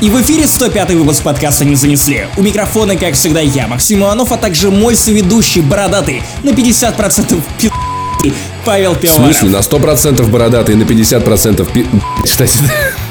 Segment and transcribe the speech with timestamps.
[0.00, 2.28] И в эфире 105 выпуск подкаста «Не занесли».
[2.36, 8.32] У микрофона, как всегда, я, Максим Иванов, а также мой соведущий, бородатый, на 50% пи***
[8.64, 9.36] Павел В Пивоваров.
[9.36, 11.86] смысле, на 100% бородатый, на 50% пи...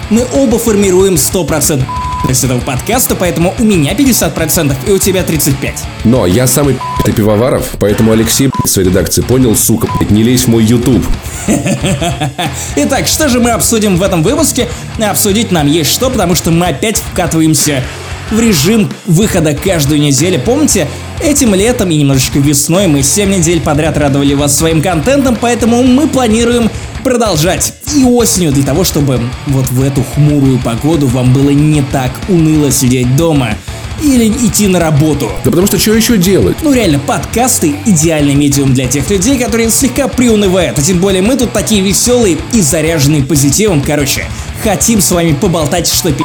[0.09, 1.83] Мы оба формируем 100%
[2.29, 5.73] из этого подкаста, поэтому у меня 50% и у тебя 35%.
[6.05, 10.47] но я самый ты пивоваров, поэтому Алексей в своей редакции понял, сука, не лезь в
[10.47, 11.05] мой YouTube.
[12.77, 14.69] Итак, что же мы обсудим в этом выпуске?
[14.97, 17.83] Обсудить нам есть что, потому что мы опять вкатываемся
[18.31, 20.39] в режим выхода каждую неделю.
[20.39, 20.87] Помните,
[21.21, 26.07] этим летом и немножечко весной мы 7 недель подряд радовали вас своим контентом, поэтому мы
[26.07, 26.69] планируем
[27.03, 32.11] продолжать и осенью для того, чтобы вот в эту хмурую погоду вам было не так
[32.27, 33.55] уныло сидеть дома
[34.03, 35.31] или идти на работу.
[35.43, 36.57] Да потому что что еще делать?
[36.61, 40.77] Ну реально, подкасты– идеальный медиум для тех людей, которые слегка приунывают.
[40.77, 43.81] А тем более мы тут такие веселые и заряженные позитивом.
[43.81, 44.25] Короче,
[44.63, 46.23] хотим с вами поболтать, что пи***.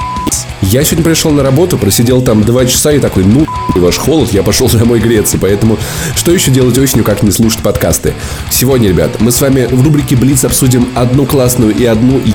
[0.63, 4.43] Я сегодня пришел на работу, просидел там два часа и такой, ну, ваш холод, я
[4.43, 5.37] пошел домой греться.
[5.39, 5.77] Поэтому
[6.17, 8.15] что еще делать осенью, как не слушать подкасты?
[8.51, 12.33] Сегодня, ребят, мы с вами в рубрике Блиц обсудим одну классную и одну и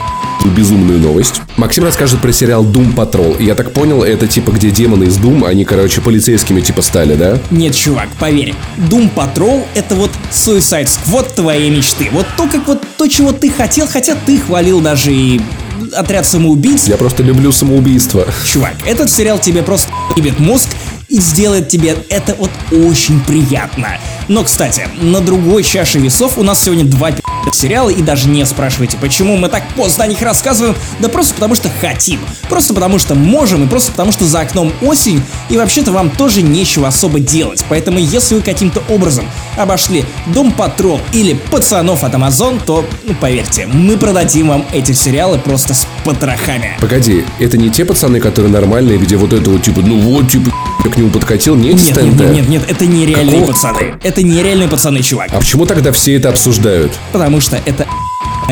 [0.49, 1.41] безумную новость.
[1.57, 3.37] Максим расскажет про сериал Doom Patrol.
[3.39, 7.15] И Я так понял, это типа где демоны из Doom, они, короче, полицейскими типа стали,
[7.15, 7.39] да?
[7.49, 12.09] Нет, чувак, поверь, Doom Patrol– это вот Suicide Squad твоей мечты.
[12.11, 15.41] Вот то, как вот то, чего ты хотел, хотя ты хвалил даже и
[15.93, 16.87] отряд самоубийц.
[16.87, 18.25] Я просто люблю самоубийство.
[18.45, 20.67] Чувак, этот сериал тебе просто ебет мозг
[21.09, 23.97] и сделает тебе это вот очень приятно.
[24.27, 27.21] Но, кстати, на другой чаше весов у нас сегодня два пи***
[27.55, 31.55] сериала, и даже не спрашивайте, почему мы так поздно о них рассказываем, да просто потому
[31.55, 35.91] что хотим, просто потому что можем, и просто потому что за окном осень, и вообще-то
[35.91, 37.63] вам тоже нечего особо делать.
[37.69, 39.25] Поэтому если вы каким-то образом
[39.57, 45.39] обошли Дом Патрол или Пацанов от Amazon, то, ну, поверьте, мы продадим вам эти сериалы
[45.39, 46.77] просто с потрохами.
[46.79, 50.51] Погоди, это не те пацаны, которые нормальные, где вот это вот типа, ну вот, типа,
[50.83, 53.53] к нему подкатил, не Нет, нет, нет, нет, нет, это нереальные Какого?
[53.53, 53.95] пацаны.
[54.03, 55.29] Это нереальные пацаны, чувак.
[55.31, 56.91] А почему тогда все это обсуждают?
[57.11, 57.85] Потому что это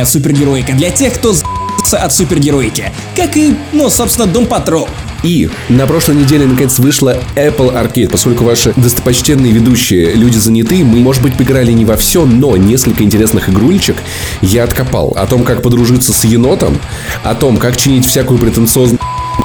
[0.06, 2.92] супергероика для тех, кто за***ся от супергероики.
[3.16, 4.90] Как и, ну, собственно, Дом Патрол.
[5.26, 8.10] И на прошлой неделе наконец вышла Apple Arcade.
[8.10, 13.04] Поскольку ваши достопочтенные ведущие люди заняты, мы, может быть, поиграли не во все, но несколько
[13.04, 13.98] интересных игрульчик
[14.42, 15.14] я откопал.
[15.18, 16.78] О том, как подружиться с енотом,
[17.24, 19.00] о том, как чинить всякую претенциозную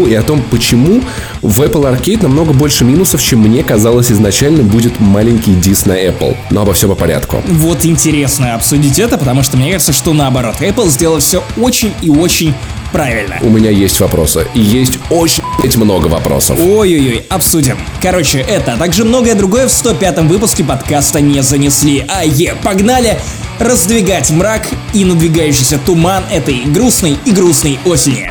[0.07, 1.03] и о том, почему
[1.41, 6.37] в Apple Arcade намного больше минусов, чем мне казалось изначально будет маленький дис на Apple.
[6.51, 7.43] Но обо всем по порядку.
[7.47, 10.57] Вот интересно обсудить это, потому что мне кажется, что наоборот.
[10.61, 12.55] Apple сделал все очень и очень
[12.93, 13.39] правильно.
[13.43, 14.47] У меня есть вопросы.
[14.55, 15.43] И есть очень
[15.77, 16.59] много вопросов.
[16.59, 17.79] Ой-ой-ой, обсудим.
[18.03, 22.05] Короче, это, а также многое другое в 105-м выпуске подкаста не занесли.
[22.09, 23.19] А е, погнали
[23.59, 28.31] раздвигать мрак и надвигающийся туман этой грустной и грустной осени.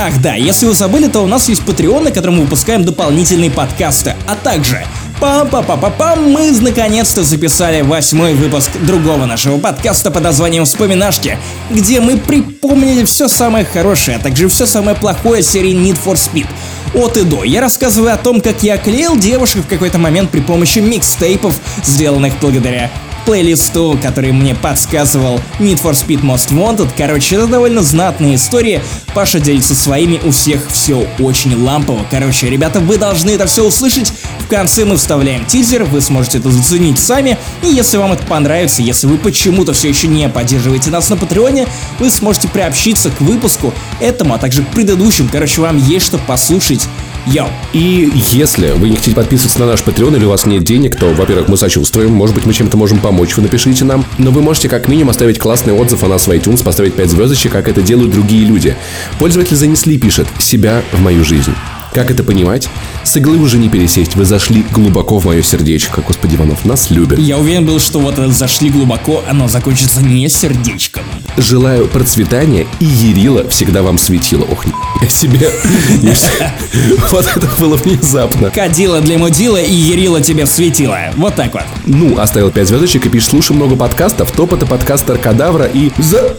[0.00, 3.50] Ах да, если вы забыли, то у нас есть Patreon, на котором мы выпускаем дополнительные
[3.50, 4.84] подкасты, а также
[5.20, 11.36] Пам-па-па-па-пам, мы наконец-то записали восьмой выпуск другого нашего подкаста под названием «Вспоминашки»,
[11.70, 16.46] где мы припомнили все самое хорошее, а также все самое плохое серии Need for Speed.
[16.94, 17.42] От и до.
[17.42, 22.34] Я рассказываю о том, как я клеил девушек в какой-то момент при помощи микстейпов, сделанных
[22.40, 22.88] благодаря
[23.28, 26.88] плейлисту, который мне подсказывал Need for Speed Most Wanted.
[26.96, 28.82] Короче, это довольно знатная история.
[29.14, 32.06] Паша делится своими, у всех все очень лампово.
[32.10, 34.14] Короче, ребята, вы должны это все услышать.
[34.38, 37.36] В конце мы вставляем тизер, вы сможете это заценить сами.
[37.62, 41.66] И если вам это понравится, если вы почему-то все еще не поддерживаете нас на Патреоне,
[41.98, 45.28] вы сможете приобщиться к выпуску этому, а также к предыдущим.
[45.28, 46.88] Короче, вам есть что послушать.
[47.32, 47.48] Йоу.
[47.72, 51.12] И если вы не хотите подписываться на наш Patreon или у вас нет денег, то,
[51.12, 54.04] во-первых, мы сочувствуем, может быть, мы чем-то можем помочь, вы напишите нам.
[54.18, 57.52] Но вы можете как минимум оставить классный отзыв о нас в iTunes, поставить 5 звездочек,
[57.52, 58.76] как это делают другие люди.
[59.18, 61.52] Пользователь занесли пишет «Себя в мою жизнь».
[61.98, 62.68] Как это понимать?
[63.02, 66.00] С иглы уже не пересесть, вы зашли глубоко в мое сердечко.
[66.00, 67.18] Господи, Иванов, нас любят.
[67.18, 71.02] Я уверен был, что вот это зашли глубоко, оно закончится не сердечком.
[71.36, 74.44] Желаю процветания и Ерила всегда вам светила.
[74.44, 74.64] Ох,
[75.02, 75.50] я себе.
[77.10, 78.50] Вот это было внезапно.
[78.50, 80.96] Кадила для мудила и Ерила тебе светила.
[81.16, 81.64] Вот так вот.
[81.84, 86.36] Ну, оставил 5 звездочек и пишет, слушай много подкастов, топ это подкастер Кадавра и за...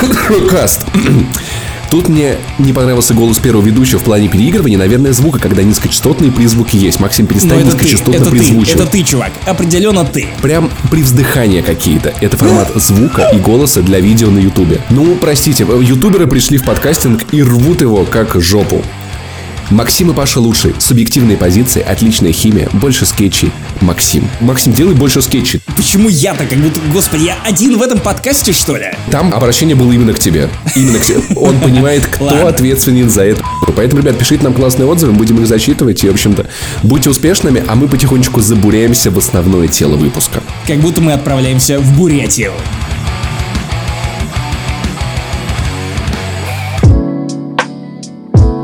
[0.50, 0.86] Каст.
[1.92, 6.74] Тут мне не понравился голос первого ведущего в плане переигрывания, наверное, звука, когда низкочастотные призвуки
[6.74, 6.98] есть.
[7.00, 8.80] Максим, перестань ты, низкочастотно призвучивать.
[8.80, 9.30] это ты, чувак.
[9.44, 10.26] Определенно ты.
[10.40, 12.14] Прям при вздыхании какие-то.
[12.22, 14.80] Это формат звука и голоса для видео на ютубе.
[14.88, 18.82] Ну, простите, ютуберы пришли в подкастинг и рвут его как жопу.
[19.72, 20.74] Максим и Паша лучшие.
[20.78, 23.50] Субъективные позиции, отличная химия, больше скетчей.
[23.80, 24.28] Максим.
[24.40, 25.60] Максим, делай больше скетчей.
[25.76, 28.92] Почему я-то как будто, господи, я один в этом подкасте, что ли?
[29.10, 30.50] Там обращение было именно к тебе.
[30.76, 31.20] Именно к тебе.
[31.36, 33.42] Он понимает, кто ответственен за это.
[33.74, 36.04] Поэтому, ребят, пишите нам классные отзывы, будем их зачитывать.
[36.04, 36.46] И, в общем-то,
[36.82, 40.42] будьте успешными, а мы потихонечку забуряемся в основное тело выпуска.
[40.66, 42.52] Как будто мы отправляемся в Бурятию.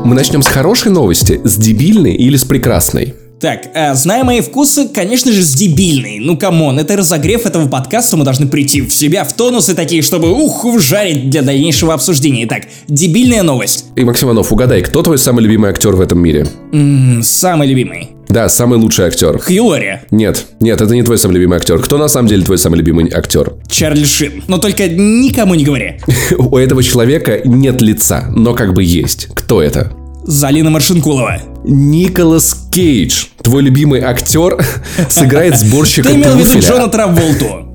[0.09, 3.13] Мы начнем с хорошей новости, с дебильной или с прекрасной?
[3.39, 6.17] Так, а, зная мои вкусы, конечно же, с дебильной.
[6.17, 10.01] Ну, come on, это разогрев этого подкаста, мы должны прийти в себя в тонусы такие,
[10.01, 12.45] чтобы, ух, вжарить для дальнейшего обсуждения.
[12.45, 13.85] Итак, дебильная новость.
[13.95, 16.47] И, Максим Иванов, угадай, кто твой самый любимый актер в этом мире?
[16.73, 18.09] М-м, самый любимый.
[18.29, 19.39] Да, самый лучший актер.
[19.39, 19.99] Хью Лори.
[20.09, 21.79] Нет, нет, это не твой самый любимый актер.
[21.79, 23.53] Кто на самом деле твой самый любимый актер?
[23.67, 24.43] Чарли Шин.
[24.47, 25.99] Но только никому не говори.
[26.37, 29.29] У этого человека нет лица, но как бы есть.
[29.33, 29.91] Кто это?
[30.29, 31.41] Залина Маршинкулова.
[31.65, 34.63] Николас Кейдж, твой любимый актер,
[35.09, 36.59] сыграет сборщика Ты имел в виду.
[36.59, 37.65] Джона Траволту.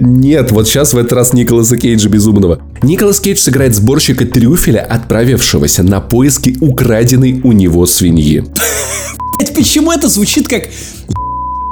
[0.00, 2.60] Нет, вот сейчас в этот раз Николаса Кейджа безумного.
[2.82, 8.44] Николас Кейдж сыграет сборщика трюфеля, отправившегося на поиски украденной у него свиньи.
[9.56, 10.64] Почему это звучит как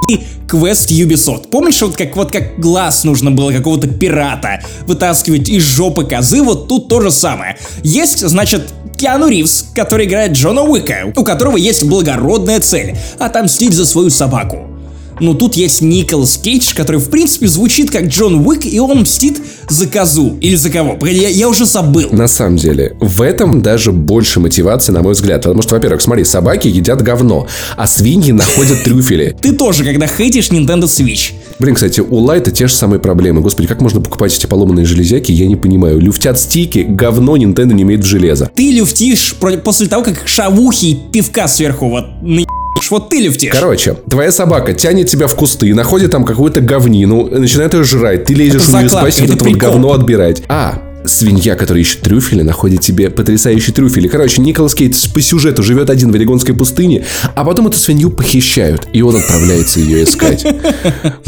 [0.09, 1.49] и квест Ubisoft.
[1.49, 6.67] Помнишь, вот как, вот как глаз нужно было какого-то пирата вытаскивать из жопы козы, вот
[6.67, 7.57] тут то же самое.
[7.83, 13.85] Есть, значит, Киану Ривз, который играет Джона Уика, у которого есть благородная цель– отомстить за
[13.85, 14.72] свою собаку.
[15.19, 19.41] Но тут есть Николас Кейдж, который в принципе звучит как Джон Уик, и он мстит
[19.69, 20.37] за козу.
[20.41, 20.95] Или за кого?
[20.95, 22.09] Погоди, я, я уже забыл.
[22.11, 25.43] На самом деле, в этом даже больше мотивации, на мой взгляд.
[25.43, 29.35] Потому что, во-первых, смотри, собаки едят говно, а свиньи находят трюфели.
[29.41, 31.33] Ты тоже, когда хейтишь Nintendo Switch.
[31.59, 33.41] Блин, кстати, у Лайта те же самые проблемы.
[33.41, 35.99] Господи, как можно покупать эти поломанные железяки, я не понимаю.
[35.99, 38.49] Люфтят стики, говно Nintendo не имеет в железо.
[38.53, 42.47] Ты люфтишь после того, как шавухи и пивка сверху вот наебешь.
[42.89, 43.51] Вот ты люфтишь.
[43.51, 48.33] Короче, твоя собака тянет тебя в кусты, находит там какую-то говнину, начинает ее жрать, ты
[48.33, 50.43] лезешь Это в нее спать, вот это вот говно отбирать.
[50.47, 54.07] А, свинья, которая ищет трюфели, находит тебе потрясающие трюфели.
[54.07, 57.05] Короче, Николас Кейтс по сюжету живет один в Орегонской пустыне,
[57.35, 60.45] а потом эту свинью похищают, и он отправляется ее искать.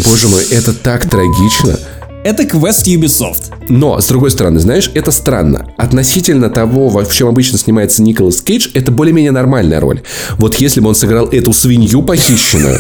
[0.03, 1.77] Боже мой, это так трагично.
[2.25, 3.53] Это квест Ubisoft.
[3.69, 5.67] Но, с другой стороны, знаешь, это странно.
[5.77, 10.01] Относительно того, во- в чем обычно снимается Николас Кейдж, это более-менее нормальная роль.
[10.39, 12.79] Вот если бы он сыграл эту свинью похищенную,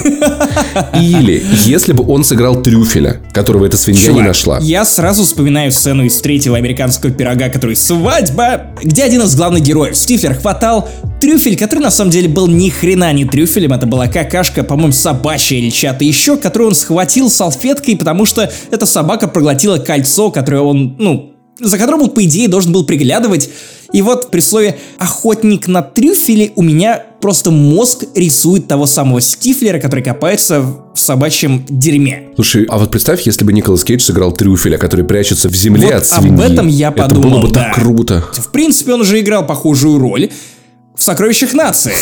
[0.93, 4.59] или если бы он сыграл трюфеля, которого эта свинья не Чувак, нашла.
[4.61, 9.95] Я сразу вспоминаю сцену из третьего американского пирога, который «Свадьба», где один из главных героев,
[9.95, 10.87] Стифлер, хватал
[11.19, 15.57] трюфель, который на самом деле был ни хрена не трюфелем, это была какашка, по-моему, собачья
[15.57, 20.95] или чья-то еще, которую он схватил салфеткой, потому что эта собака проглотила кольцо, которое он,
[20.99, 23.49] ну, за которым он, по идее, должен был приглядывать.
[23.95, 29.79] И вот при слове «охотник на трюфели» у меня просто мозг рисует того самого Стифлера,
[29.79, 32.23] который копается в собачьем дерьме.
[32.35, 35.93] Слушай, а вот представь, если бы Николас Кейдж сыграл трюфеля, который прячется в земле Вот
[35.93, 36.51] от об свиньи.
[36.51, 37.63] этом я Это подумал, было бы да.
[37.63, 38.25] так круто.
[38.33, 40.29] В принципе, он уже играл похожую роль
[40.93, 41.93] в «Сокровищах нации».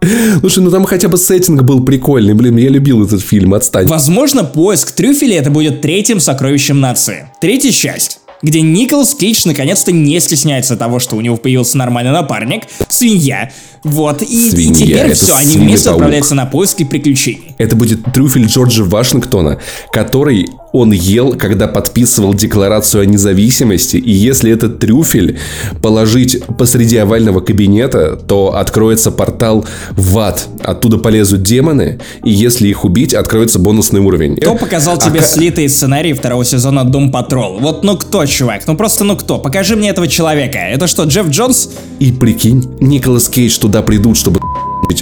[0.40, 2.34] Слушай, ну там хотя бы сеттинг был прикольный.
[2.34, 3.86] Блин, я любил этот фильм, отстань.
[3.86, 7.30] Возможно, поиск трюфеля это будет третьим «Сокровищем нации».
[7.40, 12.64] Третья часть где Николас Кейдж наконец-то не стесняется того, что у него появился нормальный напарник,
[12.88, 13.50] свинья.
[13.82, 17.49] Вот, и, и Свинья, теперь это все, они вместе отправляются на поиски приключений.
[17.60, 19.58] Это будет трюфель Джорджа Вашингтона,
[19.92, 23.98] который он ел, когда подписывал декларацию о независимости.
[23.98, 25.38] И если этот трюфель
[25.82, 30.48] положить посреди овального кабинета, то откроется портал в ад.
[30.62, 34.36] Оттуда полезут демоны, и если их убить, откроется бонусный уровень.
[34.36, 37.58] Кто показал А тебе ка- слитые сценарии второго сезона Дом Патрол?
[37.60, 38.62] Вот ну кто, чувак?
[38.66, 39.36] Ну просто ну кто?
[39.38, 40.56] Покажи мне этого человека.
[40.58, 41.68] Это что, Джефф Джонс?
[41.98, 44.40] И прикинь, Николас Кейдж туда придут, чтобы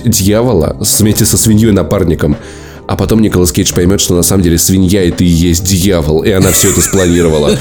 [0.05, 2.37] дьявола вместе со свиньей напарником.
[2.89, 6.31] А потом Николас Кейдж поймет, что на самом деле свинья это и есть дьявол, и
[6.31, 7.55] она все это спланировала.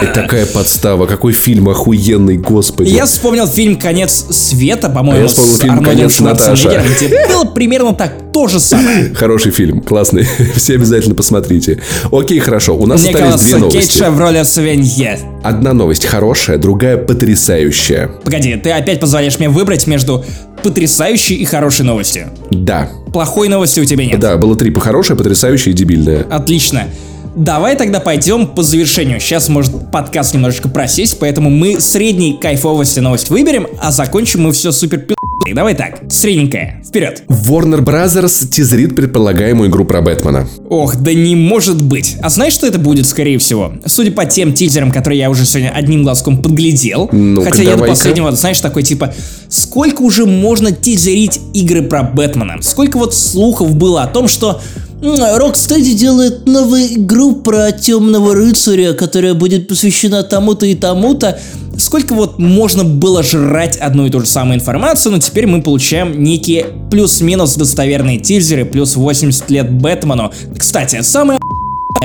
[0.00, 2.90] Блядь, Такая подстава, какой фильм охуенный, господи.
[2.90, 6.84] Я вспомнил фильм «Конец света», А по-моему, я вспомнил фильм «Конец, Наташа».
[6.96, 9.12] Где было примерно так, то же самое.
[9.12, 10.28] Хороший фильм, классный.
[10.54, 11.80] Все обязательно посмотрите.
[12.12, 12.76] Окей, хорошо.
[12.76, 13.98] У нас остались Николас две новости.
[13.98, 15.18] Кейдж в роли свиньи.
[15.42, 18.12] Одна новость хорошая, другая потрясающая.
[18.22, 20.24] Погоди, ты опять позволяешь мне выбрать между
[20.62, 22.30] потрясающей и хорошей новостью.
[22.50, 22.88] Да.
[23.12, 24.20] Плохой новости у тебя нет.
[24.20, 26.26] Да, было три по хорошая, потрясающая и дебильная.
[26.30, 26.86] Отлично.
[27.34, 29.18] Давай тогда пойдем по завершению.
[29.18, 34.70] Сейчас может подкаст немножечко просесть, поэтому мы средней кайфовости новость выберем, а закончим мы все
[34.70, 35.14] супер пи***.
[35.54, 37.24] Давай так, средненькая, вперед.
[37.28, 40.46] Warner Brothers тизрит предполагаемую игру про Бэтмена.
[40.68, 42.16] Ох, да не может быть.
[42.22, 43.72] А знаешь, что это будет, скорее всего?
[43.86, 47.08] Судя по тем тизерам, которые я уже сегодня одним глазком подглядел.
[47.12, 49.14] Ну-ка, хотя я до последнего, знаешь, такой типа,
[49.48, 52.58] сколько уже можно тизерить игры про Бэтмена?
[52.60, 54.60] Сколько вот слухов было о том, что
[55.02, 61.40] Рокстеди делает новую игру про темного рыцаря, которая будет посвящена тому-то и тому-то.
[61.76, 66.22] Сколько вот можно было жрать одну и ту же самую информацию, но теперь мы получаем
[66.22, 70.32] некие плюс-минус достоверные тизеры, плюс 80 лет Бэтмену.
[70.56, 71.40] Кстати, самое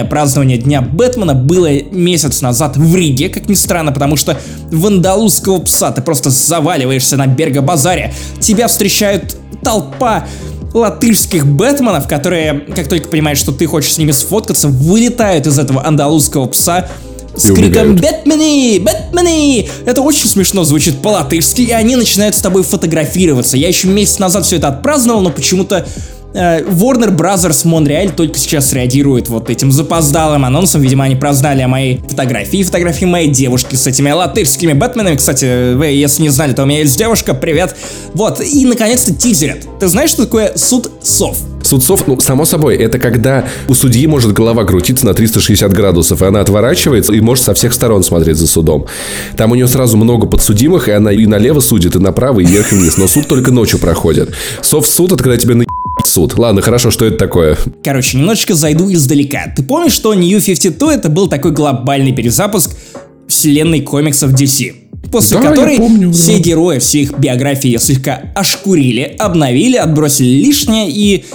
[0.09, 4.39] празднование Дня Бэтмена было месяц назад в Риге, как ни странно, потому что
[4.71, 10.25] в андалузского пса ты просто заваливаешься на Берго-базаре, тебя встречают толпа
[10.73, 15.85] латышских Бэтменов, которые, как только понимают, что ты хочешь с ними сфоткаться, вылетают из этого
[15.85, 16.89] андалузского пса
[17.35, 17.95] с И криком.
[17.95, 18.79] «Бэтмены!
[18.81, 23.57] Бэтмены!» Это очень смешно звучит по-латышски, и они начинают с тобой фотографироваться.
[23.57, 25.87] Я еще месяц назад все это отпраздновал, но почему-то
[26.37, 30.81] Warner Brothers Montreal только сейчас реагирует вот этим запоздалым анонсом.
[30.81, 35.15] Видимо, они прознали о моей фотографии, фотографии моей девушки с этими латышскими Бэтменами.
[35.15, 37.75] Кстати, вы, если не знали, то у меня есть девушка, привет.
[38.13, 39.65] Вот, и наконец-то тизерят.
[39.79, 41.37] Ты знаешь, что такое суд сов?
[41.63, 46.25] Судцов, ну, само собой, это когда у судьи может голова крутиться на 360 градусов, и
[46.25, 48.85] она отворачивается и может со всех сторон смотреть за судом.
[49.35, 52.71] Там у нее сразу много подсудимых, и она и налево судит, и направо, и вверх,
[52.71, 52.97] и вниз.
[52.97, 54.29] Но суд только ночью проходит.
[54.61, 55.66] Софт-суд— это когда тебе на
[56.05, 56.37] суд.
[56.37, 57.57] Ладно, хорошо, что это такое?
[57.83, 59.53] Короче, немножечко зайду издалека.
[59.55, 62.75] Ты помнишь, что New 52 это был такой глобальный перезапуск
[63.27, 64.73] вселенной комиксов DC?
[65.11, 66.43] После Да, которой помню, все да.
[66.43, 71.25] герои, все их биографии слегка ошкурили, обновили, отбросили лишнее и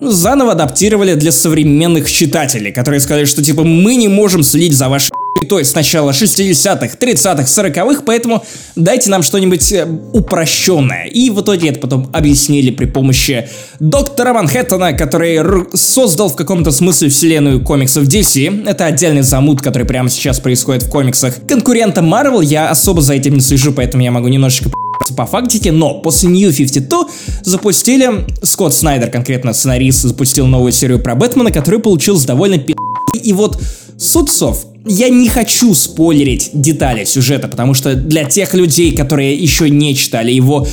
[0.00, 4.88] ну, заново адаптировали для современных читателей, которые сказали, что типа мы не можем следить за
[4.88, 5.10] вашей
[5.46, 8.44] то есть с начала 60-х, 30-х, 40-х, поэтому
[8.76, 11.06] дайте нам что-нибудь э, упрощенное.
[11.06, 13.48] И в итоге это потом объяснили при помощи
[13.80, 18.66] доктора Манхэттена, который создал в каком-то смысле вселенную комиксов DC.
[18.68, 22.44] Это отдельный замут, который прямо сейчас происходит в комиксах конкурента Marvel.
[22.44, 24.70] Я особо за этим не слежу, поэтому я могу немножечко
[25.16, 27.08] по фактике, но после New 52
[27.42, 32.74] запустили, Скотт Снайдер, конкретно сценарист, запустил новую серию про Бэтмена, который получился довольно пи***.
[33.22, 33.58] И вот
[33.98, 39.94] Судцов, я не хочу спойлерить детали сюжета, потому что для тех людей, которые еще не
[39.94, 40.66] читали его,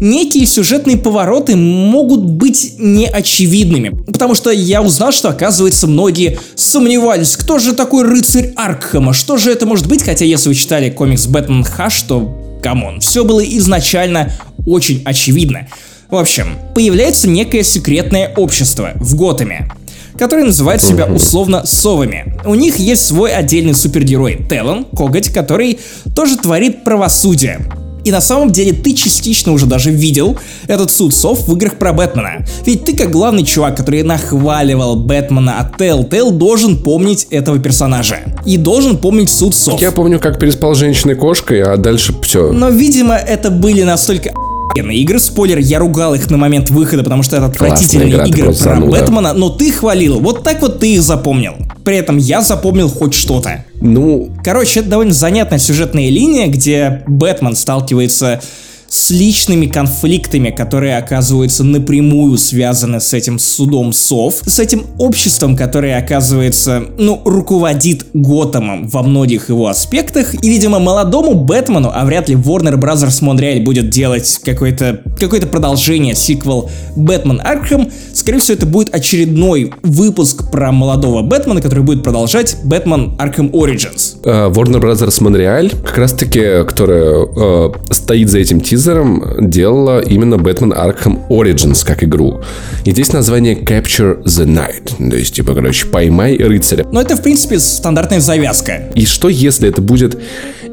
[0.00, 3.90] некие сюжетные повороты могут быть неочевидными.
[4.06, 9.50] Потому что я узнал, что, оказывается, многие сомневались, кто же такой рыцарь Аркхема, что же
[9.50, 13.44] это может быть, хотя если вы читали комикс Бэтмен Хаш, то come on, все было
[13.44, 14.32] изначально
[14.66, 15.68] очень очевидно.
[16.10, 19.70] В общем, появляется некое секретное общество в Готэме,
[20.18, 22.34] которое называет себя условно совами.
[22.44, 25.78] У них есть свой отдельный супергерой Телон, Коготь, который
[26.14, 27.60] тоже творит правосудие.
[28.06, 31.92] И на самом деле ты частично уже даже видел этот суд сов в играх про
[31.92, 32.46] Бэтмена.
[32.64, 38.18] Ведь ты как главный чувак, который нахваливал Бэтмена от Telltale, должен помнить этого персонажа.
[38.44, 39.80] И должен помнить суд сов.
[39.80, 42.52] Я помню, как переспал с женщиной-кошкой, а дальше все.
[42.52, 44.30] Но, видимо, это были настолько
[44.70, 45.18] охуенные игры.
[45.18, 48.90] Спойлер, я ругал их на момент выхода, потому что это отвратительные игра, игры про зануда.
[48.90, 50.20] Бэтмена, но ты хвалил.
[50.20, 51.54] Вот так вот ты их запомнил.
[51.84, 53.64] При этом я запомнил хоть что-то.
[53.80, 58.40] Ну, Короче, это довольно занятная сюжетная линия, где Бэтмен сталкивается
[58.96, 65.98] с личными конфликтами, которые оказываются напрямую связаны с этим судом сов, с этим обществом, которое
[65.98, 72.36] оказывается, ну, руководит Готэмом во многих его аспектах, и, видимо, молодому Бэтмену, а вряд ли
[72.36, 72.96] Warner Bros.
[73.20, 80.50] Montreal будет делать какое-то какое продолжение, сиквел Бэтмен Аркхэм, скорее всего, это будет очередной выпуск
[80.50, 84.16] про молодого Бэтмена, который будет продолжать Бэтмен Arkham Origins.
[84.24, 88.85] э, Warner Brothers Montreal, как раз-таки, которая э, стоит за этим тизером,
[89.40, 92.40] делала именно Batman Arkham Origins как игру.
[92.84, 95.10] И здесь название Capture the Night.
[95.10, 96.86] То есть, типа, короче, поймай рыцаря.
[96.92, 98.90] Но это, в принципе, стандартная завязка.
[98.94, 100.18] И что, если это будет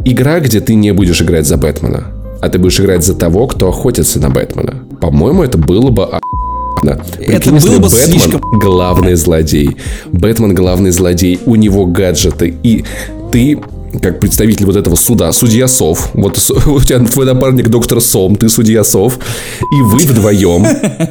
[0.05, 2.05] игра, где ты не будешь играть за Бэтмена,
[2.41, 4.83] а ты будешь играть за того, кто охотится на Бэтмена?
[4.99, 7.03] По-моему, это было бы охуенно.
[7.17, 9.77] Прикинь, если было бы Бэтмен слишком- главный злодей.
[10.11, 12.83] Бэтмен главный злодей, у него гаджеты, и
[13.31, 13.59] ты
[14.01, 18.49] как представитель вот этого суда, судья Сов, вот у тебя твой напарник доктор Сом, ты
[18.49, 19.19] судья Сов,
[19.59, 20.65] и вы вдвоем,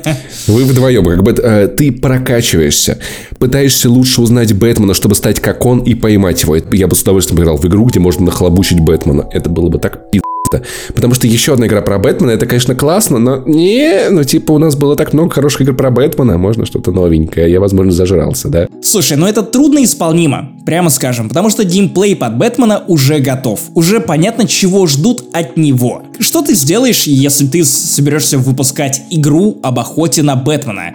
[0.47, 2.99] вы вдвоем, как бы э, ты прокачиваешься,
[3.39, 6.57] пытаешься лучше узнать Бэтмена, чтобы стать как он и поймать его.
[6.57, 9.29] Я бы с удовольствием играл в игру, где можно нахлобучить Бэтмена.
[9.33, 10.32] Это было бы так пи***.
[10.53, 10.93] Как-то.
[10.95, 14.59] Потому что еще одна игра про Бэтмена, это, конечно, классно, но не, ну типа у
[14.59, 18.69] нас было так много хороших игр про Бэтмена, можно что-то новенькое, я, возможно, зажрался, да?
[18.83, 23.61] Слушай, ну это трудно исполнимо, прямо скажем, потому что геймплей под Бэтмена уже готов.
[23.75, 26.03] Уже понятно, чего ждут от него.
[26.19, 30.95] Что ты сделаешь, если ты соберешься выпускать игру об охоте на Бэтмена?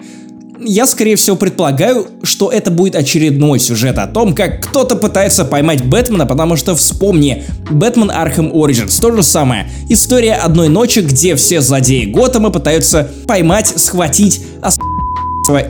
[0.70, 5.86] Я, скорее всего, предполагаю, что это будет очередной сюжет о том, как кто-то пытается поймать
[5.86, 9.72] Бэтмена, потому что вспомни, Бэтмен Arkham Origins, то же самое.
[9.88, 14.42] История одной ночи, где все злодеи Готэма пытаются поймать, схватить,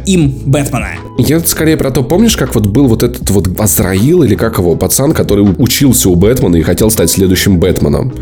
[0.08, 1.07] им Бэтмена.
[1.18, 4.76] Я скорее про то, помнишь, как вот был вот этот вот Азраил, или как его,
[4.76, 8.14] пацан, который учился у Бэтмена и хотел стать следующим Бэтменом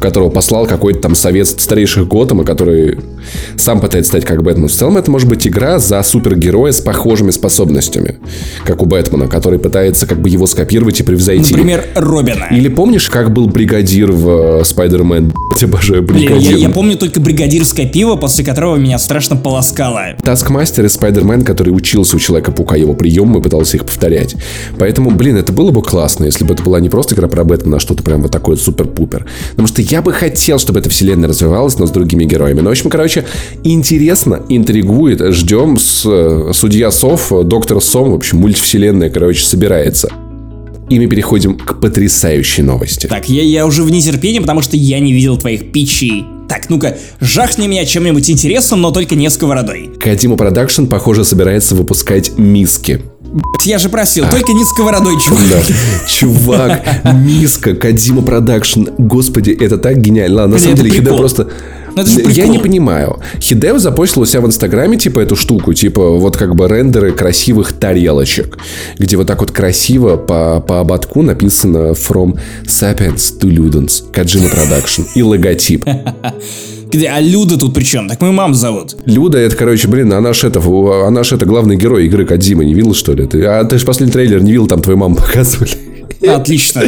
[0.00, 2.98] которого послал какой-то там совет старейших Готэма, который
[3.56, 4.68] сам пытается стать как Бэтмен.
[4.68, 8.16] В целом это может быть игра за супергероя с похожими способностями,
[8.64, 11.52] как у Бэтмена, который пытается как бы его скопировать и превзойти.
[11.52, 12.46] Например, Робина.
[12.50, 15.32] Или помнишь, как был бригадир в Спайдермен?
[15.60, 16.52] Я обожаю бригадир.
[16.52, 20.16] Я, я помню только бригадирское пиво, после которого меня страшно полоскало.
[20.22, 24.36] Таскмастер и Спайдермен, который учился Человека-паука его приемы пытался их повторять.
[24.78, 27.78] Поэтому, блин, это было бы классно, если бы это была не просто игра про Бэтмена,
[27.78, 29.26] а что-то прям вот такое супер-пупер.
[29.50, 32.60] Потому что я бы хотел, чтобы эта вселенная развивалась, но с другими героями.
[32.60, 33.24] Ну, в общем, короче,
[33.64, 35.20] интересно, интригует.
[35.34, 40.10] Ждем с э, судья Сов, доктор Сом, в общем, мультивселенная, короче, собирается.
[40.90, 43.06] И мы переходим к потрясающей новости.
[43.06, 46.24] Так, я, я уже в нетерпении, потому что я не видел твоих питчей.
[46.50, 49.88] Так, ну-ка, жахни меня чем-нибудь интересным, но только не сковородой.
[50.00, 53.02] Kojima Productions, похоже, собирается выпускать миски.
[53.64, 54.30] Я же просил, а.
[54.30, 55.44] только не сковородой, чувак.
[55.48, 56.08] Да.
[56.08, 56.82] Чувак,
[57.14, 58.88] миска, Kojima Productions.
[58.98, 60.38] Господи, это так гениально.
[60.38, 61.46] Ладно, на самом деле, Хидео просто...
[61.96, 63.18] Ну, я не понимаю.
[63.40, 67.72] Хидео запостил у себя в Инстаграме, типа, эту штуку, типа, вот как бы рендеры красивых
[67.72, 68.58] тарелочек,
[68.98, 75.02] где вот так вот красиво по, по ободку написано From Sapiens to Ludens, Kojima Productions
[75.14, 75.84] и логотип.
[76.90, 78.08] Где, а Люда тут при чем?
[78.08, 78.96] Так мою маму зовут.
[79.06, 80.60] Люда, это, короче, блин, она ж это,
[81.06, 83.26] она ж это главный герой игры Кадзима, не видел, что ли?
[83.26, 85.70] Ты, а ты же последний трейлер не видел, там твою маму показывали.
[86.26, 86.82] Отлично.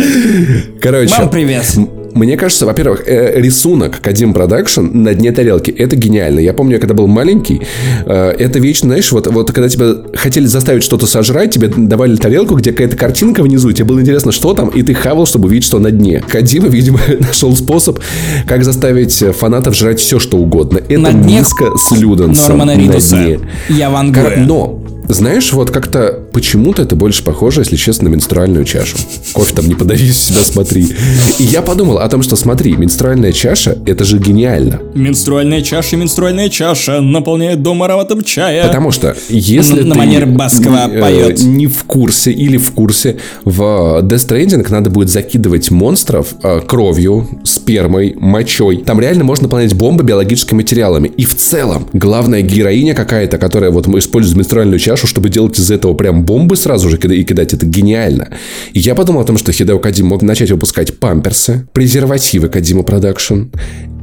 [0.80, 1.14] Короче.
[1.18, 1.76] Мам, привет.
[2.14, 6.40] Мне кажется, во-первых, э, рисунок Kojima Productions на дне тарелки это гениально.
[6.40, 7.62] Я помню, когда был маленький,
[8.06, 12.54] э, это вечно, знаешь, вот, вот когда тебя хотели заставить что-то сожрать, тебе давали тарелку,
[12.56, 15.78] где какая-то картинка внизу, тебе было интересно, что там, и ты хавал, чтобы увидеть, что
[15.78, 16.22] на дне.
[16.26, 17.98] Кадима, видимо, нашел способ,
[18.46, 20.78] как заставить фанатов жрать все, что угодно.
[20.78, 22.58] Это на дне миска с Люденсом.
[22.58, 23.16] Нормана Ридуса.
[23.16, 23.40] На дне.
[23.68, 24.14] Я Ван
[24.46, 28.96] Но знаешь, вот как-то почему-то это больше похоже, если честно, на менструальную чашу.
[29.32, 30.86] Кофе там не подавись себя, смотри.
[31.38, 34.80] И я подумал о том, что смотри, менструальная чаша, это же гениально.
[34.94, 38.66] Менструальная чаша, менструальная чаша наполняет дом ароматом чая.
[38.66, 41.42] Потому что, если на ты манер Баскова не, поет.
[41.42, 47.28] не в курсе или в курсе, в Death Stranding надо будет закидывать монстров э, кровью,
[47.44, 48.78] спермой, мочой.
[48.78, 51.08] Там реально можно наполнять бомбы биологическими материалами.
[51.08, 55.70] И в целом, главная героиня какая-то, которая вот использует менструальную чашу, чашу, чтобы делать из
[55.70, 57.52] этого прям бомбы сразу же и кидать.
[57.52, 58.30] Это гениально.
[58.72, 63.44] И я подумал о том, что Хидео Кадзима мог начать выпускать памперсы, презервативы Kojima Productions.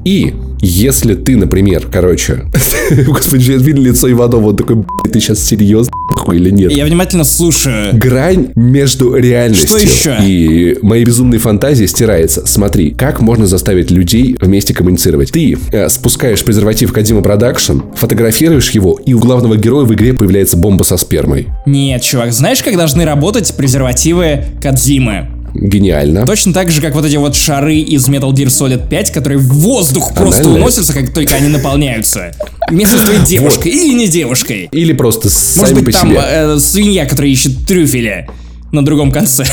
[0.05, 2.45] И если ты, например, короче,
[3.05, 5.91] господи, я видел лицо Иванова, он такой, ты сейчас серьезно
[6.33, 6.71] или нет?
[6.71, 7.95] Я внимательно слушаю.
[7.97, 12.45] Грань между реальностью и моей безумной фантазией стирается.
[12.45, 15.31] Смотри, как можно заставить людей вместе коммуницировать.
[15.31, 20.57] Ты э, спускаешь презерватив Kojima Productions, фотографируешь его, и у главного героя в игре появляется
[20.57, 21.47] бомба со спермой.
[21.65, 25.38] Нет, чувак, знаешь, как должны работать презервативы Кадзимы?
[25.53, 26.25] Гениально.
[26.25, 29.47] Точно так же, как вот эти вот шары из Metal Gear Solid 5, которые в
[29.47, 30.61] воздух просто Анально.
[30.61, 32.31] уносятся, как только они наполняются.
[32.69, 34.69] Вместе с твоей девушкой или не девушкой.
[34.71, 36.21] Или просто сами Может быть, по там себе.
[36.23, 38.27] Э, свинья, которая ищет трюфеля
[38.71, 39.45] на другом конце.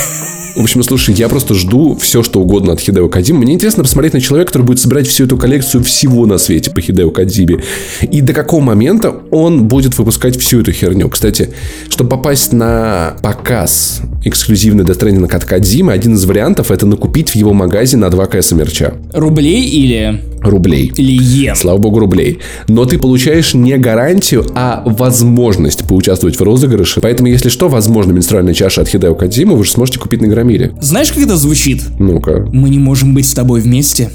[0.56, 3.40] В общем, слушай, я просто жду все, что угодно от Хидео Кадзимы.
[3.40, 6.80] Мне интересно посмотреть на человека, который будет собирать всю эту коллекцию всего на свете по
[6.80, 7.62] Хидео Кадзиме.
[8.00, 11.10] И до какого момента он будет выпускать всю эту херню.
[11.10, 11.50] Кстати,
[11.90, 17.36] чтобы попасть на показ эксклюзивный Death Stranding от Кадзимы, один из вариантов это накупить в
[17.36, 18.94] его магазе на 2 кс мерча.
[19.12, 20.92] Рублей или рублей.
[20.96, 21.56] Или йен.
[21.56, 22.38] Слава богу, рублей.
[22.68, 27.00] Но ты получаешь не гарантию, а возможность поучаствовать в розыгрыше.
[27.00, 30.72] Поэтому, если что, возможно, менструальная чаша от Хидео Кадзима вы же сможете купить на Громиле.
[30.80, 31.82] Знаешь, как это звучит?
[31.98, 32.46] Ну-ка.
[32.52, 34.10] Мы не можем быть с тобой вместе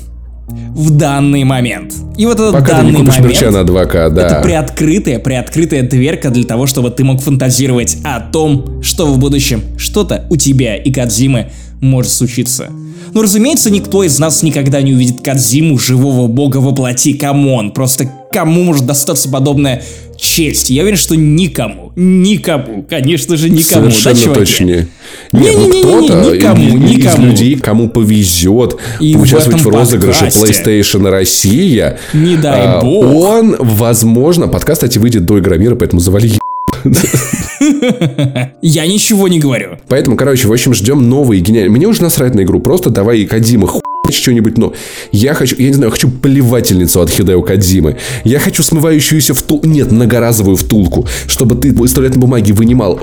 [0.52, 1.94] в данный момент.
[2.18, 4.28] И вот этот Пока данный ты не купишь момент, мерча на 2К, да.
[4.28, 9.62] Это приоткрытая, приоткрытая дверка для того, чтобы ты мог фантазировать о том, что в будущем
[9.78, 12.70] что-то у тебя и Кадзимы может случиться.
[13.14, 17.14] Но, разумеется, никто из нас никогда не увидит Кадзиму, живого бога во плоти.
[17.14, 19.84] Come on, просто кому может достаться подобное
[20.18, 20.70] честь.
[20.70, 23.92] Я уверен, что никому, никому, конечно же, никому.
[23.92, 24.66] Совершенно да, точно.
[24.66, 24.86] Не,
[25.34, 27.26] не, ну кто-то никому, из, никому.
[27.26, 30.26] из людей, кому повезет И поучаствовать в в, розыгрыше.
[30.26, 33.06] PlayStation Россия, Не дай а, бог.
[33.06, 36.34] он, возможно, подкаст, кстати, выйдет до Игромира, поэтому завали
[38.62, 39.78] Я ничего не говорю.
[39.88, 41.72] Поэтому, короче, в общем, ждем новые гениальные.
[41.72, 43.68] Мне уже насрать на игру, просто давай Кадима
[44.10, 44.74] что-нибудь, но
[45.12, 47.98] я хочу, я не знаю, я хочу плевательницу от Хидео Кадзимы.
[48.24, 53.00] Я хочу смывающуюся втулку, нет, многоразовую втулку, чтобы ты из туалетной бумаги вынимал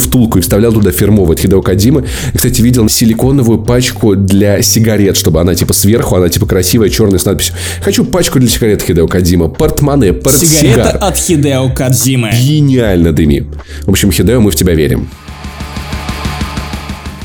[0.00, 2.04] втулку и вставлял туда фирмовый от Хидео Кадзимы.
[2.32, 7.18] Я, кстати, видел силиконовую пачку для сигарет, чтобы она типа сверху, она типа красивая, черная
[7.18, 7.54] с надписью.
[7.82, 10.98] Хочу пачку для сигарет Хидео Кадзима, портмоне, Сигарета портсигар.
[11.00, 12.30] от Хидео Кадзимы.
[12.32, 13.46] Гениально, Дыми.
[13.84, 15.08] В общем, Хидео, мы в тебя верим.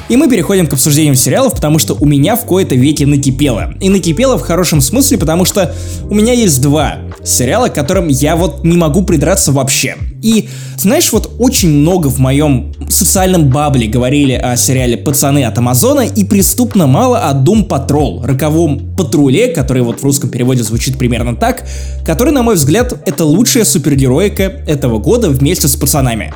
[0.09, 3.75] И мы переходим к обсуждению сериалов, потому что у меня в кои-то веке накипело.
[3.79, 5.73] И накипело в хорошем смысле, потому что
[6.09, 9.97] у меня есть два сериала, к которым я вот не могу придраться вообще.
[10.23, 16.01] И знаешь, вот очень много в моем социальном бабле говорили о сериале «Пацаны» от Амазона
[16.01, 21.35] и преступно мало о Doom Patrol, роковом патруле, который вот в русском переводе звучит примерно
[21.35, 21.67] так,
[22.05, 26.33] который, на мой взгляд, это лучшая супергероика этого года вместе с пацанами.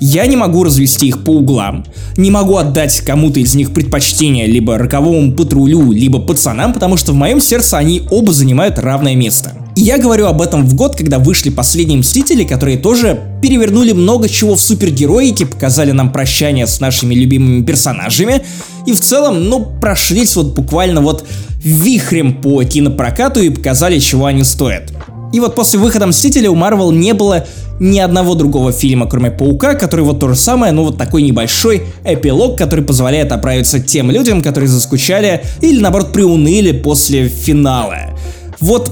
[0.00, 1.84] Я не могу развести их по углам,
[2.16, 7.16] не могу отдать кому-то из них предпочтение либо роковому патрулю, либо пацанам, потому что в
[7.16, 9.54] моем сердце они оба занимают равное место.
[9.74, 14.28] И я говорю об этом в год, когда вышли последние Мстители, которые тоже перевернули много
[14.28, 18.42] чего в супергероике, показали нам прощание с нашими любимыми персонажами,
[18.86, 21.24] и в целом, ну, прошлись вот буквально вот
[21.62, 24.92] вихрем по кинопрокату и показали, чего они стоят.
[25.32, 27.46] И вот после выхода Мстителя у Марвел не было
[27.80, 31.82] ни одного другого фильма, кроме Паука, который вот то же самое, но вот такой небольшой
[32.04, 38.16] эпилог, который позволяет оправиться тем людям, которые заскучали или наоборот приуныли после финала.
[38.60, 38.90] Вот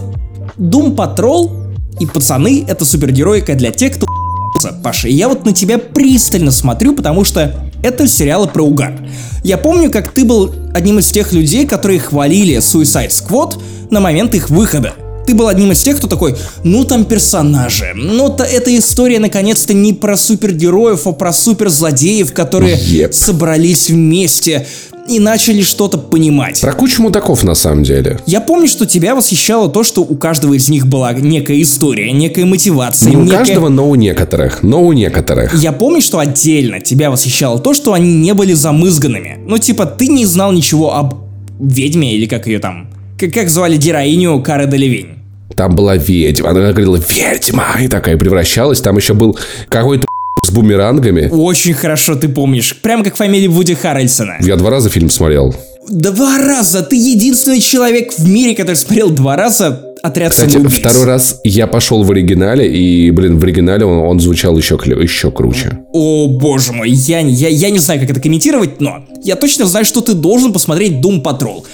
[0.58, 4.06] Doom Patrol и Пацаны это супергероика для тех, кто
[4.82, 8.94] Паша, я вот на тебя пристально смотрю, потому что это сериалы про угар.
[9.42, 14.34] Я помню, как ты был одним из тех людей, которые хвалили Suicide Squad на момент
[14.34, 14.94] их выхода.
[15.26, 19.74] Ты был одним из тех, кто такой, ну там персонажи, ну то эта история наконец-то
[19.74, 23.12] не про супергероев, а про суперзлодеев, которые Еп.
[23.12, 24.66] собрались вместе
[25.08, 26.60] и начали что-то понимать.
[26.60, 28.18] Про кучу мудаков, на самом деле.
[28.26, 32.44] Я помню, что тебя восхищало то, что у каждого из них была некая история, некая
[32.44, 33.10] мотивация.
[33.10, 34.62] Не у некая- каждого, но у некоторых.
[34.62, 35.54] Но у некоторых.
[35.54, 39.38] Я помню, что отдельно тебя восхищало то, что они не были замызганными.
[39.46, 41.14] Ну, типа, ты не знал ничего об
[41.60, 42.88] ведьме или как ее там.
[43.18, 45.08] Как, как звали героиню Кары Делевинь.
[45.56, 46.50] Там была ведьма.
[46.50, 48.80] Она говорила «ведьма» и такая превращалась.
[48.80, 49.38] Там еще был
[49.70, 50.05] какой-то
[50.46, 51.28] с бумерангами.
[51.30, 52.76] Очень хорошо ты помнишь.
[52.82, 54.36] Прям как фамилия Вуди Харрельсона.
[54.40, 55.54] Я два раза фильм смотрел.
[55.88, 56.82] Два раза!
[56.82, 60.80] Ты единственный человек в мире, который смотрел два раза отряд Кстати, самоубийц.
[60.80, 65.30] второй раз я пошел в оригинале, и, блин, в оригинале он, он звучал еще, еще
[65.30, 65.78] круче.
[65.92, 69.84] О боже мой, я, я, я не знаю, как это комментировать, но я точно знаю,
[69.84, 71.64] что ты должен посмотреть Doom Patrol.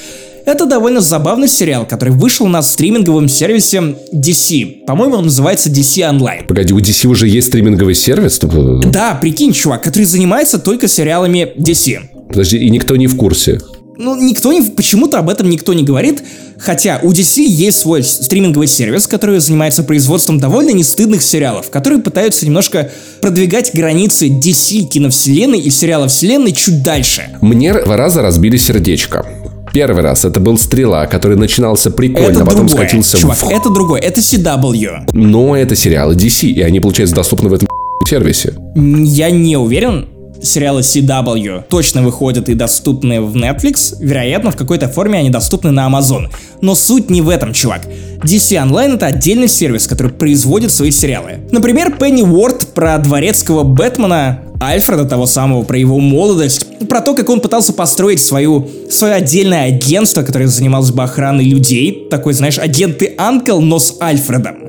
[0.44, 4.84] Это довольно забавный сериал, который вышел на стриминговом сервисе DC.
[4.86, 6.46] По-моему, он называется DC Online.
[6.46, 8.38] Погоди, у DC уже есть стриминговый сервис?
[8.38, 12.28] Типа, Да, прикинь, чувак, который занимается только сериалами DC.
[12.28, 13.60] Подожди, и никто не в курсе.
[13.98, 16.22] Ну, никто не, почему-то об этом никто не говорит,
[16.58, 22.46] хотя у DC есть свой стриминговый сервис, который занимается производством довольно нестыдных сериалов, которые пытаются
[22.46, 27.28] немножко продвигать границы DC киновселенной и сериала вселенной чуть дальше.
[27.42, 29.24] Мне два раза разбили сердечко.
[29.72, 33.50] Первый раз это был «Стрела», который начинался прикольно, это а потом другое, скатился чувак, в...
[33.50, 35.10] это другое, это CW.
[35.14, 37.68] Но это сериалы DC, и они, получается, доступны в этом
[38.06, 38.54] сервисе.
[38.74, 40.08] Я не уверен,
[40.42, 45.88] сериалы CW точно выходят и доступны в Netflix, вероятно, в какой-то форме они доступны на
[45.88, 46.28] Amazon.
[46.60, 47.82] Но суть не в этом, чувак.
[48.24, 51.40] DC Online это отдельный сервис, который производит свои сериалы.
[51.50, 57.28] Например, Пенни Уорд про дворецкого Бэтмена, Альфреда того самого, про его молодость, про то, как
[57.28, 63.14] он пытался построить свою, свое отдельное агентство, которое занималось бы охраной людей, такой, знаешь, агенты
[63.18, 64.62] Анкл, но с Альфредом.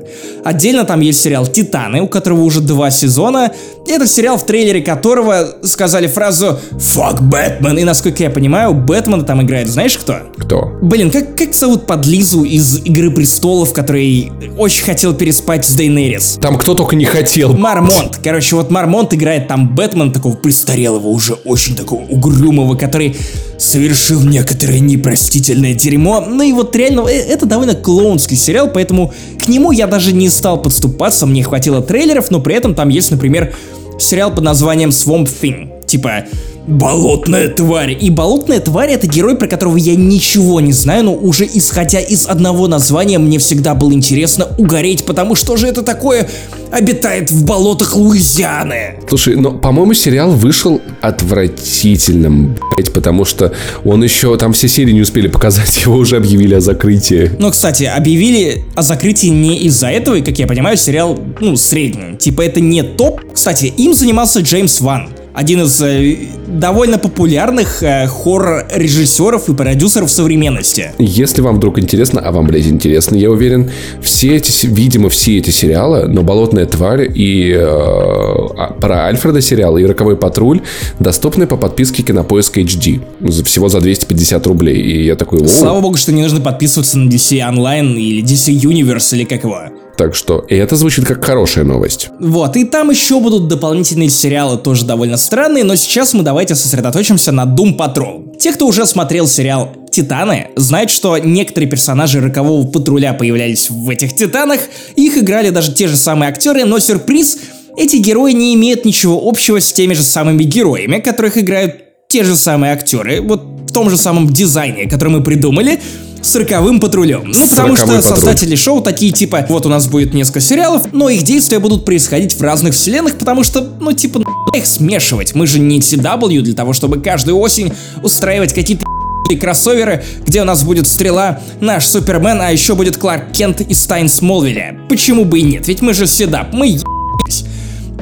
[0.44, 3.52] Отдельно там есть сериал «Титаны», у которого уже два сезона.
[3.86, 7.78] Это сериал, в трейлере которого сказали фразу «Fuck Бэтмен».
[7.78, 10.16] И, насколько я понимаю, Бэтмена там играет знаешь кто?
[10.36, 10.70] Кто?
[10.82, 16.38] Блин, как, как зовут подлизу из «Игры престолов», который очень хотел переспать с Дейнерис?
[16.40, 17.52] Там кто только не хотел.
[17.52, 18.20] Мармонт.
[18.22, 23.16] Короче, вот Мармонт играет там Бэтмен, такого престарелого, уже очень такого угрюмого, который
[23.58, 26.20] совершил некоторое непростительное дерьмо.
[26.20, 30.28] Ну и вот реально, э, это довольно клоунский сериал, поэтому к нему я даже не
[30.30, 33.54] стал подступаться, мне хватило трейлеров, но при этом там есть, например,
[33.98, 35.86] сериал под названием Swamp Thing.
[35.86, 36.24] Типа,
[36.66, 37.96] Болотная тварь.
[38.00, 42.26] И болотная тварь это герой, про которого я ничего не знаю, но уже исходя из
[42.26, 46.26] одного названия мне всегда было интересно угореть, потому что же это такое
[46.70, 48.96] обитает в болотах Луизианы.
[49.08, 53.52] Слушай, но, по-моему, сериал вышел отвратительным, блять, потому что
[53.84, 57.30] он еще, там все серии не успели показать, его уже объявили о закрытии.
[57.38, 62.16] Но, кстати, объявили о закрытии не из-за этого, и, как я понимаю, сериал, ну, средний.
[62.16, 63.20] Типа это не топ.
[63.32, 66.16] Кстати, им занимался Джеймс Ван один из э,
[66.46, 70.92] довольно популярных э, хоррор-режиссеров и продюсеров современности.
[70.98, 73.70] Если вам вдруг интересно, а вам, блядь, интересно, я уверен,
[74.00, 79.76] все эти, видимо, все эти сериалы, но «Болотная тварь» и э, а, про Альфреда сериал
[79.76, 80.62] и «Роковой патруль»
[81.00, 83.02] доступны по подписке Кинопоиск HD.
[83.42, 84.80] Всего за 250 рублей.
[84.80, 85.48] И я такой, О!
[85.48, 89.58] Слава богу, что не нужно подписываться на DC Online или DC Universe или как его.
[89.96, 92.08] Так что и это звучит как хорошая новость.
[92.18, 97.32] Вот, и там еще будут дополнительные сериалы, тоже довольно странные, но сейчас мы давайте сосредоточимся
[97.32, 98.36] на Doom Patrol.
[98.38, 104.14] Те, кто уже смотрел сериал Титаны, знают, что некоторые персонажи Рокового Патруля появлялись в этих
[104.14, 104.60] Титанах,
[104.96, 107.38] их играли даже те же самые актеры, но сюрприз,
[107.76, 111.76] эти герои не имеют ничего общего с теми же самыми героями, которых играют
[112.08, 115.80] те же самые актеры, вот в том же самом дизайне, который мы придумали,
[116.24, 117.24] с роковым патрулем.
[117.26, 118.02] Ну, потому что патруль.
[118.02, 122.34] создатели шоу такие типа, вот у нас будет несколько сериалов, но их действия будут происходить
[122.34, 124.22] в разных вселенных, потому что, ну, типа,
[124.54, 125.34] их смешивать.
[125.34, 128.86] Мы же не CW для того, чтобы каждую осень устраивать какие-то
[129.30, 133.84] и кроссоверы, где у нас будет Стрела, наш Супермен, а еще будет Кларк Кент из
[133.86, 134.78] Тайн Смолвиля.
[134.88, 135.66] Почему бы и нет?
[135.66, 137.44] Ведь мы же седап, мы ебались.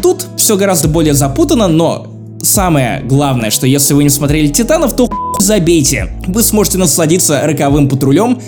[0.03, 2.12] Тут все гораздо более запутано, но
[2.43, 5.09] самое главное, что если вы не смотрели Титанов, то
[5.41, 6.13] забейте.
[6.27, 8.41] Вы сможете насладиться роковым патрулем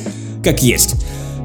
[0.43, 0.95] как есть.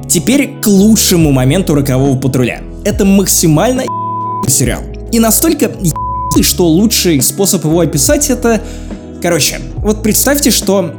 [0.08, 2.60] Теперь к лучшему моменту рокового патруля.
[2.84, 3.84] Это максимально
[4.46, 4.82] сериал.
[5.12, 5.70] И настолько
[6.42, 8.60] что лучший способ его описать это...
[9.20, 10.92] Короче, вот представьте, что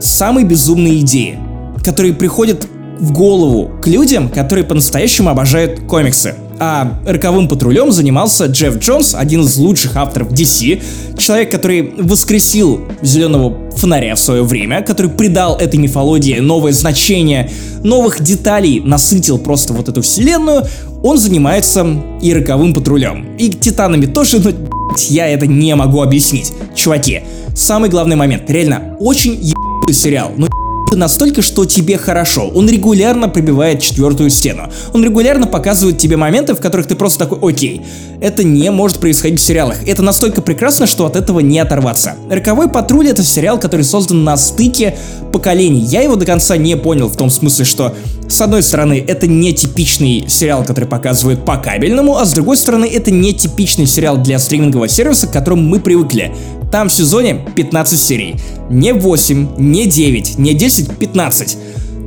[0.00, 1.38] самые безумные идеи,
[1.84, 2.66] которые приходят
[3.00, 9.42] в голову к людям, которые по-настоящему обожают комиксы– а роковым патрулем занимался Джефф Джонс, один
[9.42, 10.82] из лучших авторов DC,
[11.18, 17.50] человек, который воскресил зеленого фонаря в свое время, который придал этой мифологии новое значение,
[17.82, 20.64] новых деталей, насытил просто вот эту вселенную,
[21.02, 21.86] он занимается
[22.22, 23.36] и роковым патрулем.
[23.36, 24.50] И титанами тоже, но
[25.08, 26.52] я это не могу объяснить.
[26.74, 27.22] Чуваки,
[27.54, 30.32] самый главный момент, реально, очень ебаный сериал.
[30.36, 30.48] Ну
[30.94, 32.48] настолько, что тебе хорошо.
[32.54, 34.70] Он регулярно пробивает четвертую стену.
[34.92, 37.82] Он регулярно показывает тебе моменты, в которых ты просто такой, окей,
[38.20, 39.86] это не может происходить в сериалах.
[39.86, 42.14] Это настолько прекрасно, что от этого не оторваться.
[42.30, 44.96] Роковой патруль это сериал, который создан на стыке
[45.32, 45.80] поколений.
[45.80, 47.94] Я его до конца не понял в том смысле, что
[48.28, 52.86] с одной стороны это не типичный сериал, который показывают по кабельному, а с другой стороны
[52.86, 56.34] это не типичный сериал для стримингового сервиса, к которому мы привыкли.
[56.70, 58.36] Там в сезоне 15 серий.
[58.70, 61.58] Не 8, не 9, не 10, 15.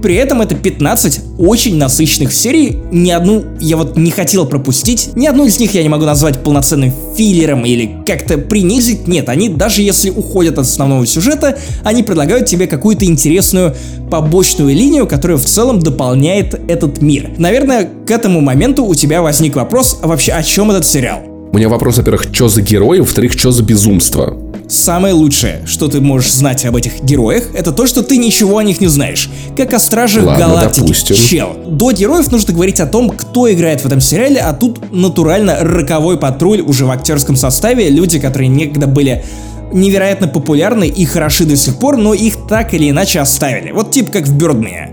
[0.02, 5.28] При этом это 15 очень насыщенных серий, ни одну я вот не хотел пропустить, ни
[5.28, 9.82] одну из них я не могу назвать полноценным филлером или как-то принизить, нет, они даже
[9.82, 13.76] если уходят от основного сюжета, они предлагают тебе какую-то интересную
[14.10, 17.32] побочную линию, которая в целом дополняет этот мир.
[17.38, 21.20] Наверное, к этому моменту у тебя возник вопрос, а вообще о чем этот сериал?
[21.52, 24.49] У меня вопрос, во-первых, что за герой, во-вторых, что за безумство?
[24.70, 28.64] Самое лучшее, что ты можешь знать об этих героях, это то, что ты ничего о
[28.64, 29.28] них не знаешь.
[29.58, 30.82] Как о Стражах Ладно, Галактики.
[30.82, 31.16] Допустим.
[31.16, 31.56] Чел.
[31.66, 36.20] До героев нужно говорить о том, кто играет в этом сериале, а тут натурально роковой
[36.20, 39.26] патруль уже в актерском составе, люди, которые некогда были
[39.74, 43.72] невероятно популярны и хороши до сих пор, но их так или иначе оставили.
[43.72, 44.92] Вот типа как в Бёрдмане.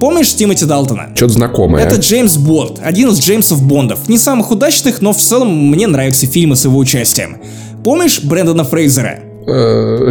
[0.00, 1.10] Помнишь Тимоти Далтона?
[1.14, 1.82] Что-то знакомое.
[1.82, 4.06] Это Джеймс Бонд, один из Джеймсов Бондов.
[4.08, 7.38] Не самых удачных, но в целом мне нравятся фильмы с его участием.
[7.84, 9.20] Помнишь Брэндона Фрейзера?
[9.46, 10.10] Э,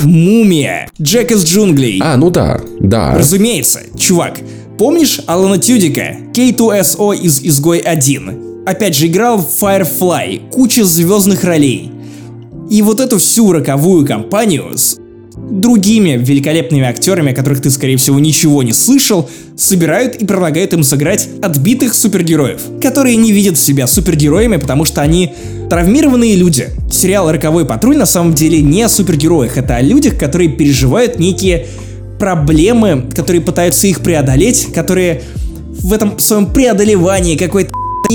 [0.00, 0.88] Мумия.
[1.00, 2.00] Джек из джунглей.
[2.00, 3.14] А, ну да, да.
[3.16, 4.38] Разумеется, чувак.
[4.78, 6.16] Помнишь Алана Тюдика?
[6.32, 8.64] K2SO из Изгой 1.
[8.64, 10.50] Опять же, играл в Firefly.
[10.50, 11.90] Куча звездных ролей.
[12.70, 14.98] И вот эту всю роковую компанию с
[15.50, 20.82] другими великолепными актерами, о которых ты, скорее всего, ничего не слышал, собирают и предлагают им
[20.82, 25.34] сыграть отбитых супергероев, которые не видят себя супергероями, потому что они
[25.70, 26.68] травмированные люди.
[26.90, 31.66] Сериал «Роковой патруль» на самом деле не о супергероях, это о людях, которые переживают некие
[32.18, 35.22] проблемы, которые пытаются их преодолеть, которые
[35.80, 37.72] в этом своем преодолевании какой-то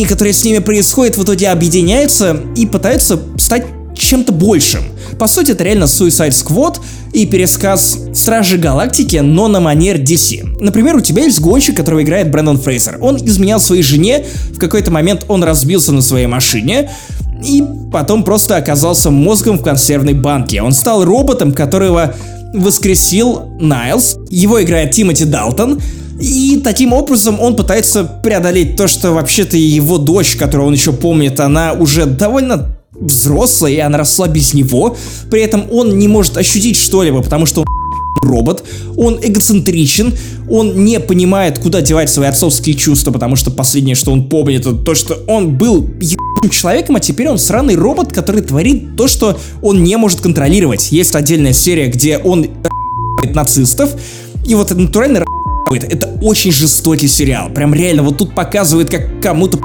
[0.10, 3.64] которые с ними происходит, в итоге объединяются и пытаются стать
[3.96, 4.82] чем-то большим.
[5.20, 6.80] По сути, это реально Suicide Squad
[7.14, 10.60] и пересказ Стражи Галактики, но на манер DC.
[10.60, 12.98] Например, у тебя есть гонщик, которого играет Брэндон Фрейзер.
[13.02, 16.90] Он изменял своей жене, в какой-то момент он разбился на своей машине,
[17.46, 20.62] и потом просто оказался мозгом в консервной банке.
[20.62, 22.16] Он стал роботом, которого
[22.54, 24.18] воскресил Найлз.
[24.30, 25.82] Его играет Тимоти Далтон.
[26.22, 31.40] И таким образом он пытается преодолеть то, что вообще-то его дочь, которую он еще помнит,
[31.40, 34.96] она уже довольно взрослая, и она росла без него.
[35.30, 37.68] При этом он не может ощутить что-либо, потому что он
[38.22, 38.64] робот,
[38.96, 40.14] он эгоцентричен,
[40.50, 44.74] он не понимает, куда девать свои отцовские чувства, потому что последнее, что он помнит, это
[44.74, 45.90] то, что он был
[46.52, 50.92] человеком, а теперь он сраный робот, который творит то, что он не может контролировать.
[50.92, 52.48] Есть отдельная серия, где он
[53.34, 53.92] нацистов,
[54.46, 55.26] и вот это натурально
[55.72, 57.50] это очень жестокий сериал.
[57.50, 59.58] Прям реально, вот тут показывает, как кому-то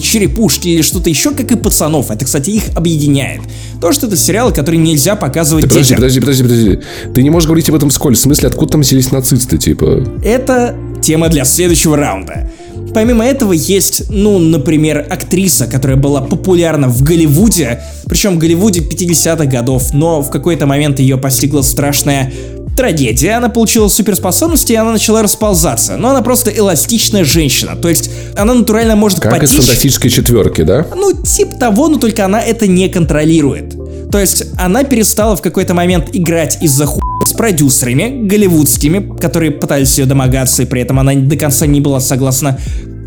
[0.00, 2.10] черепушки или что-то еще, как и пацанов.
[2.10, 3.40] Это, кстати, их объединяет.
[3.80, 5.96] То, что это сериалы, которые нельзя показывать подожди, детям.
[5.96, 6.78] подожди, подожди, подожди.
[7.14, 8.18] Ты не можешь говорить об этом вскользь.
[8.18, 10.04] В смысле, откуда там взялись нацисты, типа?
[10.22, 12.50] Это тема для следующего раунда.
[12.94, 19.44] Помимо этого есть, ну, например, актриса, которая была популярна в Голливуде, причем в Голливуде 50-х
[19.44, 22.32] годов, но в какой-то момент ее постигла страшная
[22.78, 25.96] трагедия, она получила суперспособности, и она начала расползаться.
[25.96, 29.50] Но она просто эластичная женщина, то есть она натурально может Как потечь...
[29.50, 30.86] из фантастической четверки, да?
[30.94, 33.74] Ну, тип того, но только она это не контролирует.
[34.10, 39.98] То есть она перестала в какой-то момент играть из-за ху с продюсерами голливудскими, которые пытались
[39.98, 42.58] ее домогаться, и при этом она до конца не была согласна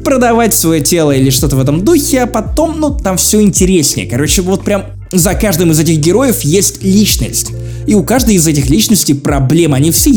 [0.04, 4.08] продавать свое тело или что-то в этом духе, а потом, ну, там все интереснее.
[4.08, 7.52] Короче, вот прям за каждым из этих героев есть личность.
[7.88, 10.12] И у каждой из этих личностей проблемы, они все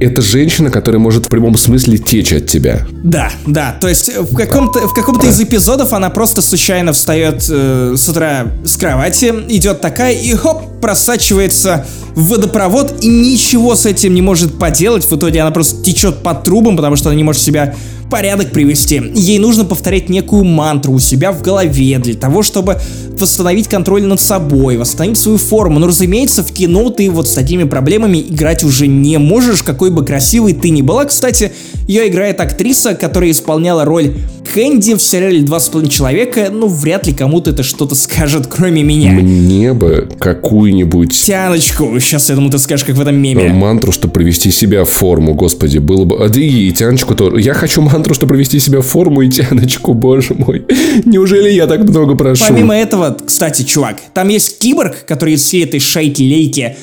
[0.00, 2.86] это женщина, которая может в прямом смысле течь от тебя.
[3.02, 3.76] Да, да.
[3.80, 8.46] То есть в каком-то в каком-то из эпизодов она просто случайно встает э, с утра
[8.64, 14.58] с кровати, идет такая и хоп просачивается в водопровод и ничего с этим не может
[14.58, 15.04] поделать.
[15.04, 17.74] В итоге она просто течет по трубам, потому что она не может себя
[18.10, 19.02] порядок привести.
[19.14, 22.78] Ей нужно повторять некую мантру у себя в голове для того, чтобы
[23.18, 25.78] восстановить контроль над собой, восстановить свою форму.
[25.78, 30.04] Но, разумеется, в кино ты вот с такими проблемами играть уже не можешь, какой бы
[30.04, 31.04] красивой ты ни была.
[31.04, 31.52] Кстати,
[31.86, 34.14] ее играет актриса, которая исполняла роль
[34.52, 36.48] Кэнди в сериале «Два с половиной человека».
[36.50, 39.12] Ну, вряд ли кому-то это что-то скажет, кроме меня.
[39.12, 41.26] Мне бы какую-нибудь...
[41.26, 41.98] Тяночку.
[42.00, 43.48] Сейчас, я думаю, ты скажешь, как в этом меме.
[43.52, 46.24] Мантру, чтобы привести себя в форму, господи, было бы...
[46.24, 47.40] А, да и Тяночку тоже.
[47.40, 50.64] Я хочу мантру, чтобы привести себя в форму и Тяночку, боже мой.
[51.04, 52.44] Неужели я так много прошу?
[52.48, 56.76] Помимо этого, кстати, чувак, там есть киборг, который из всей этой шайки-лейки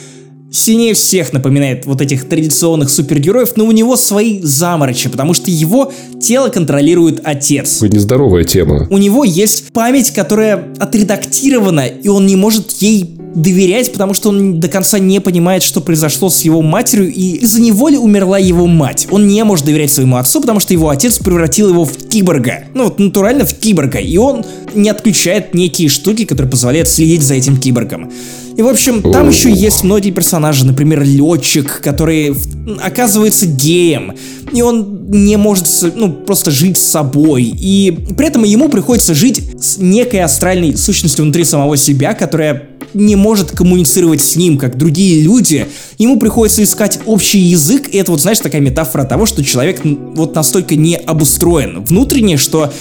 [0.53, 5.91] сильнее всех напоминает вот этих традиционных супергероев, но у него свои заморочи, потому что его
[6.21, 7.81] тело контролирует отец.
[7.81, 8.87] Вы нездоровая тема.
[8.89, 14.59] У него есть память, которая отредактирована, и он не может ей доверять, потому что он
[14.59, 18.67] до конца не понимает, что произошло с его матерью, и из-за него ли умерла его
[18.67, 19.07] мать.
[19.09, 22.65] Он не может доверять своему отцу, потому что его отец превратил его в киборга.
[22.75, 27.33] Ну вот натурально в киборга, и он не отключает некие штуки, которые позволяют следить за
[27.33, 28.11] этим киборгом.
[28.55, 32.35] И, в общем, там еще есть многие персонажи, например, летчик, который
[32.81, 34.13] оказывается геем,
[34.51, 39.41] и он не может, ну, просто жить с собой, и при этом ему приходится жить
[39.59, 45.21] с некой астральной сущностью внутри самого себя, которая не может коммуницировать с ним, как другие
[45.21, 45.65] люди,
[45.97, 50.35] ему приходится искать общий язык, и это вот, знаешь, такая метафора того, что человек вот
[50.35, 52.71] настолько не обустроен внутренне, что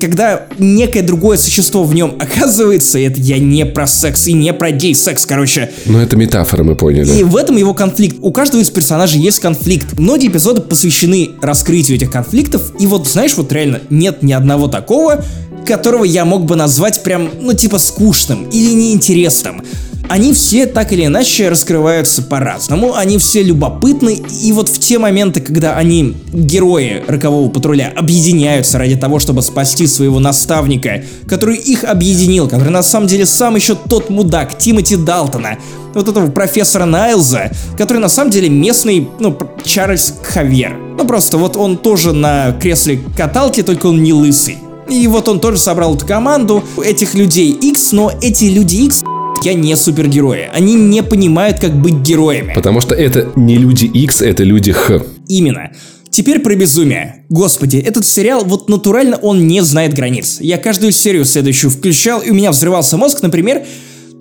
[0.00, 4.70] когда некое другое существо в нем оказывается, это я не про секс и не про
[4.70, 5.70] гей-секс, короче.
[5.86, 7.10] Но это метафора, мы поняли.
[7.12, 8.16] И в этом его конфликт.
[8.20, 9.98] У каждого из персонажей есть конфликт.
[9.98, 15.24] Многие эпизоды посвящены раскрытию этих конфликтов, и вот, знаешь, вот реально нет ни одного такого,
[15.66, 19.62] которого я мог бы назвать прям, ну, типа скучным или неинтересным.
[20.08, 25.40] Они все так или иначе раскрываются по-разному, они все любопытны, и вот в те моменты,
[25.40, 32.48] когда они, герои рокового патруля, объединяются ради того, чтобы спасти своего наставника, который их объединил,
[32.48, 35.58] который на самом деле сам еще тот мудак, Тимоти Далтона,
[35.92, 40.76] вот этого профессора Найлза, который на самом деле местный, ну, Чарльз Хавьер.
[40.96, 44.58] Ну просто вот он тоже на кресле каталки, только он не лысый.
[44.88, 49.02] И вот он тоже собрал эту команду этих людей X, но эти люди X
[49.44, 50.48] я не супергерои.
[50.52, 52.52] Они не понимают, как быть героями.
[52.54, 55.02] Потому что это не люди X, это люди Х.
[55.28, 55.72] Именно.
[56.10, 57.24] Теперь про безумие.
[57.28, 60.38] Господи, этот сериал, вот натурально он не знает границ.
[60.40, 63.64] Я каждую серию следующую включал, и у меня взрывался мозг, например,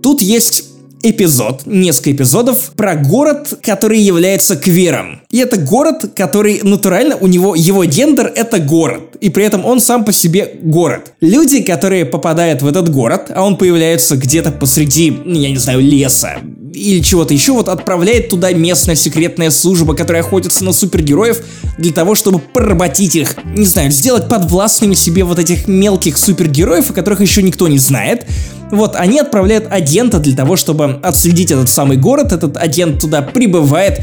[0.01, 0.65] тут есть
[1.09, 5.21] эпизод, несколько эпизодов про город, который является квером.
[5.29, 9.15] И это город, который натурально, у него, его гендер это город.
[9.21, 11.13] И при этом он сам по себе город.
[11.21, 15.81] Люди, которые попадают в этот город, а он появляется где-то посреди, ну, я не знаю,
[15.81, 16.37] леса,
[16.75, 21.41] или чего-то еще, вот отправляет туда местная секретная служба, которая охотится на супергероев
[21.77, 26.93] для того, чтобы поработить их, не знаю, сделать подвластными себе вот этих мелких супергероев, о
[26.93, 28.25] которых еще никто не знает.
[28.71, 34.01] Вот, они отправляют агента для того, чтобы отследить этот самый город, этот агент туда прибывает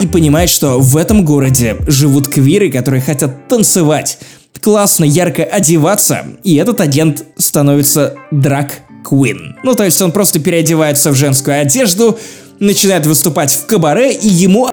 [0.00, 4.18] и понимает, что в этом городе живут квиры, которые хотят танцевать,
[4.60, 9.56] классно, ярко одеваться, и этот агент становится драк Куин.
[9.62, 12.18] Ну, то есть он просто переодевается в женскую одежду,
[12.58, 14.68] начинает выступать в кабаре, и ему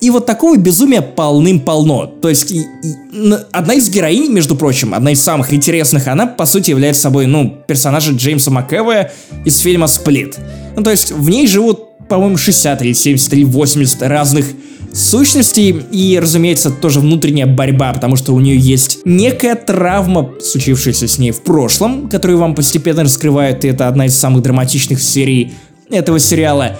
[0.00, 2.06] и вот такого безумия полным-полно.
[2.06, 6.46] То есть, и, и, одна из героинь, между прочим, одна из самых интересных, она, по
[6.46, 9.12] сути, является собой, ну, персонажа Джеймса МакЭвоя
[9.44, 10.38] из фильма «Сплит».
[10.76, 14.46] Ну, то есть, в ней живут, по-моему, 60 или 70 или 80 разных
[14.92, 21.18] сущностей и, разумеется, тоже внутренняя борьба, потому что у нее есть некая травма, случившаяся с
[21.18, 25.54] ней в прошлом, которую вам постепенно раскрывают, и это одна из самых драматичных серий
[25.90, 26.78] этого сериала.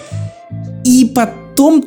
[0.84, 1.39] И потом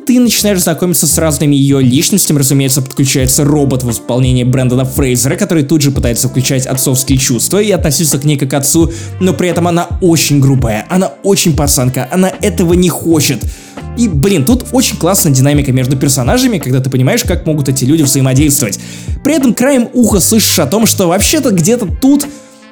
[0.06, 5.64] ты начинаешь знакомиться с разными ее личностями, разумеется, подключается робот в исполнении Брэндона Фрейзера, который
[5.64, 9.48] тут же пытается включать отцовские чувства и относиться к ней как к отцу, но при
[9.48, 13.42] этом она очень грубая, она очень пацанка, она этого не хочет.
[13.98, 18.02] И, блин, тут очень классная динамика между персонажами, когда ты понимаешь, как могут эти люди
[18.02, 18.78] взаимодействовать.
[19.24, 22.26] При этом краем уха слышишь о том, что вообще-то где-то тут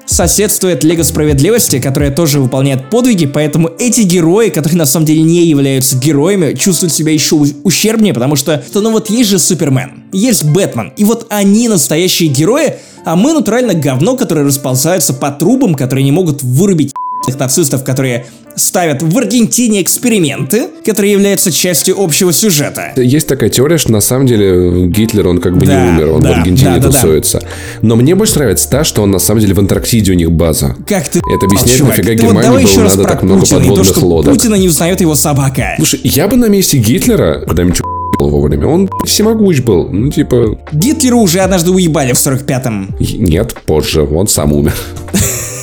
[0.06, 5.44] соседствует Лего Справедливости, которая тоже выполняет подвиги, поэтому эти герои, которые на самом деле не
[5.46, 10.92] являются героями, чувствуют себя еще ущербнее, потому что, ну вот есть же Супермен, есть Бэтмен,
[10.96, 12.74] и вот они настоящие герои,
[13.04, 16.92] а мы натурально говно, которые расползаются по трубам, которые не могут вырубить
[17.38, 22.92] нацистов, которые ставят в Аргентине эксперименты, которые являются частью общего сюжета.
[22.96, 26.20] Есть такая теория, что на самом деле Гитлер, он как бы да, не умер, он
[26.20, 27.40] да, в Аргентине да, тусуется.
[27.40, 27.78] Да, да.
[27.88, 30.76] Но мне больше нравится та, что он на самом деле в Антарктиде у них база.
[30.86, 31.18] Как ты?
[31.20, 34.34] Это объясняет, чувак, нафига Германии вот было надо так много Путина, подводных то, что лодок.
[34.34, 35.74] Путина не узнает его собака.
[35.76, 37.80] Слушай, я бы на месте Гитлера, когда-нибудь
[38.18, 38.66] вовремя.
[38.66, 39.88] Он всемогущ был.
[39.88, 40.58] Ну, типа...
[40.72, 42.96] Гитлеру уже однажды уебали в 45-м.
[43.00, 44.02] Нет, позже.
[44.02, 44.74] Он сам умер.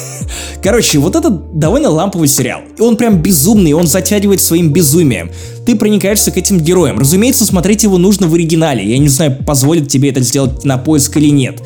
[0.62, 2.62] Короче, вот это довольно ламповый сериал.
[2.78, 5.32] И он прям безумный, он затягивает своим безумием.
[5.66, 7.00] Ты проникаешься к этим героям.
[7.00, 8.84] Разумеется, смотреть его нужно в оригинале.
[8.84, 11.62] Я не знаю, позволит тебе это сделать на поиск или нет.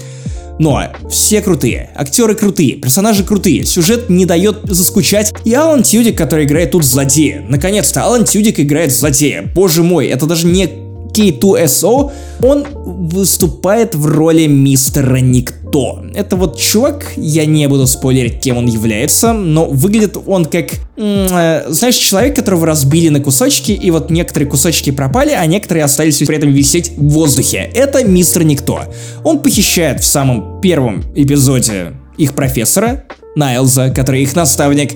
[0.59, 5.33] Но все крутые, актеры крутые, персонажи крутые, сюжет не дает заскучать.
[5.45, 7.43] И Алан Тюдик, который играет тут злодея.
[7.49, 9.51] Наконец-то, Алан Тюдик играет злодея.
[9.55, 10.69] Боже мой, это даже не
[11.13, 12.11] K2SO,
[12.41, 16.03] он выступает в роли мистера Никто.
[16.13, 21.65] Это вот чувак, я не буду спойлерить, кем он является, но выглядит он как, э,
[21.69, 26.37] знаешь, человек, которого разбили на кусочки, и вот некоторые кусочки пропали, а некоторые остались при
[26.37, 27.71] этом висеть в воздухе.
[27.73, 28.81] Это мистер Никто.
[29.23, 33.05] Он похищает в самом первом эпизоде их профессора,
[33.35, 34.93] Найлза, который их наставник,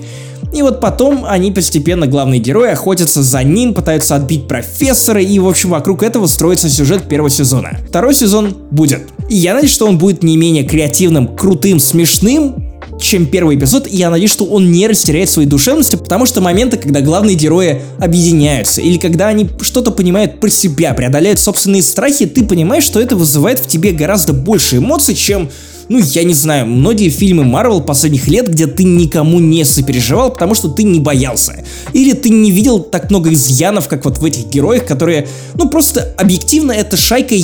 [0.52, 5.46] и вот потом они постепенно, главные герои, охотятся за ним, пытаются отбить профессора, и в
[5.46, 7.78] общем вокруг этого строится сюжет первого сезона.
[7.88, 9.02] Второй сезон будет.
[9.28, 12.64] И я надеюсь, что он будет не менее креативным, крутым, смешным,
[12.98, 16.78] чем первый эпизод, и я надеюсь, что он не растеряет своей душевности, потому что моменты,
[16.78, 22.44] когда главные герои объединяются, или когда они что-то понимают про себя, преодоляют собственные страхи, ты
[22.44, 25.50] понимаешь, что это вызывает в тебе гораздо больше эмоций, чем
[25.88, 30.54] ну, я не знаю, многие фильмы Марвел последних лет, где ты никому не сопереживал, потому
[30.54, 31.64] что ты не боялся.
[31.92, 36.14] Или ты не видел так много изъянов, как вот в этих героях, которые, ну, просто
[36.18, 37.34] объективно это шайка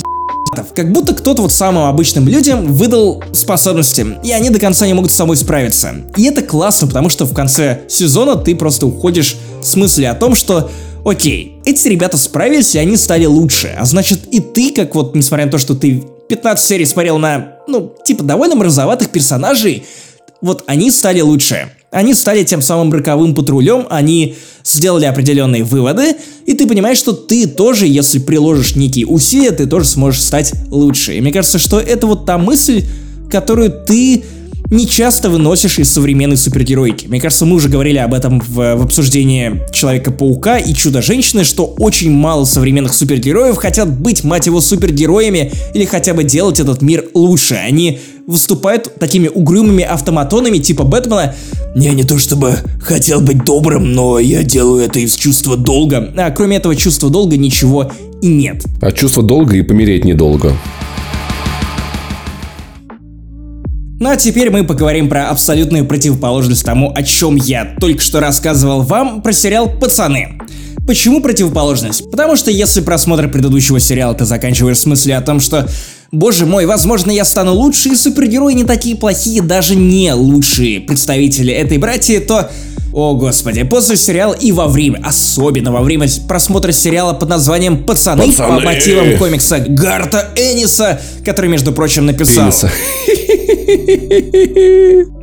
[0.73, 5.11] как будто кто-то вот самым обычным людям выдал способности, и они до конца не могут
[5.11, 5.95] с собой справиться.
[6.15, 10.33] И это классно, потому что в конце сезона ты просто уходишь с мыслью о том,
[10.33, 10.69] что
[11.03, 13.75] окей, эти ребята справились, и они стали лучше.
[13.77, 17.57] А значит, и ты, как вот, несмотря на то, что ты 15 серий смотрел на,
[17.67, 19.85] ну, типа довольно мразоватых персонажей,
[20.41, 21.69] вот они стали лучше.
[21.91, 26.15] Они стали тем самым роковым патрулем, они сделали определенные выводы,
[26.45, 31.15] и ты понимаешь, что ты тоже, если приложишь некие усилия, ты тоже сможешь стать лучше.
[31.15, 32.83] И мне кажется, что это вот та мысль,
[33.31, 34.25] которую ты
[34.69, 37.07] не часто выносишь из современной супергеройки.
[37.07, 42.11] Мне кажется, мы уже говорили об этом в, в обсуждении Человека-паука и Чудо-женщины, что очень
[42.11, 47.55] мало современных супергероев хотят быть, мать его, супергероями или хотя бы делать этот мир лучше.
[47.55, 51.35] Они выступают такими угрюмыми автоматонами типа Бэтмена.
[51.75, 56.13] Я не то чтобы хотел быть добрым, но я делаю это из чувства долга.
[56.17, 57.91] А кроме этого чувства долга ничего
[58.21, 58.63] и нет.
[58.81, 60.55] А чувство долга и помереть недолго.
[63.97, 68.81] Ну а теперь мы поговорим про абсолютную противоположность тому, о чем я только что рассказывал
[68.81, 70.37] вам про сериал «Пацаны».
[70.85, 72.11] Почему противоположность?
[72.11, 75.69] Потому что если просмотр предыдущего сериала ты заканчиваешь с мыслью о том, что
[76.11, 81.53] Боже мой, возможно, я стану лучше, и супергерои не такие плохие, даже не лучшие представители
[81.53, 82.51] этой братьи, то
[82.93, 88.27] О господи, после сериала и во время, особенно во время просмотра сериала под названием «Пацаны»,
[88.27, 88.59] Пацаны.
[88.59, 92.43] по мотивам комикса Гарта Энниса, который, между прочим, написал...
[92.43, 92.69] Пениса.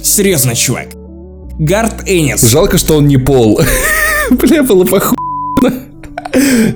[0.02, 0.88] Серьезно, чувак.
[1.58, 2.42] Гарт Эннис.
[2.50, 3.60] Жалко, что он не Пол.
[4.30, 5.16] Бля, было похуй.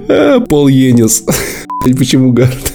[0.09, 1.25] А, Пол Енис.
[1.99, 2.73] Почему Гард?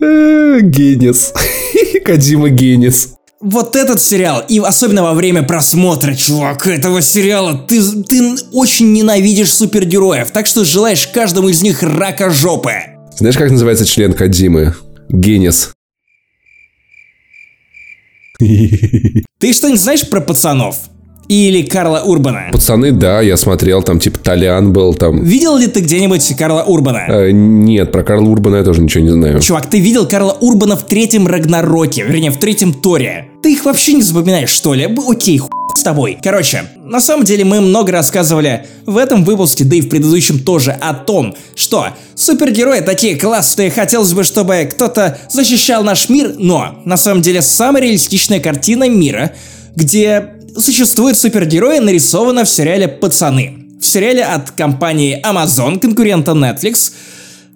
[0.00, 1.32] А, Генис.
[2.04, 3.14] Кадима Генис.
[3.40, 9.52] Вот этот сериал, и особенно во время просмотра, чувак, этого сериала, ты, ты очень ненавидишь
[9.52, 12.74] супергероев, так что желаешь каждому из них рака жопы.
[13.16, 14.76] Знаешь, как называется член Кадимы?
[15.08, 15.72] Генис.
[19.38, 20.76] Ты что-нибудь знаешь про пацанов?
[21.28, 22.50] Или Карла Урбана?
[22.52, 25.24] Пацаны, да, я смотрел, там типа Толян был, там...
[25.24, 27.06] Видел ли ты где-нибудь Карла Урбана?
[27.08, 29.40] Э, нет, про Карла Урбана я тоже ничего не знаю.
[29.40, 33.31] Чувак, ты видел Карла Урбана в третьем Рагнароке, вернее, в третьем Торе.
[33.42, 34.88] Ты их вообще не запоминаешь, что ли?
[35.08, 36.18] Окей, хуй с тобой.
[36.22, 40.70] Короче, на самом деле мы много рассказывали в этом выпуске, да и в предыдущем тоже,
[40.70, 46.96] о том, что супергерои такие классные, хотелось бы, чтобы кто-то защищал наш мир, но на
[46.96, 49.32] самом деле самая реалистичная картина мира,
[49.74, 53.58] где существуют супергерои, нарисована в сериале «Пацаны».
[53.80, 56.92] В сериале от компании Amazon, конкурента Netflix,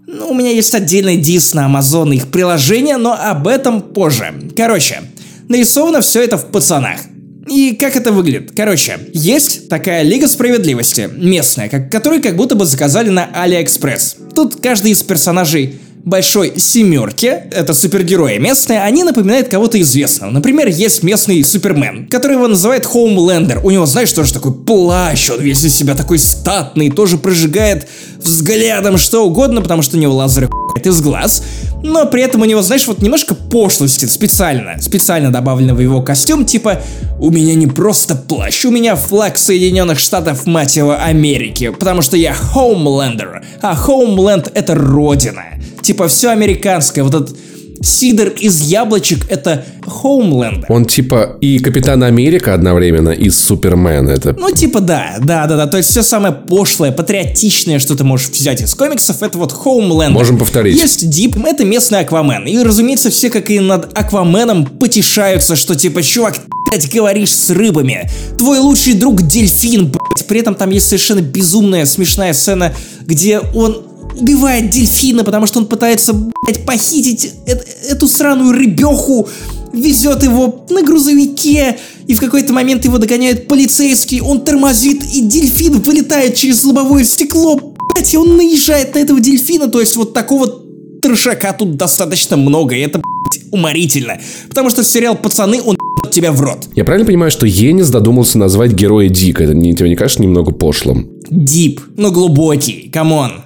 [0.09, 4.35] ну, у меня есть отдельный дис на Amazon и их приложение, но об этом позже.
[4.57, 5.03] Короче,
[5.49, 7.01] нарисовано все это в пацанах.
[7.49, 8.53] И как это выглядит?
[8.57, 14.17] Короче, есть такая Лига Справедливости, местная, как, которую как будто бы заказали на Алиэкспресс.
[14.35, 20.31] Тут каждый из персонажей большой семерки, это супергерои местные, они напоминают кого-то известного.
[20.31, 23.61] Например, есть местный Супермен, который его называет Хоумлендер.
[23.65, 27.89] У него, знаешь, тоже такой плащ, он весь из себя такой статный, тоже прожигает
[28.27, 31.43] взглядом что угодно, потому что у него лазеры хуят из глаз.
[31.83, 36.45] Но при этом у него, знаешь, вот немножко пошлости специально, специально добавлено в его костюм,
[36.45, 36.81] типа
[37.19, 42.17] «У меня не просто плащ, у меня флаг Соединенных Штатов, мать его, Америки, потому что
[42.17, 45.45] я Хоумлендер, а Хоумленд это родина».
[45.83, 47.37] Типа все американское, вот этот
[47.83, 50.65] сидр из яблочек это Хоумленд.
[50.69, 54.09] Он типа и Капитан Америка одновременно, и Супермен.
[54.09, 55.67] Это Ну, типа, да, да, да, да.
[55.67, 60.11] То есть все самое пошлое, патриотичное, что ты можешь взять из комиксов, это вот Homeland.
[60.11, 60.77] Можем повторить.
[60.77, 62.47] Есть Дип, это местный Аквамен.
[62.47, 67.51] И, разумеется, все, как и над Акваменом, потешаются, что типа, чувак, ты, блядь, говоришь с
[67.51, 68.09] рыбами.
[68.39, 70.27] Твой лучший друг дельфин, блядь.
[70.27, 72.75] При этом там есть совершенно безумная, смешная сцена,
[73.07, 73.83] где он
[74.17, 79.29] убивает дельфина, потому что он пытается, блядь, похитить э- эту сраную рыбеху,
[79.73, 85.81] везет его на грузовике, и в какой-то момент его догоняет полицейский, он тормозит, и дельфин
[85.81, 87.61] вылетает через лобовое стекло,
[87.95, 90.63] блядь, и он наезжает на этого дельфина, то есть вот такого
[91.03, 94.19] трешака тут достаточно много, и это, блядь, уморительно.
[94.49, 95.77] Потому что сериал «Пацаны», он
[96.11, 96.69] тебя в рот.
[96.75, 99.41] Я правильно понимаю, что Эннис додумался назвать героя Дик?
[99.41, 101.11] Это не, тебе не кажется немного пошлым?
[101.29, 103.43] Дип, ну глубокий, come on.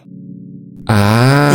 [0.93, 1.53] А,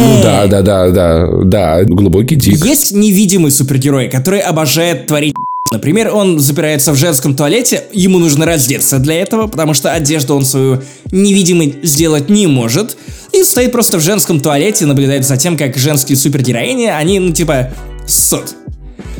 [0.00, 2.64] ну да, да, да, да, да, глубокий Дик.
[2.64, 5.34] Есть невидимый супергерой, который обожает творить
[5.70, 10.44] Например, он запирается в женском туалете, ему нужно раздеться для этого, потому что одежду он
[10.44, 12.96] свою невидимой сделать не может,
[13.32, 17.70] и стоит просто в женском туалете, наблюдает за тем, как женские супергероини, они, ну, типа,
[18.06, 18.54] ссут.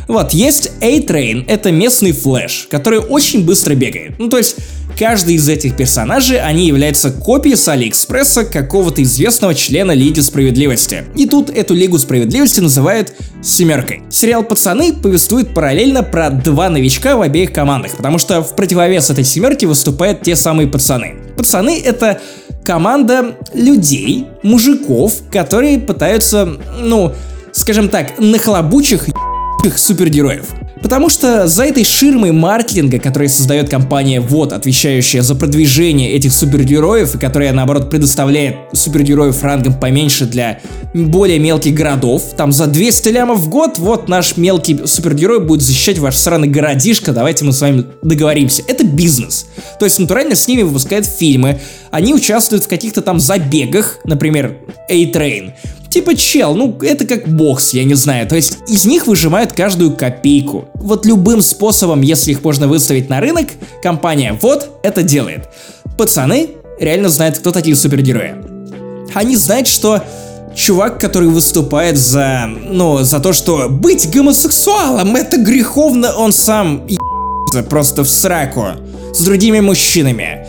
[0.06, 4.14] Вот, есть A-Train, это местный Флэш, который очень быстро бегает.
[4.18, 4.56] Ну, то есть,
[4.98, 11.04] каждый из этих персонажей, они являются копией с Алиэкспресса какого-то известного члена Лиги Справедливости.
[11.16, 14.02] И тут эту Лигу Справедливости называют «семеркой».
[14.10, 19.24] Сериал «Пацаны» повествует параллельно про два новичка в обеих командах, потому что в противовес этой
[19.24, 21.16] семерке выступают те самые пацаны.
[21.36, 22.20] Пацаны— это
[22.64, 26.48] команда людей, мужиков, которые пытаются,
[26.80, 27.12] ну,
[27.52, 29.08] скажем так, нахлобучих
[29.64, 30.46] их супергероев.
[30.84, 37.14] Потому что за этой ширмой маркетинга, который создает компания Вот, отвечающая за продвижение этих супергероев,
[37.14, 40.60] и которая, наоборот, предоставляет супергероев рангом поменьше для
[40.92, 45.98] более мелких городов, там за 200 лямов в год, вот наш мелкий супергерой будет защищать
[45.98, 48.62] ваш сраный городишко, давайте мы с вами договоримся.
[48.68, 49.46] Это бизнес.
[49.80, 51.60] То есть натурально с ними выпускают фильмы,
[51.92, 54.58] они участвуют в каких-то там забегах, например,
[54.90, 55.52] A-Train,
[55.94, 58.26] Типа, чел, ну это как бокс, я не знаю.
[58.26, 60.64] То есть из них выжимают каждую копейку.
[60.74, 65.48] Вот любым способом, если их можно выставить на рынок, компания вот это делает.
[65.96, 68.34] Пацаны реально знают, кто такие супергерои.
[69.14, 70.02] Они знают, что
[70.52, 76.88] чувак, который выступает за, ну, за то, что быть гомосексуалом это греховно, он сам
[77.70, 78.66] просто в сраку
[79.14, 80.44] с другими мужчинами.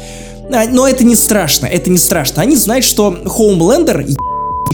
[0.51, 2.41] А, Но это не страшно, это не страшно.
[2.41, 4.07] Они знают, что Хоумлендер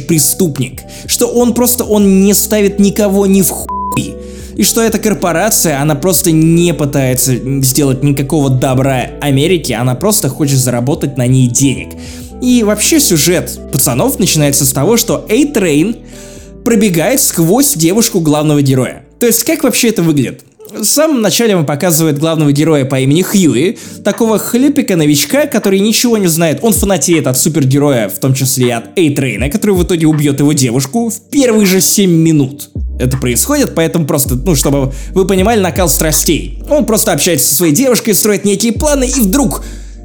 [0.07, 4.15] преступник, что он просто, он не ставит никого ни в хуй.
[4.55, 10.57] и что эта корпорация, она просто не пытается сделать никакого добра Америке, она просто хочет
[10.57, 11.95] заработать на ней денег.
[12.41, 16.03] И вообще сюжет пацанов начинается с того, что A-Train
[16.65, 19.03] пробегает сквозь девушку главного героя.
[19.19, 20.43] То есть как вообще это выглядит?
[20.73, 26.27] В самом начале вам показывает главного героя по имени Хьюи, такого хлюпика-новичка, который ничего не
[26.27, 26.59] знает.
[26.61, 30.53] Он фанатеет от супергероя, в том числе и от Эйтрейна, который в итоге убьет его
[30.53, 32.69] девушку в первые же 7 минут.
[32.99, 36.63] Это происходит, поэтому просто, ну, чтобы вы понимали накал страстей.
[36.69, 39.63] Он просто общается со своей девушкой, строит некие планы, и вдруг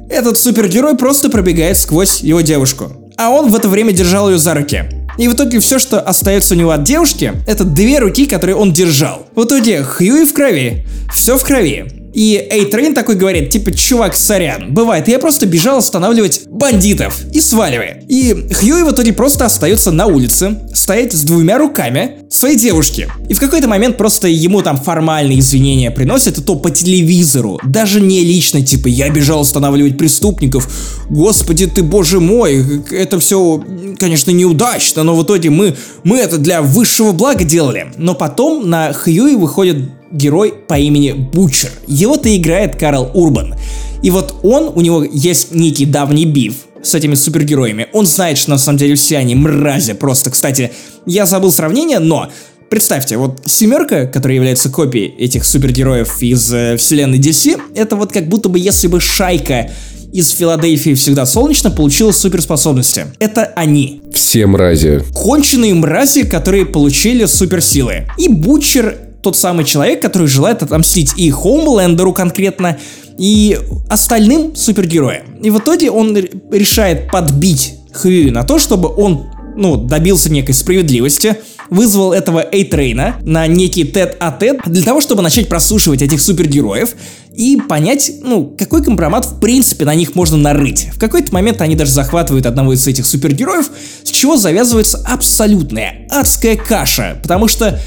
[0.09, 2.91] этот супергерой просто пробегает сквозь его девушку.
[3.15, 4.83] А он в это время держал ее за руки.
[5.17, 8.71] И в итоге все, что остается у него от девушки, это две руки, которые он
[8.71, 9.27] держал.
[9.35, 11.96] В итоге Хьюи в крови, все в крови.
[12.13, 18.03] И A-Train такой говорит, типа, чувак, сорян, бывает, я просто бежал останавливать бандитов и сваливай.
[18.07, 23.07] И Хьюи в итоге просто остается на улице, стоять с двумя руками своей девушки.
[23.29, 28.01] И в какой-то момент просто ему там формальные извинения приносят, и то по телевизору, даже
[28.01, 30.69] не лично, типа, я бежал останавливать преступников,
[31.09, 33.63] господи ты, боже мой, это все,
[33.99, 37.87] конечно, неудачно, но в итоге мы, мы это для высшего блага делали.
[37.97, 39.77] Но потом на Хьюи выходит
[40.11, 41.69] герой по имени Бучер.
[41.87, 43.55] Его-то играет Карл Урбан.
[44.03, 47.87] И вот он, у него есть некий давний биф с этими супергероями.
[47.93, 49.93] Он знает, что на самом деле все они мрази.
[49.93, 50.71] Просто, кстати,
[51.05, 52.29] я забыл сравнение, но
[52.69, 58.27] Представьте, вот семерка, которая является копией этих супергероев из э, вселенной DC, это вот как
[58.27, 59.71] будто бы если бы шайка
[60.11, 63.05] из Филадельфии всегда солнечно получила суперспособности.
[63.19, 64.01] Это они.
[64.13, 65.01] Все мрази.
[65.13, 68.07] Конченые мрази, которые получили суперсилы.
[68.17, 68.97] И Бутчер
[69.27, 72.77] тот самый человек, который желает отомстить и Хоумлендеру конкретно,
[73.17, 73.59] и
[73.89, 75.35] остальным супергероям.
[75.43, 76.15] И в итоге он
[76.49, 79.25] решает подбить Хьюи на то, чтобы он
[79.57, 81.35] ну, добился некой справедливости,
[81.69, 86.95] вызвал этого Эйтрейна на некий тет-а-тет для того, чтобы начать прослушивать этих супергероев
[87.35, 90.87] и понять, ну, какой компромат в принципе на них можно нарыть.
[90.93, 93.69] В какой-то момент они даже захватывают одного из этих супергероев,
[94.05, 97.77] с чего завязывается абсолютная адская каша, потому что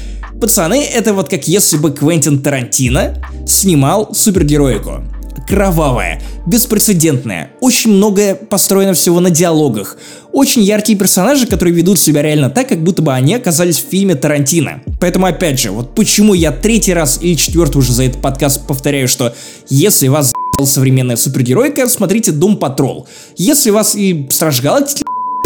[0.41, 5.03] Пацаны, это вот как если бы Квентин Тарантино снимал супергероику.
[5.47, 9.97] Кровавая, беспрецедентная, очень многое построено всего на диалогах,
[10.31, 14.15] очень яркие персонажи, которые ведут себя реально так, как будто бы они оказались в фильме
[14.15, 14.81] Тарантино.
[14.99, 19.07] Поэтому опять же, вот почему я третий раз или четвертый уже за этот подкаст повторяю,
[19.07, 19.35] что
[19.69, 20.33] если вас
[20.65, 23.07] современная супергеройка, смотрите Дом Патрол.
[23.37, 25.03] Если вас и Страж Галактики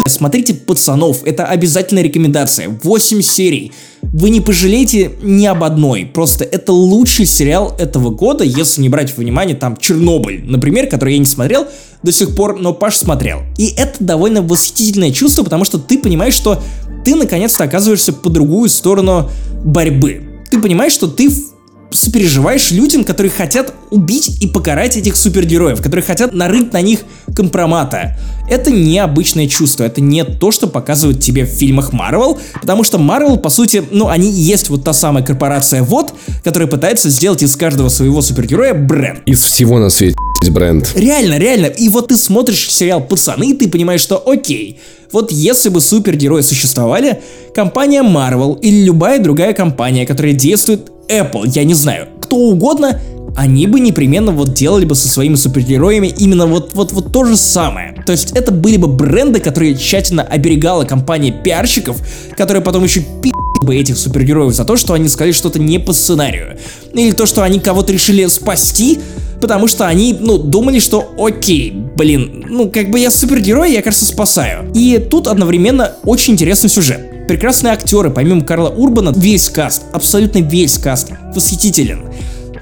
[0.08, 2.68] Смотрите «Пацанов», это обязательная рекомендация.
[2.82, 3.72] 8 серий.
[4.02, 6.06] Вы не пожалеете ни об одной.
[6.06, 11.14] Просто это лучший сериал этого года, если не брать во внимание там Чернобыль, например, который
[11.14, 11.66] я не смотрел
[12.02, 13.40] до сих пор, но Паш смотрел.
[13.58, 16.62] И это довольно восхитительное чувство, потому что ты понимаешь, что
[17.04, 19.30] ты наконец-то оказываешься по другую сторону
[19.64, 20.22] борьбы.
[20.50, 21.30] Ты понимаешь, что ты
[21.96, 27.00] сопереживаешь людям, которые хотят убить и покарать этих супергероев, которые хотят нарыть на них
[27.34, 28.16] компромата.
[28.48, 33.36] Это необычное чувство, это не то, что показывают тебе в фильмах Марвел, потому что Марвел,
[33.36, 37.56] по сути, ну, они и есть вот та самая корпорация вот, которая пытается сделать из
[37.56, 39.20] каждого своего супергероя бренд.
[39.26, 40.16] Из всего на свете
[40.50, 40.92] бренд.
[40.94, 41.66] Реально, реально.
[41.66, 44.78] И вот ты смотришь сериал «Пацаны», и ты понимаешь, что окей,
[45.12, 47.20] вот если бы супергерои существовали,
[47.54, 53.00] компания Marvel или любая другая компания, которая действует Apple, я не знаю, кто угодно,
[53.36, 57.36] они бы непременно вот делали бы со своими супергероями именно вот, вот, вот то же
[57.36, 57.94] самое.
[58.06, 62.00] То есть это были бы бренды, которые тщательно оберегала компания пиарщиков,
[62.36, 63.30] которые потом еще пи***
[63.62, 66.56] бы этих супергероев за то, что они сказали что-то не по сценарию.
[66.92, 69.00] Или то, что они кого-то решили спасти,
[69.40, 74.06] потому что они, ну, думали, что окей, блин, ну, как бы я супергерой, я, кажется,
[74.06, 74.70] спасаю.
[74.74, 77.15] И тут одновременно очень интересный сюжет.
[77.28, 82.04] Прекрасные актеры, помимо Карла Урбана, весь каст, абсолютно весь каст, восхитителен.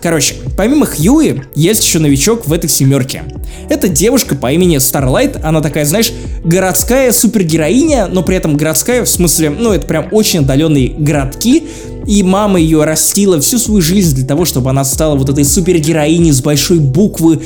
[0.03, 3.25] Короче, помимо Хьюи, есть еще новичок в этой семерке.
[3.69, 6.13] Это девушка по имени Старлайт, она такая, знаешь,
[6.45, 11.65] городская супергероиня, но при этом городская, в смысле, ну это прям очень отдаленные городки,
[12.07, 16.33] и мама ее растила всю свою жизнь для того, чтобы она стала вот этой супергероиней
[16.33, 17.41] с большой буквы,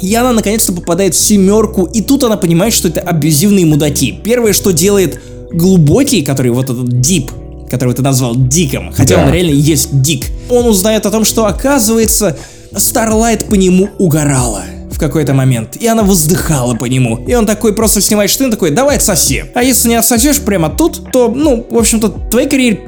[0.00, 4.20] и она наконец-то попадает в семерку, и тут она понимает, что это абьюзивные мудаки.
[4.22, 5.20] Первое, что делает
[5.54, 7.30] глубокий, который вот этот дип,
[7.70, 9.24] которого ты назвал Диком, хотя да.
[9.24, 12.36] он реально есть Дик, он узнает о том, что оказывается
[12.76, 17.24] Старлайт по нему угорала в какой-то момент, и она воздыхала по нему.
[17.26, 19.46] И он такой просто снимает штаны, такой, давай отсоси.
[19.54, 22.86] А если не отсосешь прямо тут, то, ну, в общем-то, твоей карьере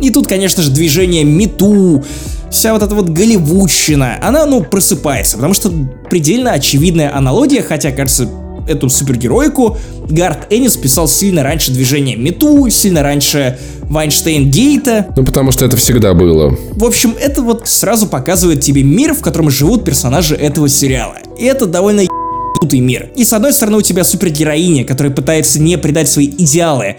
[0.00, 2.04] и тут, конечно же, движение Мету,
[2.50, 5.72] вся вот эта вот голливудщина, она, ну, просыпается, потому что
[6.10, 8.28] предельно очевидная аналогия, хотя, кажется,
[8.66, 9.76] эту супергеройку
[10.08, 15.06] Гард Эннис писал сильно раньше движения Мету, сильно раньше Вайнштейн Гейта.
[15.16, 16.56] Ну, потому что это всегда было.
[16.72, 21.16] В общем, это вот сразу показывает тебе мир, в котором живут персонажи этого сериала.
[21.38, 23.10] И это довольно ебанутый мир.
[23.16, 26.96] И с одной стороны у тебя супергероиня, которая пытается не предать свои идеалы,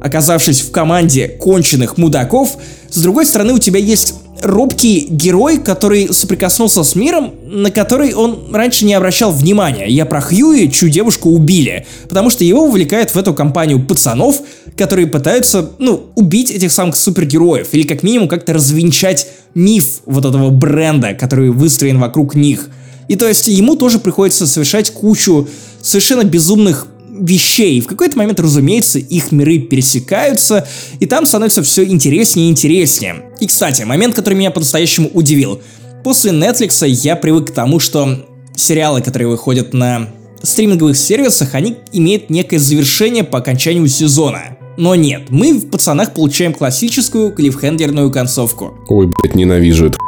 [0.00, 2.56] оказавшись в команде конченых мудаков.
[2.90, 8.48] С другой стороны у тебя есть робкий герой, который соприкоснулся с миром, на который он
[8.52, 9.86] раньше не обращал внимания.
[9.88, 14.40] Я про Хьюи, чью девушку убили, потому что его увлекает в эту компанию пацанов,
[14.76, 20.50] которые пытаются, ну, убить этих самых супергероев, или как минимум как-то развенчать миф вот этого
[20.50, 22.68] бренда, который выстроен вокруг них.
[23.08, 25.48] И то есть ему тоже приходится совершать кучу
[25.80, 26.86] совершенно безумных
[27.22, 27.80] вещей.
[27.80, 30.66] В какой-то момент, разумеется, их миры пересекаются,
[30.98, 33.30] и там становится все интереснее и интереснее.
[33.40, 35.60] И, кстати, момент, который меня по-настоящему удивил.
[36.04, 40.08] После Netflix я привык к тому, что сериалы, которые выходят на
[40.42, 44.58] стриминговых сервисах, они имеют некое завершение по окончанию сезона.
[44.76, 48.78] Но нет, мы в «Пацанах» получаем классическую клиффхендерную концовку.
[48.88, 49.98] Ой, блядь, ненавижу это.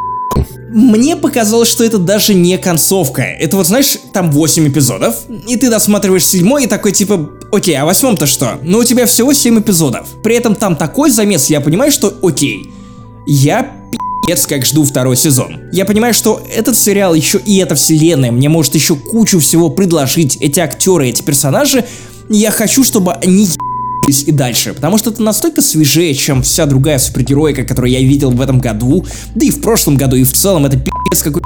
[0.71, 3.23] Мне показалось, что это даже не концовка.
[3.23, 5.17] Это вот, знаешь, там 8 эпизодов,
[5.47, 8.59] и ты досматриваешь седьмой и такой типа, окей, а восьмом-то что?
[8.63, 10.09] Ну у тебя всего 7 эпизодов.
[10.23, 12.73] При этом там такой замес, я понимаю, что окей,
[13.27, 13.63] я
[14.27, 15.61] пи***ц как жду второй сезон.
[15.73, 20.39] Я понимаю, что этот сериал еще и эта вселенная мне может еще кучу всего предложить.
[20.41, 21.85] Эти актеры, эти персонажи,
[22.29, 23.47] я хочу, чтобы они
[24.07, 28.41] и дальше, потому что это настолько свежее, чем вся другая супергероика, которую я видел в
[28.41, 31.43] этом году, да и в прошлом году, и в целом это пи***ц какой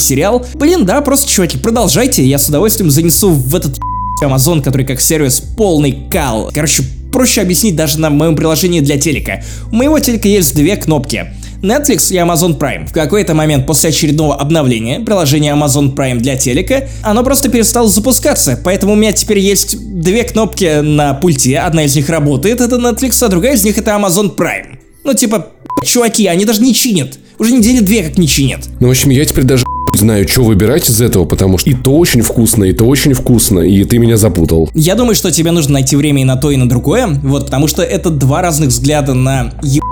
[0.00, 0.44] сериал.
[0.54, 3.78] Блин, да, просто, чуваки, продолжайте, я с удовольствием занесу в этот
[4.22, 6.50] Amazon, который как сервис полный кал.
[6.54, 9.42] Короче, проще объяснить даже на моем приложении для телека.
[9.72, 11.26] У моего телека есть две кнопки.
[11.62, 12.86] Netflix и Amazon Prime.
[12.86, 18.58] В какой-то момент после очередного обновления приложения Amazon Prime для телека, оно просто перестало запускаться,
[18.62, 23.24] поэтому у меня теперь есть две кнопки на пульте, одна из них работает, это Netflix,
[23.24, 24.78] а другая из них это Amazon Prime.
[25.04, 25.48] Ну типа,
[25.84, 27.18] чуваки, они даже не чинят.
[27.38, 28.60] Уже недели две как не чинят.
[28.80, 31.96] Ну, в общем, я теперь даже знаю, что выбирать из этого, потому что и то
[31.96, 34.70] очень вкусно, и то очень вкусно, и ты меня запутал.
[34.74, 37.66] Я думаю, что тебе нужно найти время и на то, и на другое, вот, потому
[37.66, 39.82] что это два разных взгляда на еб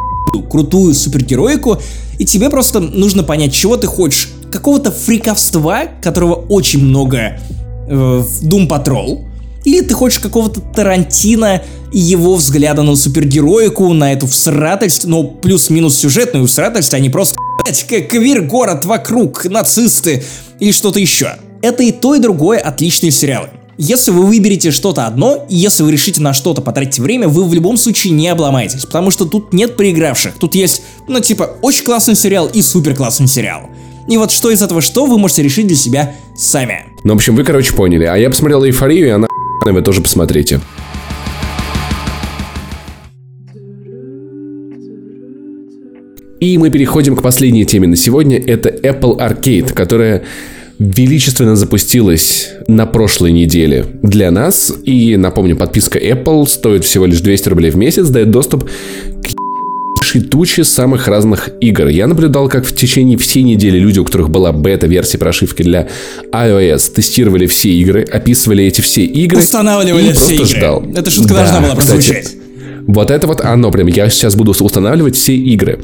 [0.42, 1.80] крутую супергероику,
[2.18, 4.28] и тебе просто нужно понять, чего ты хочешь.
[4.50, 7.34] Какого-то фриковства, которого очень много э,
[7.88, 9.24] в Doom Patrol,
[9.64, 11.62] или ты хочешь какого-то Тарантино
[11.92, 17.36] и его взгляда на супергероику, на эту всратость, но плюс-минус сюжетную всратость, а не просто,
[17.64, 20.22] как квир-город вокруг, нацисты
[20.60, 21.36] или что-то еще.
[21.62, 23.48] Это и то, и другое отличные сериалы.
[23.76, 27.52] Если вы выберете что-то одно, и если вы решите на что-то потратить время, вы в
[27.52, 30.34] любом случае не обломаетесь, потому что тут нет проигравших.
[30.34, 33.70] Тут есть, ну типа, очень классный сериал и супер классный сериал.
[34.08, 36.84] И вот что из этого что, вы можете решить для себя сами.
[37.02, 38.04] Ну, в общем, вы, короче, поняли.
[38.04, 39.26] А я посмотрел «Эйфорию», и она
[39.64, 40.60] вы тоже посмотрите.
[46.38, 48.38] И мы переходим к последней теме на сегодня.
[48.38, 50.24] Это Apple Arcade, которая
[50.84, 54.72] величественно запустилась на прошлой неделе для нас.
[54.84, 59.34] И напомню, подписка Apple стоит всего лишь 200 рублей в месяц, дает доступ к
[60.30, 61.88] тучи самых разных игр.
[61.88, 65.88] Я наблюдал, как в течение всей недели люди, у которых была бета-версия прошивки для
[66.32, 69.40] iOS, тестировали все игры, описывали эти все игры.
[69.40, 70.46] Устанавливали и все игры.
[70.46, 70.84] ждал.
[70.94, 72.24] Эта шутка да, должна была прозвучать.
[72.26, 72.38] Кстати,
[72.86, 73.88] вот это вот оно прям.
[73.88, 75.80] Я сейчас буду устанавливать все игры.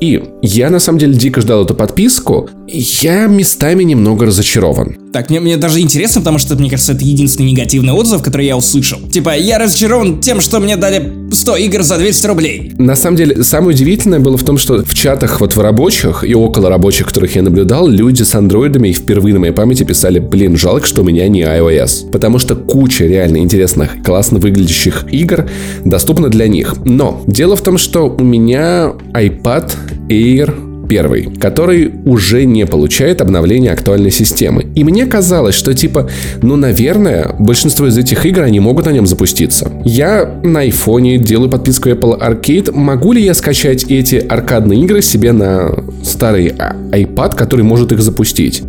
[0.00, 2.48] И я на самом деле дико ждал эту подписку.
[2.66, 4.96] Я местами немного разочарован.
[5.12, 8.56] Так, мне, мне даже интересно, потому что, мне кажется, это единственный негативный отзыв, который я
[8.56, 9.00] услышал.
[9.00, 12.72] Типа, я разочарован тем, что мне дали 100 игр за 200 рублей.
[12.78, 16.34] На самом деле, самое удивительное было в том, что в чатах вот в рабочих и
[16.34, 20.86] около рабочих, которых я наблюдал, люди с андроидами впервые на моей памяти писали, блин, жалко,
[20.86, 22.10] что у меня не iOS.
[22.10, 25.48] Потому что куча реально интересных, классно выглядящих игр
[25.84, 26.74] доступна для них.
[26.84, 29.72] Но дело в том, что у меня iPad
[30.08, 34.66] Air первый, который уже не получает обновления актуальной системы.
[34.74, 36.10] И мне казалось, что типа,
[36.42, 39.70] ну, наверное, большинство из этих игр, они могут на нем запуститься.
[39.84, 42.72] Я на айфоне делаю подписку Apple Arcade.
[42.72, 45.70] Могу ли я скачать эти аркадные игры себе на
[46.02, 48.64] старый а, iPad, который может их запустить?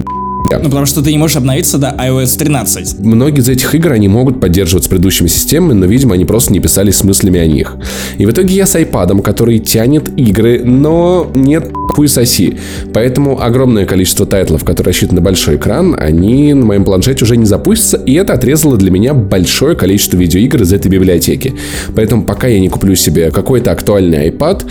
[0.60, 3.00] Ну, потому что ты не можешь обновиться до iOS 13.
[3.00, 6.60] Многие из этих игр, они могут поддерживать с предыдущими системами, но, видимо, они просто не
[6.60, 7.76] писали с мыслями о них.
[8.18, 12.58] И в итоге я с iPad, который тянет игры, но нет хуй соси.
[12.94, 17.46] Поэтому огромное количество тайтлов, которые рассчитаны на большой экран, они на моем планшете уже не
[17.46, 21.54] запустятся, и это отрезало для меня большое количество видеоигр из этой библиотеки.
[21.96, 24.64] Поэтому пока я не куплю себе какой-то актуальный iPad,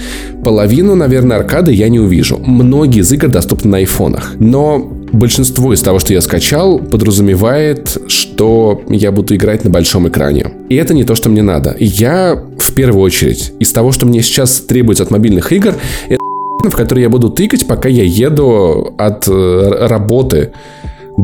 [0.42, 2.38] половину, наверное, аркады я не увижу.
[2.38, 4.34] Многие из игр доступны на айфонах.
[4.38, 10.52] Но большинство из того, что я скачал, подразумевает, что я буду играть на большом экране.
[10.68, 11.76] И это не то, что мне надо.
[11.78, 15.74] Я, в первую очередь, из того, что мне сейчас требуется от мобильных игр,
[16.08, 16.20] это
[16.68, 20.52] в которые я буду тыкать, пока я еду от э, работы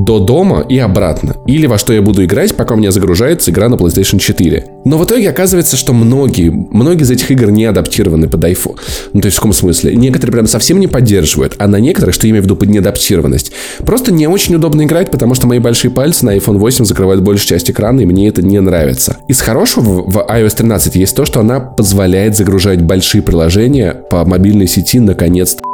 [0.05, 1.37] до дома и обратно.
[1.47, 4.67] Или во что я буду играть, пока у меня загружается игра на PlayStation 4.
[4.85, 8.77] Но в итоге оказывается, что многие, многие из этих игр не адаптированы под iPhone.
[9.13, 9.97] Ну, то есть в каком смысле?
[9.97, 13.53] Некоторые прям совсем не поддерживают, а на некоторых, что я имею в виду под неадаптированность,
[13.85, 17.49] просто не очень удобно играть, потому что мои большие пальцы на iPhone 8 закрывают большую
[17.49, 19.17] часть экрана, и мне это не нравится.
[19.29, 24.69] Из хорошего в iOS 13 есть то, что она позволяет загружать большие приложения по мобильной
[24.69, 25.66] сети наконец-то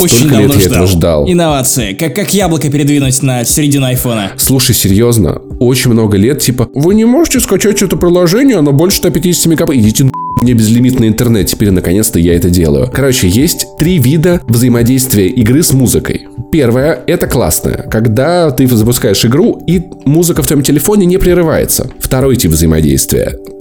[0.00, 0.72] очень Столько лет я ждал.
[0.72, 1.30] этого ждал.
[1.30, 1.92] Инновации.
[1.94, 4.32] Как, как яблоко передвинуть на середину айфона.
[4.36, 9.46] Слушай, серьезно, очень много лет, типа, вы не можете скачать это приложение, оно больше 150
[9.46, 9.80] мегабайт.
[9.80, 10.10] Идите на
[10.42, 12.90] мне безлимитный интернет, теперь наконец-то я это делаю.
[12.92, 16.28] Короче, есть три вида взаимодействия игры с музыкой.
[16.50, 21.90] Первое— это классное, когда ты запускаешь игру, и музыка в твоем телефоне не прерывается.
[22.00, 23.34] Второй тип взаимодействия—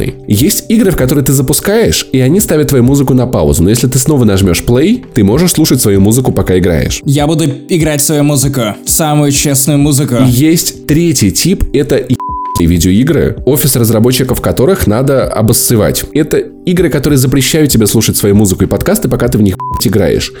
[0.00, 3.62] полу есть игры, в которые ты запускаешь, и они ставят твою музыку на паузу.
[3.62, 7.00] Но если ты снова нажмешь play, ты можешь слушать свою музыку, пока играешь.
[7.04, 8.60] Я буду играть свою музыку.
[8.86, 10.16] Самую честную музыку.
[10.26, 12.06] Есть третий тип, это
[12.60, 16.04] видеоигры, офис разработчиков которых надо обоссывать.
[16.12, 20.32] Это игры, которые запрещают тебе слушать свою музыку и подкасты, пока ты в них играешь.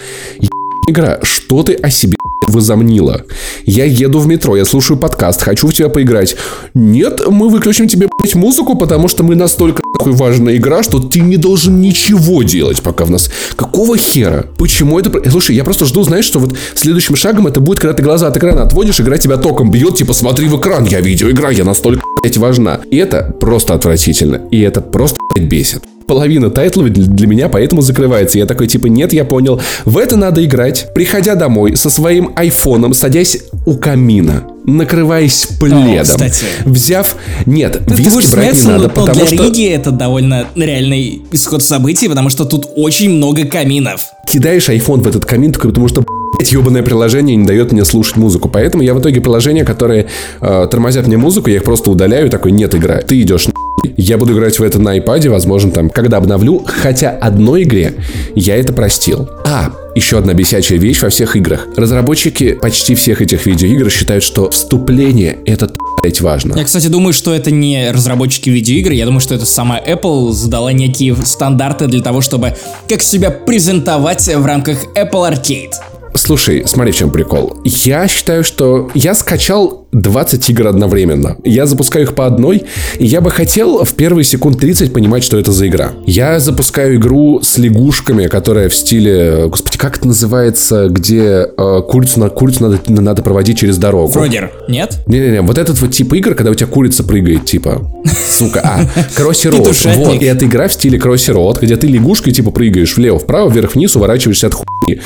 [0.86, 2.16] Игра, что ты о себе
[2.48, 3.22] возомнила.
[3.64, 6.36] Я еду в метро, я слушаю подкаст, хочу в тебя поиграть.
[6.74, 11.20] Нет, мы выключим тебе, блядь, музыку, потому что мы настолько нахуй важная игра, что ты
[11.20, 13.30] не должен ничего делать, пока в нас...
[13.56, 14.46] Какого хера?
[14.58, 15.30] Почему это...
[15.30, 18.36] Слушай, я просто жду, знаешь, что вот следующим шагом это будет, когда ты глаза от
[18.36, 22.36] экрана отводишь, игра тебя током бьет, типа, смотри в экран, я видеоигра, я настолько, блядь,
[22.38, 22.80] важна.
[22.90, 24.42] И это просто отвратительно.
[24.50, 28.36] И это просто, блядь, бесит половина тайтлов для меня поэтому закрывается.
[28.36, 29.60] Я такой, типа, нет, я понял.
[29.84, 36.68] В это надо играть, приходя домой со своим айфоном, садясь у камина накрываясь пледом, О,
[36.68, 37.16] взяв...
[37.46, 39.44] Нет, Ты виски брать не надо, но, потому для что...
[39.44, 44.02] Риги это довольно реальный исход событий, потому что тут очень много каминов.
[44.26, 46.04] Кидаешь iPhone в этот камин, только потому что
[46.38, 48.48] Блять, ебаное приложение не дает мне слушать музыку.
[48.48, 50.06] Поэтому я в итоге приложения, которые
[50.40, 53.02] э, тормозят мне музыку, я их просто удаляю, такой, нет, игра.
[53.02, 53.52] Ты идешь на
[53.96, 56.64] я буду играть в это на iPad, возможно, там, когда обновлю.
[56.66, 57.94] Хотя одной игре
[58.34, 59.28] я это простил.
[59.44, 61.66] А, еще одна бесячая вещь во всех играх.
[61.76, 65.70] Разработчики почти всех этих видеоигр считают, что вступление это
[66.02, 66.56] блять важно.
[66.56, 70.72] Я, кстати, думаю, что это не разработчики видеоигр, я думаю, что это сама Apple задала
[70.72, 72.54] некие стандарты для того, чтобы
[72.88, 75.74] как себя презентовать в рамках Apple Arcade.
[76.14, 77.60] Слушай, смотри, в чем прикол.
[77.64, 81.36] Я считаю, что я скачал 20 игр одновременно.
[81.44, 82.64] Я запускаю их по одной,
[82.98, 85.92] и я бы хотел в первые секунд 30 понимать, что это за игра.
[86.06, 89.46] Я запускаю игру с лягушками, которая в стиле...
[89.48, 94.12] Господи, как это называется, где э, курицу, на, курицу надо, надо проводить через дорогу?
[94.12, 94.98] Фродер, нет?
[95.06, 97.82] Не-не-не, вот этот вот тип игр, когда у тебя курица прыгает, типа...
[98.28, 99.76] Сука, а, Кросси Роуд.
[99.96, 103.96] Вот, и эта игра в стиле Кросси Роуд, где ты лягушкой, типа, прыгаешь влево-вправо, вверх-вниз,
[103.96, 105.00] уворачиваешься от хуйни.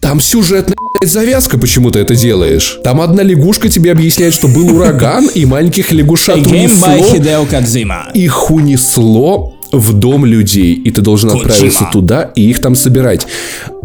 [0.00, 2.78] Там сюжетная завязка, почему ты это делаешь.
[2.84, 6.86] Там одна лягушка тебе объясняет, что был ураган, и маленьких лягушат унесло.
[8.14, 13.26] Их унесло в дом людей, и ты должен отправиться туда и их там собирать.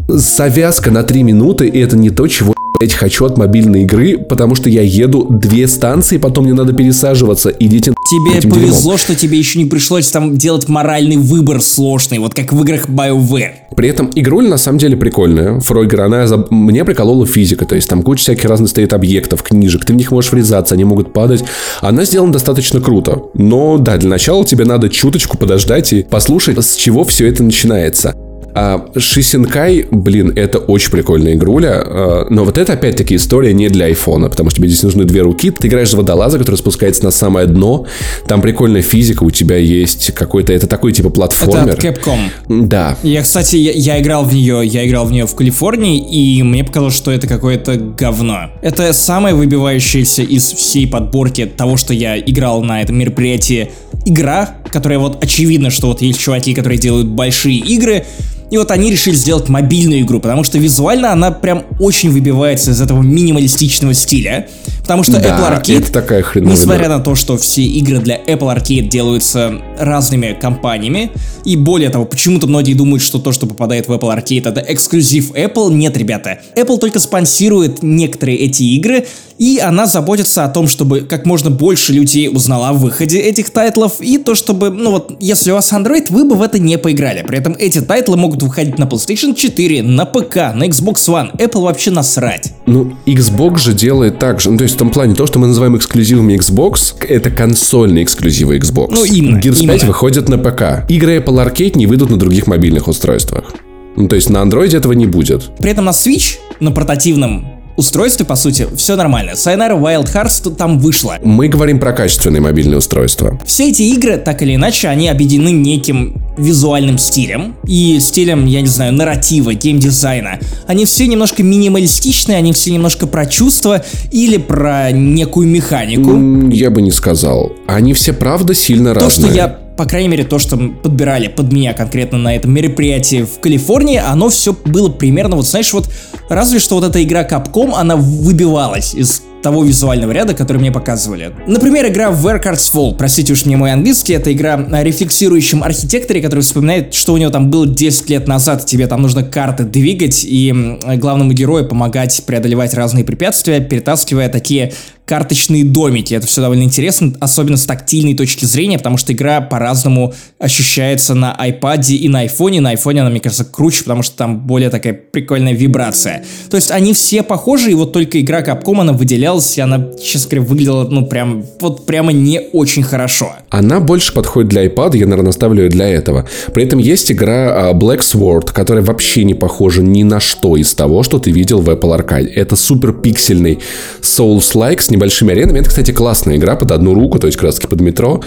[0.08, 4.56] Завязка на три минуты, и это не то, чего блять, хочу от мобильной игры, потому
[4.56, 7.50] что я еду две станции, потом мне надо пересаживаться.
[7.50, 8.98] Идите Тебе этим повезло, дерьмом.
[8.98, 13.52] что тебе еще не пришлось там делать моральный выбор сложный, вот как в играх BioWare.
[13.76, 15.60] При этом игруль на самом деле прикольная.
[15.60, 16.46] Фройгер, она за...
[16.50, 20.12] мне приколола физика, то есть там куча всяких разных стоит объектов, книжек, ты в них
[20.12, 21.44] можешь врезаться, они могут падать.
[21.82, 23.24] Она сделана достаточно круто.
[23.34, 28.14] Но да, для начала тебе надо чуточку подождать и послушать, с чего все это начинается.
[28.56, 33.88] А Шисинкай, блин, это очень прикольная игруля, а, но вот это опять-таки история не для
[33.88, 37.12] айфона, потому что тебе здесь нужны две руки, ты играешь за водолаза, который спускается на
[37.12, 37.86] самое дно,
[38.28, 41.74] там прикольная физика, у тебя есть какой-то, это такой типа платформер.
[41.74, 42.20] Это Capcom.
[42.48, 42.98] Да.
[43.04, 46.64] Я, кстати, я, я играл в нее, я играл в нее в Калифорнии, и мне
[46.64, 48.52] показалось, что это какое-то говно.
[48.62, 53.72] Это самое выбивающееся из всей подборки того, что я играл на этом мероприятии
[54.06, 58.06] игра, которая вот очевидно, что вот есть чуваки, которые делают большие игры,
[58.52, 62.82] и вот они решили сделать мобильную игру, потому что визуально она прям очень выбивается из
[62.82, 64.48] этого минималистичного стиля.
[64.82, 66.56] Потому что да, Apple Arcade, это такая хреновина.
[66.56, 71.12] несмотря на то, что все игры для Apple Arcade делаются разными компаниями,
[71.44, 75.32] и более того, почему-то многие думают, что то, что попадает в Apple Arcade, это эксклюзив
[75.32, 75.74] Apple.
[75.74, 76.40] Нет, ребята.
[76.56, 81.92] Apple только спонсирует некоторые эти игры, и она заботится о том, чтобы как можно больше
[81.92, 86.06] людей узнало о выходе этих тайтлов, и то, чтобы, ну вот, если у вас Android,
[86.10, 87.24] вы бы в это не поиграли.
[87.24, 91.36] При этом эти тайтлы могут могут выходить на PlayStation 4, на ПК, на Xbox One.
[91.38, 92.54] Apple вообще насрать.
[92.66, 94.52] Ну, Xbox же делает так же.
[94.52, 98.58] Ну, то есть в том плане, то, что мы называем эксклюзивами Xbox, это консольные эксклюзивы
[98.58, 98.88] Xbox.
[98.92, 99.88] Ну, именно, Gears 5 именно.
[99.88, 100.90] выходят на ПК.
[100.90, 103.54] Игры Apple Arcade не выйдут на других мобильных устройствах.
[103.96, 105.56] Ну, то есть на Android этого не будет.
[105.58, 109.32] При этом на Switch, на портативном устройстве, по сути, все нормально.
[109.32, 111.18] Sayonara Wild Hearts тут там вышло.
[111.24, 113.40] Мы говорим про качественные мобильные устройства.
[113.46, 118.68] Все эти игры, так или иначе, они объединены неким визуальным стилем и стилем, я не
[118.68, 120.40] знаю, нарратива, геймдизайна.
[120.68, 126.50] Они все немножко минималистичные, они все немножко про чувства или про некую механику.
[126.52, 127.54] Я бы не сказал.
[127.68, 129.28] Они все правда сильно То, разные.
[129.28, 133.40] что я, по крайней мере, то, что подбирали под меня конкретно на этом мероприятии в
[133.40, 135.90] Калифорнии, оно все было примерно, вот знаешь, вот
[136.30, 141.32] разве что вот эта игра Capcom, она выбивалась из того визуального ряда, который мне показывали.
[141.46, 146.20] Например, игра Where Cards Fall, простите уж мне мой английский, это игра о рефлексирующем архитекторе,
[146.20, 150.26] который вспоминает, что у него там было 10 лет назад, тебе там нужно карты двигать
[150.26, 150.52] и
[150.96, 154.74] главному герою помогать преодолевать разные препятствия, перетаскивая такие
[155.06, 156.14] карточные домики.
[156.14, 161.36] Это все довольно интересно, особенно с тактильной точки зрения, потому что игра по-разному ощущается на
[161.40, 162.60] iPad и на iPhone.
[162.60, 166.24] На iPhone она, мне кажется, круче, потому что там более такая прикольная вибрация.
[166.50, 170.32] То есть они все похожи, и вот только игра Capcom, она выделялась, и она, честно
[170.32, 173.34] говоря, выглядела, ну, прям, вот прямо не очень хорошо.
[173.50, 176.28] Она больше подходит для iPad, я, наверное, ставлю ее для этого.
[176.54, 180.74] При этом есть игра а, Black Sword, которая вообще не похожа ни на что из
[180.74, 182.28] того, что ты видел в Apple Arcade.
[182.34, 183.60] Это супер пиксельный
[184.02, 185.60] Souls-like с небольшими аренами.
[185.60, 188.22] Это, кстати, классная игра под одну руку, то есть таки под метро.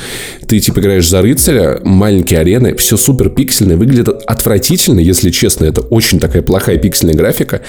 [0.48, 5.66] Ты типа играешь за рыцаря, маленькие арены, все супер пиксельное, выглядит отвратительно, если честно.
[5.66, 7.60] Это очень такая плохая пиксельная графика.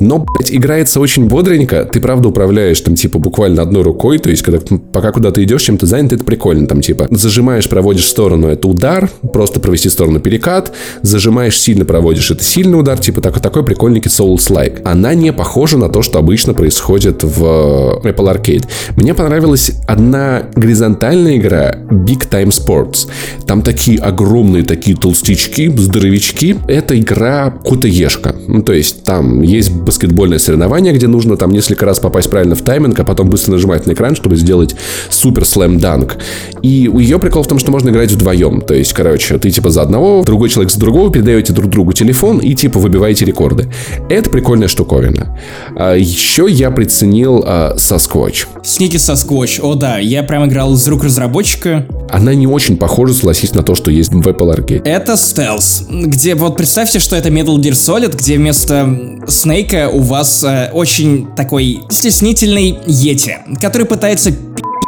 [0.00, 1.84] Но, блядь, играется очень бодренько.
[1.84, 4.58] Ты, правда, управляешь там типа буквально одной рукой, то есть когда
[4.92, 6.66] пока куда-то идешь, чем-то занят, это прикольно.
[6.66, 10.72] Там типа зажимаешь, проводишь сторону, это удар, просто провести сторону перекат,
[11.02, 14.80] зажимаешь, сильно проводишь, это сильный удар, типа так, такой прикольненький Souls-like.
[14.84, 18.64] Она не похожа на то, что обычно происходит в Apple Arcade.
[18.96, 23.08] Мне понравилась одна горизонтальная игра Big Time Sports.
[23.46, 26.56] Там такие огромные такие толстячки, здоровячки.
[26.68, 28.34] Это игра кутаешка.
[28.46, 32.62] Ну, то есть там есть баскетбольное соревнование, где нужно там несколько раз попасть правильно в
[32.62, 34.76] тайминг, а потом быстро нажимать на экран, чтобы сделать
[35.10, 36.16] супер слэм данк.
[36.62, 38.60] И у ее прикол в том, что можно играть вдвоем.
[38.60, 42.38] То есть, короче, ты типа за одного, другой человек за другого, передаете друг другу телефон
[42.38, 43.70] и типа выбиваете рекорды.
[44.08, 45.38] Это прикольная штуковина.
[45.76, 48.46] А, еще я приценил а, Sasquatch.
[48.62, 51.86] Сники Sasquatch, о да, я прям играл из рук разработчика.
[52.14, 54.82] Она не очень похожа, согласись, на то, что есть в Apple Arcade.
[54.84, 60.44] Это стелс, где вот представьте, что это Metal Gear Solid, где вместо Снейка у вас
[60.44, 64.30] э, очень такой стеснительный Йети, который пытается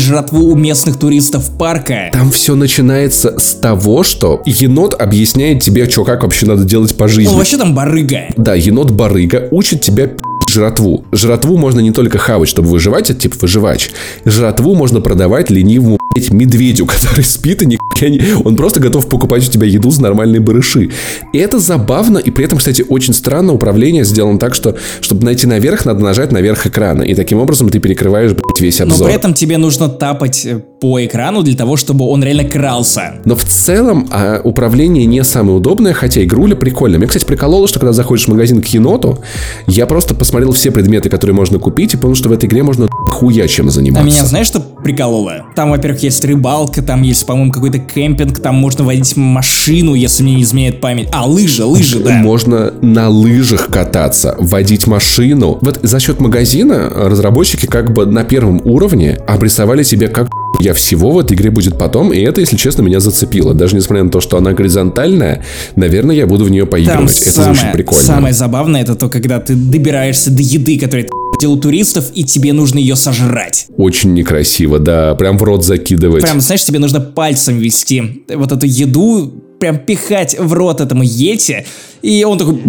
[0.00, 2.10] жратву у местных туристов парка.
[2.12, 7.08] Там все начинается с того, что енот объясняет тебе, что как вообще надо делать по
[7.08, 7.32] жизни.
[7.32, 8.26] Он вообще там барыга.
[8.36, 10.10] Да, енот-барыга учит тебя
[10.48, 11.04] жратву.
[11.10, 13.90] Жратву можно не только хавать, чтобы выживать, это типа выживач.
[14.24, 18.20] Жратву можно продавать ленивому блядь, медведю, который спит и никак не...
[18.44, 20.90] Он просто готов покупать у тебя еду за нормальные барыши.
[21.32, 25.46] И это забавно, и при этом, кстати, очень странно управление сделано так, что, чтобы найти
[25.46, 27.02] наверх, надо нажать наверх экрана.
[27.02, 29.08] И таким образом ты перекрываешь, блядь, весь Но обзор.
[29.08, 33.14] при этом тебе нужно тапать э, по экрану для того, чтобы он реально крался.
[33.24, 36.98] Но в целом а, управление не самое удобное, хотя игруля прикольная.
[36.98, 39.18] Мне, кстати, прикололо, что когда заходишь в магазин к еноту,
[39.66, 42.88] я просто посмотрел все предметы, которые можно купить, и понял, что в этой игре можно
[43.08, 44.06] хуя чем А заниматься.
[44.06, 45.46] меня знаешь, что прикололо?
[45.54, 50.36] Там, во-первых, есть рыбалка, там есть, по-моему, какой-то кемпинг, там можно водить машину, если мне
[50.36, 51.08] не изменяет память.
[51.12, 52.12] А, лыжи, лыжи, да.
[52.18, 55.58] Можно на лыжах кататься, водить машину.
[55.62, 60.28] Вот за счет магазина разработчики как бы на первом уровне обрисовали себе, как
[60.60, 63.54] я всего в этой игре будет потом, и это, если честно, меня зацепило.
[63.54, 65.44] Даже несмотря на то, что она горизонтальная,
[65.76, 67.20] наверное, я буду в нее Там поигрывать.
[67.20, 68.04] это самое, очень прикольно.
[68.04, 71.06] самое забавное это то, когда ты добираешься до еды, которая
[71.38, 73.66] ты у туристов, и тебе нужно ее сожрать.
[73.76, 76.22] Очень некрасиво, да, прям в рот закидывать.
[76.22, 81.66] Прям, знаешь, тебе нужно пальцем вести вот эту еду, прям пихать в рот этому Йети,
[82.02, 82.62] и он такой...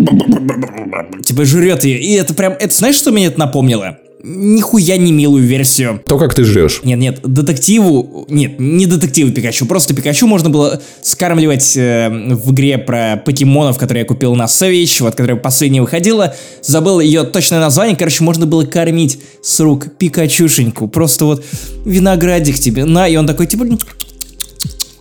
[1.23, 1.99] Типа жрет ее.
[1.99, 2.53] И это прям...
[2.53, 3.97] Это знаешь, что мне это напомнило?
[4.23, 6.01] Нихуя не милую версию.
[6.05, 6.81] То, как ты жрешь.
[6.83, 8.25] Нет, нет, детективу...
[8.29, 9.65] Нет, не детективу Пикачу.
[9.67, 15.03] Просто Пикачу можно было скармливать э, в игре про покемонов, которые я купил на Savage,
[15.03, 16.35] вот, которая последняя выходила.
[16.63, 17.95] Забыл ее точное название.
[17.95, 20.87] Короче, можно было кормить с рук Пикачушеньку.
[20.87, 21.45] Просто вот
[21.85, 22.85] виноградик тебе.
[22.85, 23.65] На, и он такой, типа...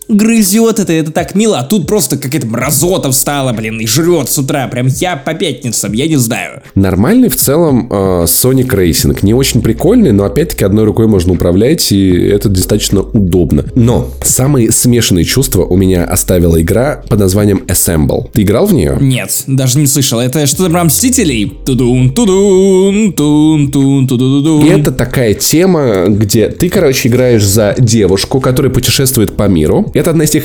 [0.09, 4.39] грызет это, это так мило, а тут просто какая-то мразота встала, блин, и жрет с
[4.39, 6.63] утра, прям я по пятницам, я не знаю.
[6.75, 11.91] Нормальный в целом э, Sonic Racing, не очень прикольный, но опять-таки одной рукой можно управлять,
[11.93, 13.65] и это достаточно удобно.
[13.75, 18.31] Но самые смешанные чувства у меня оставила игра под названием Assemble.
[18.33, 18.97] Ты играл в нее?
[19.01, 20.21] Нет, даже не слышал.
[20.21, 21.53] Это что-то про Мстителей?
[21.65, 24.65] Тудун, тудун, тун, тун, тудун.
[24.71, 29.91] Это такая тема, где ты, короче, играешь за девушку, которая путешествует по миру.
[29.97, 30.45] Это одна из тех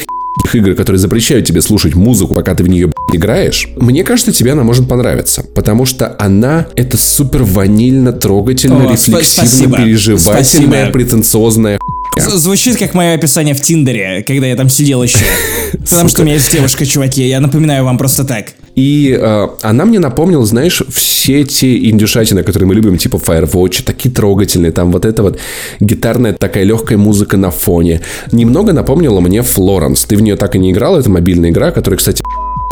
[0.54, 4.64] игр, которые запрещают тебе слушать музыку, пока ты в нее играешь, мне кажется, тебе она
[4.64, 5.44] может понравиться.
[5.54, 9.78] Потому что она это супер ванильно, трогательно, О, рефлексивно, спасибо.
[9.78, 10.92] переживательная, Спасибо.
[10.92, 11.80] претенциозная
[12.18, 15.18] Звучит как мое описание в Тиндере, когда я там сидел еще.
[15.72, 18.54] Потому что у меня есть девушка, чуваки, я напоминаю вам просто так.
[18.76, 24.14] И э, она мне напомнила, знаешь, все те индюшатины, которые мы любим, типа Firewatch, такие
[24.14, 25.40] трогательные, там вот эта вот
[25.80, 28.02] гитарная такая легкая музыка на фоне.
[28.32, 30.06] Немного напомнила мне Флоренс.
[30.06, 32.22] Ты в нее так и не играл, это мобильная игра, которая, кстати,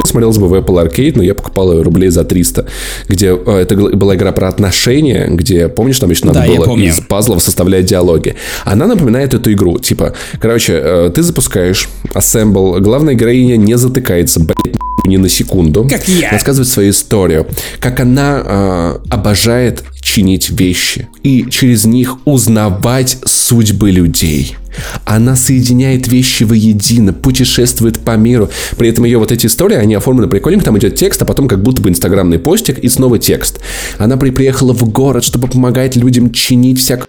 [0.06, 2.66] смотрелась бы в Apple Arcade, но я покупал ее рублей за 300,
[3.08, 7.00] где э, это была игра про отношения, где, помнишь, там еще надо Да, было из
[7.00, 8.36] пазлов составлять диалоги.
[8.66, 9.80] Она напоминает эту игру.
[9.80, 15.88] Типа, короче, э, ты запускаешь Assemble, главная героиня не затыкается, блядь, ни на секунду.
[15.90, 16.32] Как я.
[16.32, 17.48] Рассказывает свою историю.
[17.80, 21.08] Как она э, обожает чинить вещи.
[21.24, 24.56] И через них узнавать судьбы людей.
[25.06, 28.50] Она соединяет вещи воедино, путешествует по миру.
[28.78, 30.66] При этом ее вот эти истории, они оформлены прикольненько.
[30.66, 33.60] Там идет текст, а потом как будто бы инстаграмный постик и снова текст.
[33.98, 37.08] Она при- приехала в город, чтобы помогать людям чинить всякую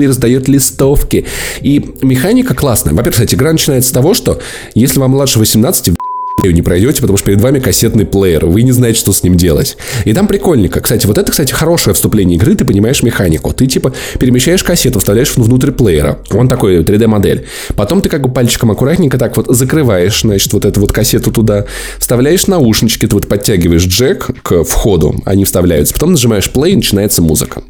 [0.00, 1.26] и раздает листовки.
[1.60, 2.92] И механика классная.
[2.92, 4.40] Во-первых, кстати, игра начинается с того, что
[4.74, 5.96] если вам младше 18, вы ее
[6.42, 8.46] не пройдете, потому что перед вами кассетный плеер.
[8.46, 9.76] Вы не знаете, что с ним делать.
[10.04, 10.80] И там прикольненько.
[10.80, 12.54] Кстати, вот это, кстати, хорошее вступление игры.
[12.54, 13.52] Ты понимаешь механику.
[13.52, 16.18] Ты, типа, перемещаешь кассету, вставляешь внутрь плеера.
[16.32, 17.46] Он такой 3D-модель.
[17.76, 21.66] Потом ты как бы пальчиком аккуратненько так вот закрываешь, значит, вот эту вот кассету туда.
[21.98, 25.14] Вставляешь наушнички, ты вот подтягиваешь джек к входу.
[25.24, 25.94] Они вставляются.
[25.94, 27.62] Потом нажимаешь play, и начинается музыка.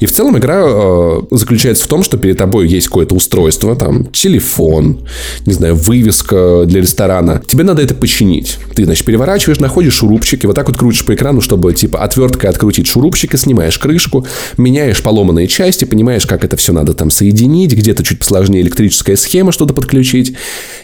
[0.00, 4.06] И в целом игра э, заключается в том, что перед тобой есть какое-то устройство, там,
[4.06, 5.06] телефон,
[5.46, 7.42] не знаю, вывеска для ресторана.
[7.46, 8.58] Тебе надо это починить.
[8.74, 12.86] Ты, значит, переворачиваешь, находишь шурупчики, вот так вот крутишь по экрану, чтобы, типа, отверткой открутить
[12.86, 14.26] шурупчики, снимаешь крышку,
[14.56, 19.52] меняешь поломанные части, понимаешь, как это все надо там соединить, где-то чуть посложнее электрическая схема,
[19.52, 20.34] что-то подключить.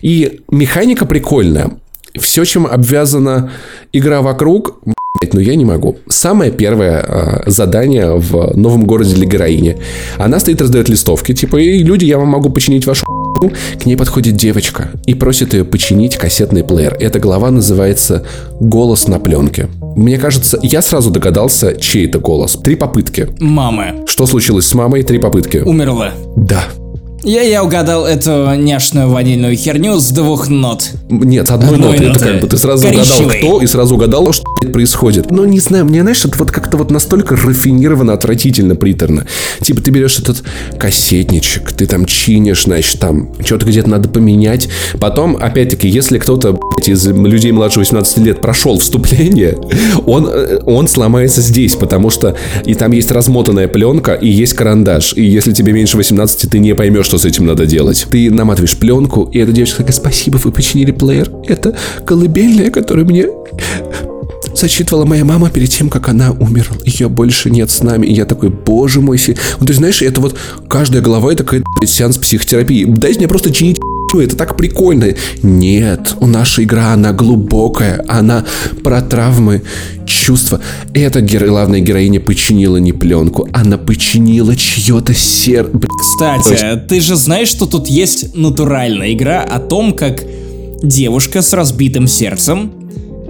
[0.03, 1.73] И механика прикольная.
[2.19, 3.51] Все, чем обвязана
[3.93, 4.81] игра вокруг,
[5.19, 5.97] Блять, ну я не могу.
[6.09, 9.79] Самое первое э, задание в новом городе для героини.
[10.19, 13.26] Она стоит, раздает листовки, типа, и люди, я вам могу починить вашу хуйню».
[13.81, 16.97] К ней подходит девочка и просит ее починить кассетный плеер.
[16.99, 18.25] Эта глава называется
[18.61, 19.69] «Голос на пленке».
[19.97, 22.53] Мне кажется, я сразу догадался, чей это голос.
[22.63, 23.29] Три попытки.
[23.41, 24.05] Мамы.
[24.07, 25.03] Что случилось с мамой?
[25.03, 25.59] Три попытки.
[25.59, 26.11] Умерла.
[26.37, 26.65] Да.
[27.23, 30.91] Я, я угадал эту няшную ванильную херню с двух нот.
[31.09, 32.05] Нет, с одной Одной ноты.
[32.05, 32.25] Это ноты.
[32.25, 33.39] как бы ты сразу угадал, Коричневый.
[33.39, 35.31] кто, и сразу угадал, что блядь, происходит.
[35.31, 39.27] Но не знаю, мне, знаешь, это вот как-то вот настолько рафинированно, отвратительно, приторно.
[39.61, 40.43] Типа ты берешь этот
[40.79, 44.69] кассетничек, ты там чинишь, значит, там что-то где-то надо поменять.
[45.01, 49.57] Потом, опять-таки, если кто-то блядь, из людей младше 18 лет прошел вступление,
[50.07, 55.15] он, э, он сломается здесь, потому что и там есть размотанная пленка, и есть карандаш.
[55.17, 58.07] И если тебе меньше 18, ты не поймешь, что с этим надо делать.
[58.11, 61.31] Ты наматываешь пленку, и эта девочка такая, спасибо, вы починили плеер.
[61.47, 63.27] Это колыбельная, которую мне
[64.55, 66.77] зачитывала моя мама перед тем, как она умерла.
[66.85, 68.07] Ее больше нет с нами.
[68.07, 69.19] И я такой, боже мой.
[69.19, 70.37] си- Ну, ты знаешь, это вот
[70.69, 72.85] каждая голова это блядь, сеанс психотерапии.
[72.85, 73.79] Дайте мне просто чинить
[74.19, 75.09] это так прикольно.
[75.43, 78.47] Нет, наша игра, она глубокая, она
[78.83, 79.61] про травмы,
[80.07, 80.61] чувства.
[80.95, 85.71] Эта геро- главная героиня починила не пленку, она починила чье-то сердце.
[85.99, 90.23] Кстати, ты же знаешь, что тут есть натуральная игра о том, как
[90.83, 92.73] девушка с разбитым сердцем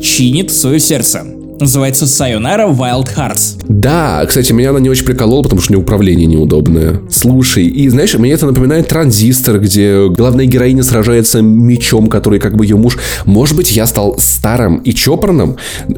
[0.00, 1.24] чинит свое сердце.
[1.58, 3.62] Называется Sayonara Wild Hearts.
[3.66, 7.00] Да, кстати, меня она не очень приколола, потому что у нее управление неудобное.
[7.10, 12.66] Слушай, и знаешь, мне это напоминает транзистор, где главная героиня сражается мечом, который как бы
[12.66, 12.98] ее муж.
[13.24, 15.56] Может быть, я стал старым и чопорным?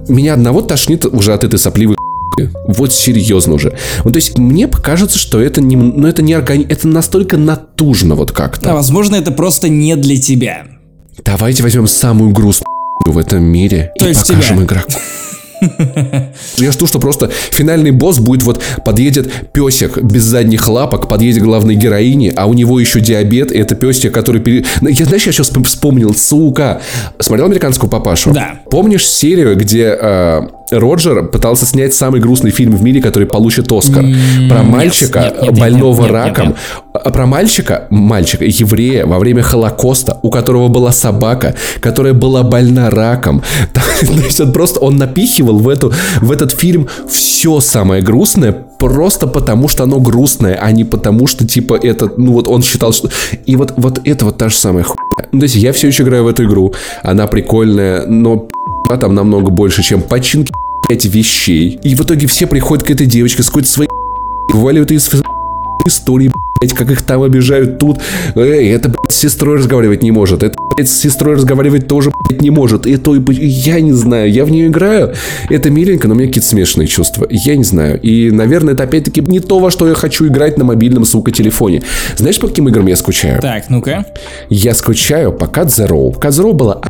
[0.08, 1.96] Меня одного тошнит уже от этой сопливой
[2.68, 3.76] вот серьезно уже.
[4.04, 6.64] Ну, то есть, мне кажется, что это не, ну, это не органи...
[6.68, 8.74] это настолько натужно вот А как-то.
[8.74, 10.66] возможно, это просто не для тебя.
[11.24, 14.64] Давайте возьмем самую грустную в этом мире То и есть покажем тебя.
[14.64, 14.92] игроку.
[16.58, 21.74] Я жду, что просто финальный босс будет вот подъедет песик без задних лапок, подъедет главной
[21.74, 24.40] героине, а у него еще диабет, и это песик, который...
[24.40, 24.64] Пере...
[24.80, 26.80] Ну, Я, знаешь, я сейчас вспомнил, сука.
[27.18, 28.32] Смотрел американскую папашу?
[28.32, 28.60] Да.
[28.70, 34.04] Помнишь серию, где э, Роджер пытался снять самый грустный фильм в мире, который получит Оскар.
[34.48, 36.54] Про мальчика, нет, нет, больного нет, раком.
[36.92, 42.90] А Про мальчика, мальчика, еврея во время Холокоста, у которого была собака, которая была больна
[42.90, 43.42] раком.
[43.72, 49.26] То есть он просто, он напихивал в, эту, в этот фильм все самое грустное, просто
[49.26, 53.10] потому что оно грустное, а не потому что, типа, это, ну вот он считал, что...
[53.46, 55.28] И вот, вот это вот та же самая хуйня.
[55.32, 58.48] Ну, то есть я все еще играю в эту игру, она прикольная, но
[59.00, 60.52] там намного больше, чем починки
[60.88, 61.78] блядь, вещей.
[61.82, 63.90] И в итоге все приходят к этой девочке с какой-то своей
[64.52, 65.08] вываливают из
[65.86, 67.98] истории, блядь, как их там обижают тут.
[68.34, 70.42] Эй, это, блядь, с сестрой разговаривать не может.
[70.42, 72.86] Это, блядь, с сестрой разговаривать тоже, блядь, не может.
[72.86, 75.14] И то, и я не знаю, я в нее играю.
[75.50, 77.26] Это миленько, но у меня какие-то смешанные чувства.
[77.30, 78.00] Я не знаю.
[78.00, 81.82] И, наверное, это опять-таки не то, во что я хочу играть на мобильном, сука, телефоне.
[82.16, 83.40] Знаешь, по каким играм я скучаю?
[83.40, 84.06] Так, ну-ка.
[84.48, 86.18] Я скучаю по Cut the Rope.
[86.18, 86.80] Cut the была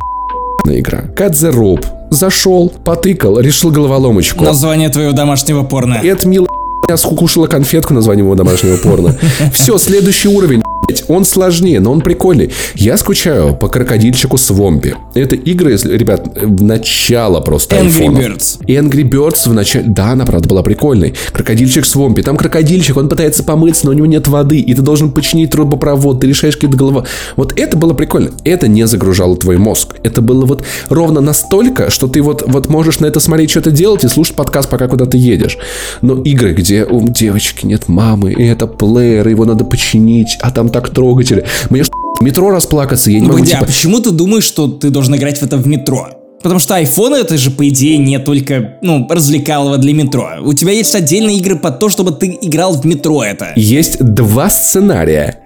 [0.69, 1.03] охуенная игра.
[1.15, 1.85] Cut the Rope.
[2.11, 4.43] Зашел, потыкал, решил головоломочку.
[4.43, 5.99] Название твоего домашнего порно.
[6.03, 6.47] Это мило
[6.87, 9.15] я скушала конфетку названием его домашнего порно.
[9.53, 10.63] Все, следующий уровень.
[11.07, 12.51] Он сложнее, но он прикольный.
[12.75, 14.93] Я скучаю по крокодильчику Свомпи.
[15.13, 18.23] Это игры, если- ребят, в начало просто Angry айфонов.
[18.23, 18.59] Birds.
[18.65, 19.85] Angry Birds в начале...
[19.87, 21.13] Да, она, правда, была прикольной.
[21.31, 22.21] Крокодильчик Свомпи.
[22.21, 24.59] Там крокодильчик, он пытается помыться, но у него нет воды.
[24.59, 26.21] И ты должен починить трубопровод.
[26.21, 27.05] Ты решаешь какие-то голова.
[27.35, 28.31] Вот это было прикольно.
[28.43, 29.95] Это не загружало твой мозг.
[30.03, 34.03] Это было вот ровно настолько, что ты вот, вот можешь на это смотреть, что-то делать
[34.03, 35.57] и слушать подкаст, пока куда-то едешь.
[36.01, 40.69] Но игры, где у девочки нет мамы, и это плеер, его надо починить, а там
[40.69, 41.43] так трогательно.
[41.69, 41.89] Мне в
[42.21, 45.39] метро расплакаться, я не Ну, могу, а типа, почему ты думаешь, что ты должен играть
[45.39, 46.07] в это в метро?
[46.41, 50.29] Потому что iPhone это же, по идее, не только, ну, развлекалово для метро.
[50.41, 53.51] У тебя есть отдельные игры под то, чтобы ты играл в метро это.
[53.57, 55.39] Есть два сценария.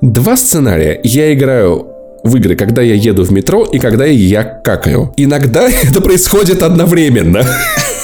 [0.00, 1.00] Два сценария.
[1.04, 1.88] Я играю
[2.24, 5.12] в игры, когда я еду в метро и когда я какаю.
[5.18, 7.42] Иногда это происходит одновременно.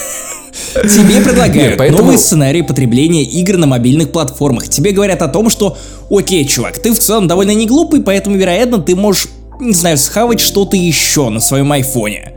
[0.82, 4.68] Тебе предлагают поэтому- новые сценарии потребления игр на мобильных платформах.
[4.68, 5.76] Тебе говорят о том, что,
[6.10, 9.28] окей, чувак, ты в целом довольно не глупый, поэтому, вероятно, ты можешь,
[9.60, 12.30] не знаю, схавать что-то еще на своем айфоне.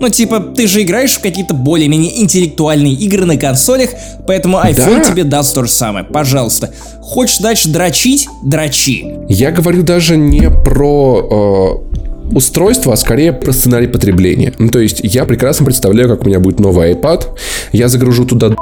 [0.00, 3.90] Ну, типа, ты же играешь в какие-то более-менее интеллектуальные игры на консолях,
[4.28, 5.04] поэтому iPhone Да.
[5.04, 6.04] тебе даст то же самое.
[6.04, 6.72] Пожалуйста.
[7.02, 8.28] Хочешь дальше дрочить?
[8.44, 9.04] Дрочи.
[9.28, 11.87] Я говорю даже не про э,
[12.32, 14.52] устройство, а скорее про сценарий потребления.
[14.58, 17.26] Ну, то есть я прекрасно представляю, как у меня будет новый iPad.
[17.72, 18.54] Я загружу туда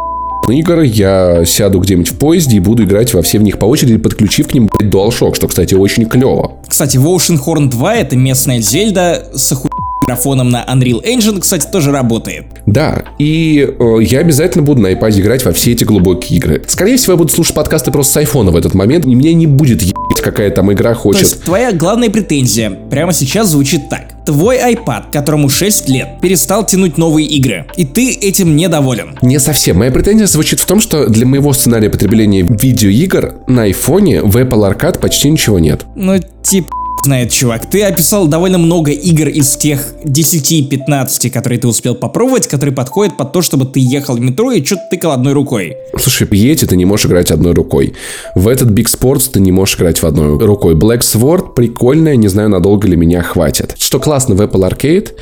[0.48, 3.96] игр, я сяду где-нибудь в поезде и буду играть во все в них по очереди,
[3.96, 6.52] подключив к ним блядь, DualShock, что, кстати, очень клево.
[6.68, 9.68] Кстати, в Oceanhorn 2 это местная Зельда с оху...
[10.06, 12.46] графоном на Unreal Engine, кстати, тоже работает.
[12.66, 16.62] Да, и э, я обязательно буду на iPad играть во все эти глубокие игры.
[16.66, 19.46] Скорее всего, я буду слушать подкасты просто с айфона в этот момент, и меня не
[19.46, 21.22] будет ебать, какая там игра То хочет.
[21.22, 24.24] есть твоя главная претензия прямо сейчас звучит так.
[24.24, 29.16] Твой iPad, которому 6 лет, перестал тянуть новые игры, и ты этим недоволен.
[29.22, 29.78] Не совсем.
[29.78, 34.72] Моя претензия звучит в том, что для моего сценария потребления видеоигр на айфоне в Apple
[34.72, 35.82] Arcade почти ничего нет.
[35.94, 36.68] Ну, типа,
[37.06, 37.70] знает, чувак.
[37.70, 43.32] Ты описал довольно много игр из тех 10-15, которые ты успел попробовать, которые подходят под
[43.32, 45.76] то, чтобы ты ехал в метро и что-то тыкал одной рукой.
[45.96, 47.94] Слушай, Yeti ты не можешь играть одной рукой.
[48.34, 50.74] В этот Big Sports ты не можешь играть в одной рукой.
[50.74, 53.76] Black Sword прикольная, не знаю, надолго ли меня хватит.
[53.78, 55.12] Что классно в Apple Arcade,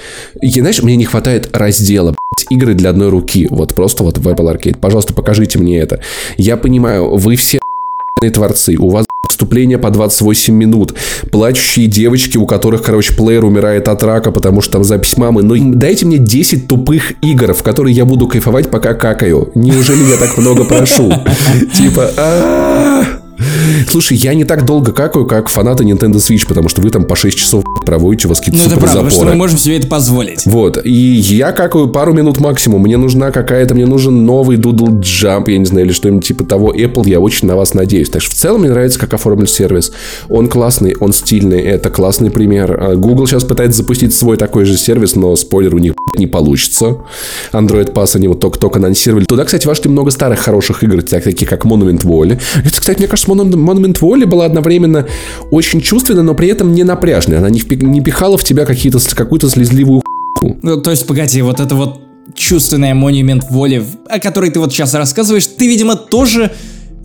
[0.40, 2.14] и, знаешь, мне не хватает раздела,
[2.50, 3.46] игры для одной руки.
[3.50, 4.78] Вот просто вот в Apple Arcade.
[4.78, 6.00] Пожалуйста, покажите мне это.
[6.38, 7.60] Я понимаю, вы все
[8.32, 9.04] творцы, у вас
[9.34, 10.94] вступление по 28 минут,
[11.30, 15.42] плачущие девочки, у которых, короче, плеер умирает от рака, потому что там запись мамы.
[15.42, 19.50] Но дайте мне 10 тупых игр, в которые я буду кайфовать, пока какаю.
[19.54, 21.12] Неужели я так много прошу?
[21.74, 22.10] Типа.
[23.88, 27.16] Слушай, я не так долго какаю, как фанаты Nintendo Switch, потому что вы там по
[27.16, 30.46] 6 часов проводите, вас какие-то Ну, это правда, потому что мы можем себе это позволить.
[30.46, 32.82] Вот, и я какаю пару минут максимум.
[32.82, 36.72] Мне нужна какая-то, мне нужен новый Doodle Jump, я не знаю, или что-нибудь типа того.
[36.72, 38.08] Apple, я очень на вас надеюсь.
[38.10, 39.92] Так что в целом мне нравится, как оформлен сервис.
[40.28, 42.78] Он классный, он стильный, это классный пример.
[42.80, 46.98] А Google сейчас пытается запустить свой такой же сервис, но спойлер, у них не получится.
[47.52, 49.24] Android Pass они вот только-только анонсировали.
[49.24, 52.40] Туда, кстати, вошли много старых хороших игр, так- таких как Monument Valley.
[52.64, 55.06] Это, кстати, мне кажется, Monument Monument Valley была одновременно
[55.50, 57.38] очень чувственна, но при этом не напряжная.
[57.38, 57.60] Она не,
[58.00, 60.02] пихала в тебя какие-то, с- какую-то слезливую
[60.38, 60.58] хуйню.
[60.62, 62.00] Ну, то есть, погоди, вот это вот
[62.34, 66.50] чувственная монумент воли, о которой ты вот сейчас рассказываешь, ты, видимо, тоже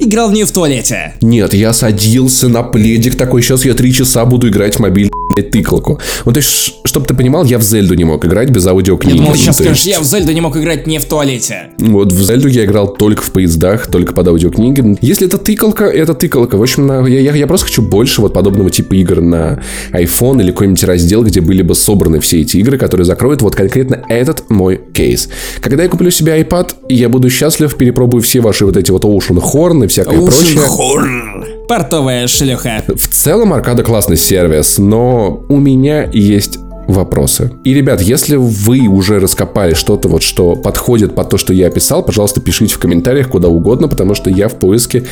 [0.01, 1.13] Играл в нее в туалете.
[1.21, 5.11] Нет, я садился на пледик такой, сейчас я три часа буду играть в мобиль
[5.51, 5.99] тыкалку.
[6.25, 9.13] Вот, есть, чтобы ты понимал, я в Зельду не мог играть без аудиокниги.
[9.13, 11.05] Я думал, Ну, сейчас то скажешь, есть- я в Зельду не мог играть не в
[11.05, 11.69] туалете.
[11.77, 14.97] Вот в Зельду я играл только в поездах, только под аудиокниги.
[15.01, 16.57] Если это тыкалка, это тыкалка.
[16.57, 19.61] В общем, на- я, я, я просто хочу больше вот подобного типа игр на
[19.93, 24.03] iPhone или какой-нибудь раздел, где были бы собраны все эти игры, которые закроют вот конкретно
[24.09, 25.29] этот мой кейс.
[25.61, 29.41] Когда я куплю себе iPad, я буду счастлив, перепробую все ваши вот эти вот Ocean
[29.41, 30.59] Horn всякое прочее.
[30.59, 31.45] Ушенхорн.
[31.67, 32.83] Портовая шлюха.
[32.87, 36.57] В целом аркада классный сервис, но у меня есть
[36.87, 37.51] вопросы.
[37.63, 42.03] И, ребят, если вы уже раскопали что-то вот, что подходит под то, что я описал,
[42.03, 45.05] пожалуйста, пишите в комментариях куда угодно, потому что я в поиске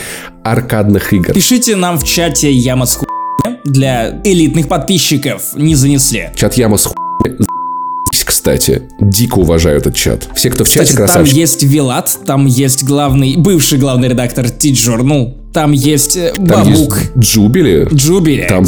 [0.44, 1.34] аркадных игр.
[1.34, 5.42] Пишите нам в чате яма с хуйня для элитных подписчиков.
[5.56, 6.30] Не занесли.
[6.36, 6.96] Чат Яма с хуй-
[7.38, 7.46] за***ись,
[8.48, 8.82] кстати.
[9.02, 10.30] Дико уважаю этот чат.
[10.34, 11.38] Все, кто в чате, Кстати, там красавчики.
[11.38, 17.00] есть Вилат, там есть главный, бывший главный редактор T-Journal, там есть э, Там есть Бабук,
[17.18, 17.90] Джубили.
[17.94, 18.48] Джубери.
[18.48, 18.66] Там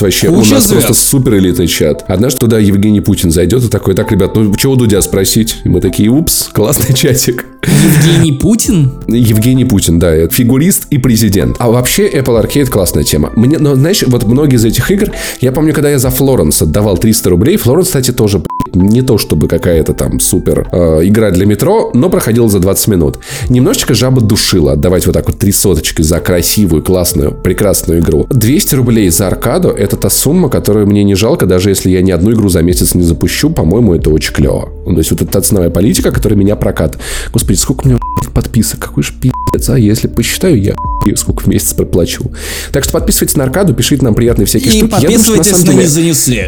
[0.00, 0.28] вообще.
[0.28, 0.86] Куча У нас звезд.
[0.86, 2.04] просто супер элитный чат.
[2.08, 5.56] Однажды туда Евгений Путин зайдет и такой, так, ребят, ну чего у Дудя спросить?
[5.64, 7.44] И мы такие, упс, классный чатик.
[7.66, 8.92] Евгений Путин?
[9.08, 11.56] Евгений Путин, да, фигурист и президент.
[11.58, 13.32] А вообще Apple Arcade классная тема.
[13.36, 15.10] Мне, но знаешь, вот многие из этих игр,
[15.40, 18.42] я помню, когда я за Флоренс отдавал 300 рублей, Флоренс, кстати, тоже
[18.74, 23.18] не то чтобы какая-то там супер э, игра для метро, но проходила за 20 минут.
[23.48, 28.26] Немножечко жаба душила отдавать вот так вот три соточки за красивую, классную, прекрасную игру.
[28.30, 32.10] 200 рублей за аркаду это та сумма, которую мне не жалко, даже если я ни
[32.10, 34.68] одну игру за месяц не запущу, по-моему, это очень клево.
[34.88, 36.98] Ну, то есть вот это та ценовая политика, которая меня прокат.
[37.32, 37.98] Господи, сколько у меня
[38.32, 40.74] подписок, какой же пи***ц, а если посчитаю, я
[41.16, 42.30] сколько в месяц проплачу.
[42.72, 44.94] Так что подписывайтесь на аркаду, пишите нам приятные всякие И штуки.
[45.00, 46.44] Я думаю, что на подписывайтесь на деле- «Не занесли».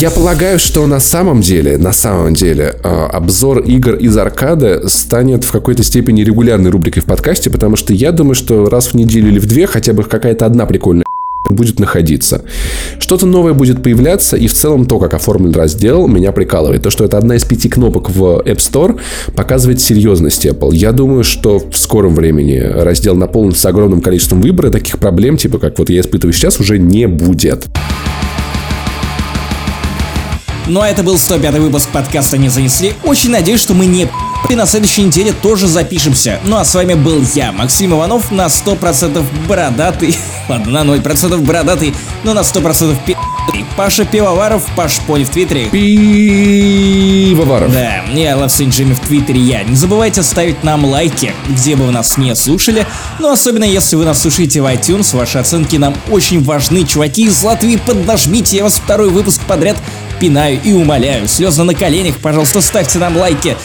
[0.00, 5.44] я полагаю, что на самом деле, на самом деле, а, обзор игр из аркады станет
[5.44, 9.28] в какой-то степени регулярной рубрикой в подкасте, потому что я думаю, что раз в неделю
[9.28, 11.04] или в две хотя бы какая-то одна прикольная
[11.50, 12.42] будет находиться.
[12.98, 16.82] Что-то новое будет появляться, и в целом то, как оформлен раздел, меня прикалывает.
[16.82, 18.98] То, что это одна из пяти кнопок в App Store,
[19.34, 20.74] показывает серьезность Apple.
[20.74, 25.78] Я думаю, что в скором времени раздел наполнится огромным количеством выбора, таких проблем, типа как
[25.78, 27.66] вот я испытываю сейчас, уже не будет.
[30.70, 32.94] Ну а это был 105 выпуск подкаста «Не занесли».
[33.02, 34.08] Очень надеюсь, что мы не
[34.48, 36.38] и на следующей неделе тоже запишемся.
[36.44, 40.16] Ну а с вами был я, Максим Иванов, на 100% бородатый.
[40.48, 41.92] Ладно, на 0% бородатый,
[42.22, 43.64] но на 100% пи***ый.
[43.76, 45.68] Паша Пивоваров, Паш Пони в Твиттере.
[45.70, 47.72] Пивоваров.
[47.72, 49.64] Да, я Saint Jimmy в Твиттере я.
[49.64, 52.86] Не забывайте ставить нам лайки, где бы вы нас не слушали.
[53.18, 56.84] Ну, особенно если вы нас слушаете в iTunes, ваши оценки нам очень важны.
[56.84, 59.76] Чуваки из Латвии, поднажмите, я вас второй выпуск подряд
[60.20, 61.26] пинаю и умоляю.
[61.26, 63.56] Слезы на коленях, пожалуйста, ставьте нам лайки.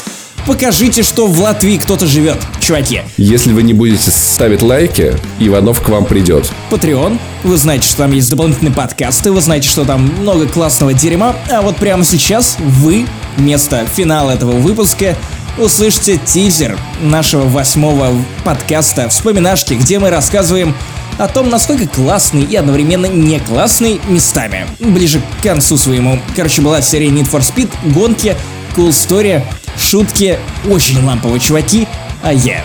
[0.48, 3.02] Покажите, что в Латвии кто-то живет, чуваки.
[3.18, 6.50] Если вы не будете ставить лайки, Иванов к вам придет.
[6.70, 7.20] Patreon.
[7.44, 11.62] Вы знаете, что там есть дополнительные подкасты, вы знаете, что там много классного дерьма, а
[11.62, 13.08] вот прямо сейчас вы,
[13.38, 15.16] вместо финала этого выпуска,
[15.58, 18.10] услышите тизер нашего восьмого
[18.44, 20.76] подкаста «Вспоминашки», где мы рассказываем
[21.18, 24.68] о том, насколько классный и одновременно не классный местами.
[24.80, 26.20] Ближе к концу своему.
[26.36, 28.36] Короче, была серия Need for Speed, гонки,
[28.76, 29.44] cool story,
[29.78, 30.38] шутки,
[30.70, 31.88] очень ламповые чуваки,
[32.24, 32.64] а я.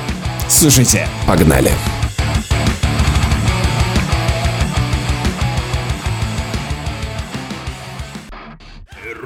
[0.48, 1.06] Слушайте.
[1.26, 1.70] Погнали.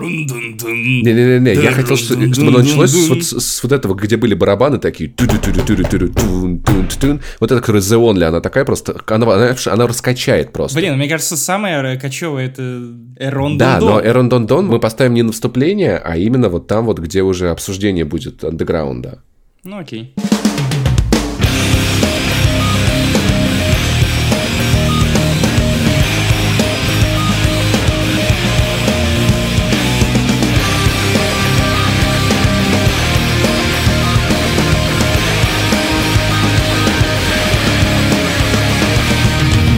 [0.06, 4.78] Не-не-не, я хотел, что- чтобы оно началось с вот, с вот этого, где были барабаны
[4.78, 5.12] такие.
[7.40, 10.78] Вот эта, которая The Only, она такая просто, она, она, она раскачает просто.
[10.78, 12.62] Блин, мне кажется, самое кочевое это
[13.18, 16.84] Эрон Да, но Эрон Дон Дон мы поставим не на вступление, а именно вот там
[16.86, 19.22] вот, где уже обсуждение будет андеграунда.
[19.64, 20.14] Ну окей.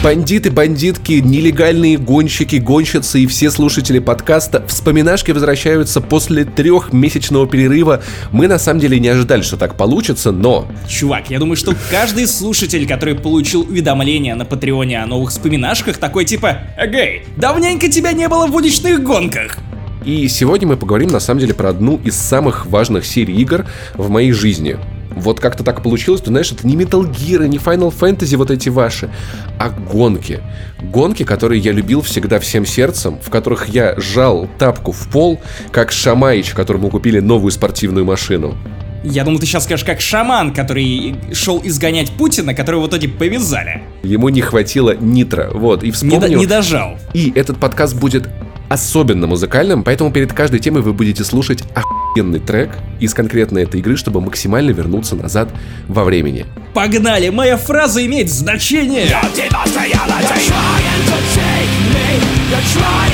[0.07, 8.01] Бандиты, бандитки, нелегальные гонщики, гонщицы и все слушатели подкаста вспоминашки возвращаются после трехмесячного перерыва.
[8.31, 12.25] Мы на самом деле не ожидали, что так получится, но Чувак, я думаю, что каждый
[12.27, 18.29] слушатель, который получил уведомление на Патреоне о новых вспоминашках, такой типа «Эгей, давненько тебя не
[18.29, 19.57] было в уличных гонках!»
[20.05, 23.65] И сегодня мы поговорим на самом деле про одну из самых важных серий игр
[23.95, 24.77] в моей жизни.
[25.19, 28.69] Вот как-то так получилось, ты знаешь, это не Metal Gear, не Final Fantasy вот эти
[28.69, 29.09] ваши,
[29.59, 30.41] а гонки.
[30.81, 35.41] Гонки, которые я любил всегда всем сердцем, в которых я жал тапку в пол,
[35.71, 38.55] как Шамаич, которому купили новую спортивную машину.
[39.03, 43.83] Я думал, ты сейчас скажешь, как шаман, который шел изгонять Путина, которого в итоге повязали.
[44.03, 46.21] Ему не хватило нитро, вот, и вспомнил...
[46.21, 46.97] Не, до, не дожал.
[47.13, 48.29] И этот подкаст будет
[48.69, 53.95] особенно музыкальным, поэтому перед каждой темой вы будете слушать охуенный трек из конкретной этой игры,
[53.95, 55.49] чтобы максимально вернуться назад
[55.87, 56.45] во времени.
[56.73, 57.29] Погнали!
[57.29, 59.07] Моя фраза имеет значение!
[62.49, 63.06] You're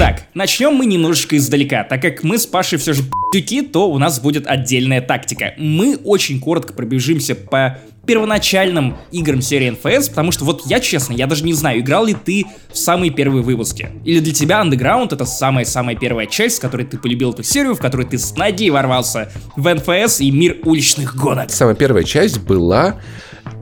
[0.00, 3.02] Итак, начнем мы немножечко издалека, так как мы с Пашей все же
[3.32, 5.54] пи***ки, то у нас будет отдельная тактика.
[5.58, 11.26] Мы очень коротко пробежимся по первоначальным играм серии NFS, потому что вот я честно, я
[11.26, 13.88] даже не знаю, играл ли ты в самые первые выпуски.
[14.04, 17.80] Или для тебя Underground это самая-самая первая часть, с которой ты полюбил эту серию, в
[17.80, 21.50] которой ты с ноги ворвался в NFS и мир уличных гонок.
[21.50, 23.00] Самая первая часть была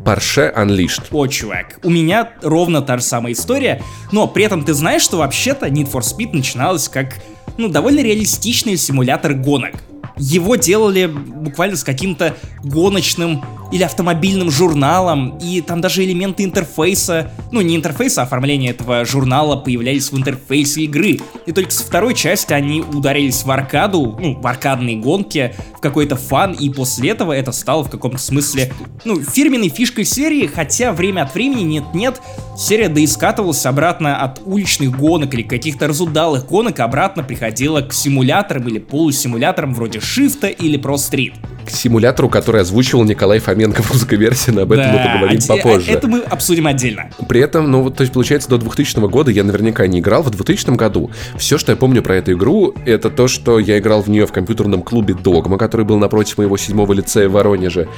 [0.07, 1.09] Porsche Unleashed.
[1.11, 5.17] О, чувак, у меня ровно та же самая история, но при этом ты знаешь, что
[5.17, 7.17] вообще-то Need for Speed начиналась как,
[7.59, 9.75] ну, довольно реалистичный симулятор гонок.
[10.17, 17.61] Его делали буквально с каким-то гоночным или автомобильным журналом, и там даже элементы интерфейса, ну
[17.61, 21.19] не интерфейса, а оформления этого журнала появлялись в интерфейсе игры.
[21.47, 26.17] И только со второй части они ударились в аркаду, ну, в аркадные гонки, в какой-то
[26.17, 28.73] фан, и после этого это стало в каком-то смысле,
[29.05, 32.21] ну, фирменной фишкой серии, хотя время от времени нет-нет,
[32.57, 38.79] серия доискатывалась обратно от уличных гонок или каких-то разудалых гонок, обратно приходила к симуляторам или
[38.79, 41.35] полусимуляторам вроде Шифта или Pro Street.
[41.67, 45.41] К симулятору, который озвучивал Николай Фоменко в русской версии, но об этом да, мы поговорим
[45.43, 45.91] а попозже.
[45.91, 47.11] Это мы обсудим отдельно.
[47.29, 50.23] При этом, ну вот, то есть, получается, до 2000 года я наверняка не играл.
[50.23, 54.03] В 2000 году все, что я помню про эту игру, это то, что я играл
[54.03, 57.89] в нее в компьютерном клубе Догма, который был напротив моего седьмого лицея в Воронеже.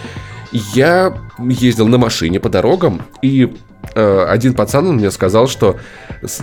[0.74, 3.53] Я ездил на машине по дорогам, и
[3.94, 5.78] один пацан мне сказал, что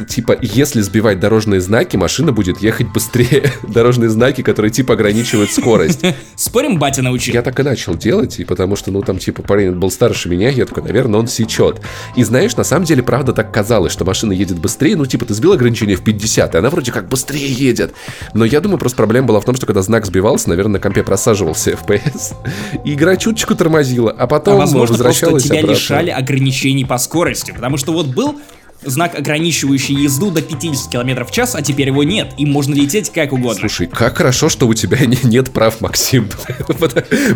[0.08, 3.52] типа, если сбивать дорожные знаки, машина будет ехать быстрее.
[3.64, 6.02] дорожные знаки, которые типа ограничивают скорость.
[6.36, 7.34] Спорим, батя научил?
[7.34, 10.50] Я так и начал делать, и потому что, ну, там, типа, парень был старше меня,
[10.50, 11.82] я такой, наверное, он сечет.
[12.16, 15.34] И знаешь, на самом деле, правда так казалось, что машина едет быстрее, ну, типа, ты
[15.34, 17.94] сбил ограничение в 50, и она вроде как быстрее едет.
[18.34, 21.04] Но я думаю, просто проблема была в том, что когда знак сбивался, наверное, на компе
[21.04, 22.36] просаживался FPS,
[22.84, 25.76] и игра чуточку тормозила, а потом а возможно, возвращалась просто тебя обратно.
[25.76, 28.40] лишали ограничений по скорости, потому что вот был
[28.84, 33.12] знак, ограничивающий езду до 50 км в час, а теперь его нет, и можно лететь
[33.12, 33.62] как угодно.
[33.62, 36.30] Слушай, как хорошо, что у тебя нет прав, Максим.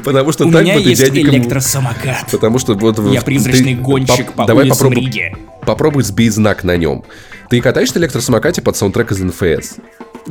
[0.03, 2.27] Потому что у меня есть электросамокат.
[2.31, 2.99] Потому что вот...
[3.11, 5.35] Я призрачный гонщик по улицам Риги.
[5.65, 7.03] Попробуй сбей знак на нем.
[7.49, 9.77] Ты катаешься на электросамокате под саундтрек из NFS?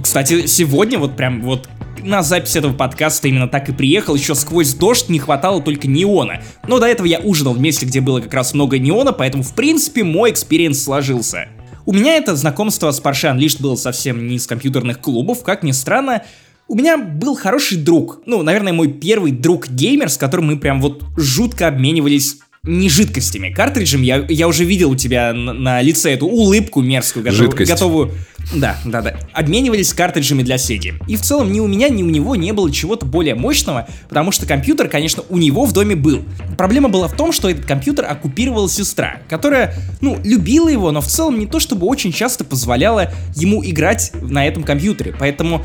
[0.03, 1.69] Кстати, сегодня вот прям вот
[2.03, 6.43] на запись этого подкаста именно так и приехал, еще сквозь дождь не хватало только неона.
[6.67, 9.55] Но до этого я ужинал в месте, где было как раз много неона, поэтому в
[9.55, 11.49] принципе мой experience сложился.
[11.87, 15.73] У меня это знакомство с Porsche Unleashed было совсем не из компьютерных клубов, как ни
[15.73, 16.23] странно,
[16.71, 21.03] у меня был хороший друг, ну, наверное, мой первый друг-геймер, с которым мы прям вот
[21.17, 24.03] жутко обменивались не жидкостями, картриджем.
[24.03, 28.13] Я, я уже видел у тебя на, на лице эту улыбку мерзкую, готов, готовую...
[28.55, 29.19] Да, да, да.
[29.33, 30.95] Обменивались картриджами для Сеги.
[31.07, 34.33] И в целом ни у меня, ни у него не было чего-то более мощного, потому
[34.33, 36.23] что компьютер, конечно, у него в доме был.
[36.57, 41.07] Проблема была в том, что этот компьютер оккупировала сестра, которая, ну, любила его, но в
[41.07, 45.15] целом не то чтобы очень часто позволяла ему играть на этом компьютере.
[45.19, 45.65] Поэтому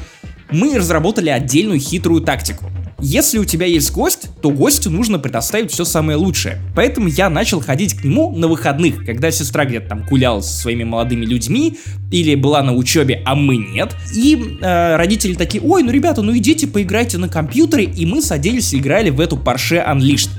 [0.52, 2.70] мы разработали отдельную хитрую тактику.
[3.00, 6.60] Если у тебя есть гость, то гостю нужно предоставить все самое лучшее.
[6.76, 10.84] Поэтому я начал ходить к нему на выходных, когда сестра где-то там гуляла со своими
[10.84, 11.78] молодыми людьми
[12.12, 13.96] или была на учебе, а мы нет.
[14.16, 18.74] И э, родители такие, ой, ну ребята, ну идите поиграйте на компьютере, и мы садились
[18.74, 20.30] и играли в эту Porsche Unleashed.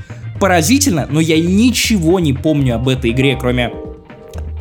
[0.40, 3.72] Поразительно, но я ничего не помню об этой игре, кроме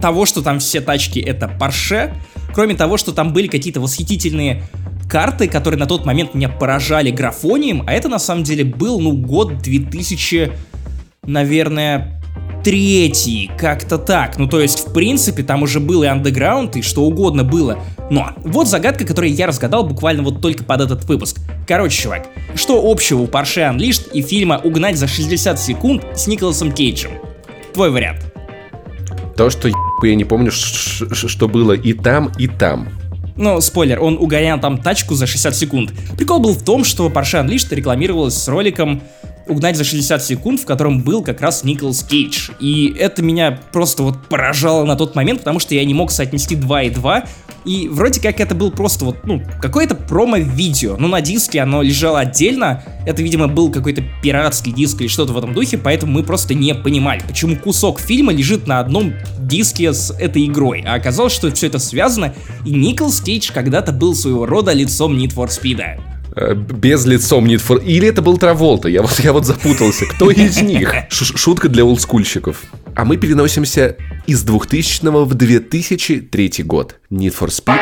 [0.02, 2.14] того, что там все тачки это Porsche,
[2.54, 4.64] кроме того, что там были какие-то восхитительные
[5.10, 9.14] карты, которые на тот момент меня поражали графонием, а это на самом деле был, ну,
[9.14, 10.52] год 2000,
[11.26, 12.22] наверное,
[12.64, 14.38] третий, как-то так.
[14.38, 17.80] Ну, то есть, в принципе, там уже был и андеграунд, и что угодно было.
[18.10, 21.40] Но вот загадка, которую я разгадал буквально вот только под этот выпуск.
[21.68, 26.72] Короче, чувак, что общего у Porsche Unleashed и фильма «Угнать за 60 секунд» с Николасом
[26.72, 27.12] Кейджем?
[27.74, 28.34] Твой вариант.
[29.36, 29.70] То, что
[30.10, 32.90] я не помню, что было и там, и там.
[33.36, 35.94] Ну, спойлер, он угонял там тачку за 60 секунд.
[36.18, 39.02] Прикол был в том, что Porsche Unleashed рекламировалась с роликом
[39.48, 42.50] «Угнать за 60 секунд», в котором был как раз Николас Кейдж.
[42.60, 46.56] И это меня просто вот поражало на тот момент, потому что я не мог соотнести
[46.56, 47.26] 2 и 2.
[47.66, 50.98] И вроде как это был просто вот, ну, какое-то промо-видео.
[50.98, 52.84] Но на диске оно лежало отдельно.
[53.06, 56.74] Это, видимо, был какой-то пиратский диск или что-то в этом духе, поэтому мы просто не
[56.76, 60.84] понимали, почему кусок фильма лежит на одном диске с этой игрой.
[60.86, 62.34] А оказалось, что все это связано,
[62.66, 66.13] и Николас Кейдж когда-то был своего рода лицом Need for Speed.
[66.36, 67.84] Э, без лицом Need for...
[67.84, 70.06] Или это был Траволта, я вот, я вот запутался.
[70.06, 70.94] Кто из них?
[71.10, 72.64] Ш шутка для олдскульщиков.
[72.96, 73.98] А мы переносимся
[74.28, 77.00] из 2000 в 2003 год.
[77.12, 77.80] Need for Speed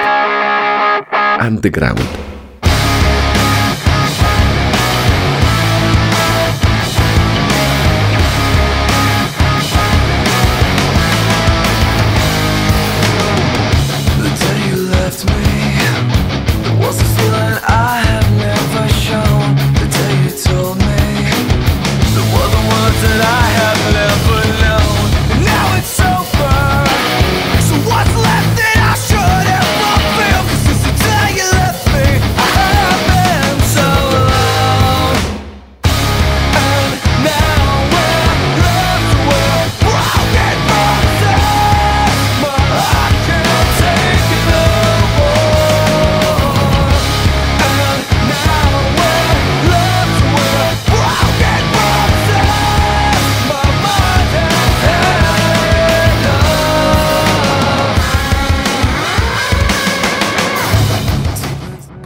[1.40, 2.02] Underground.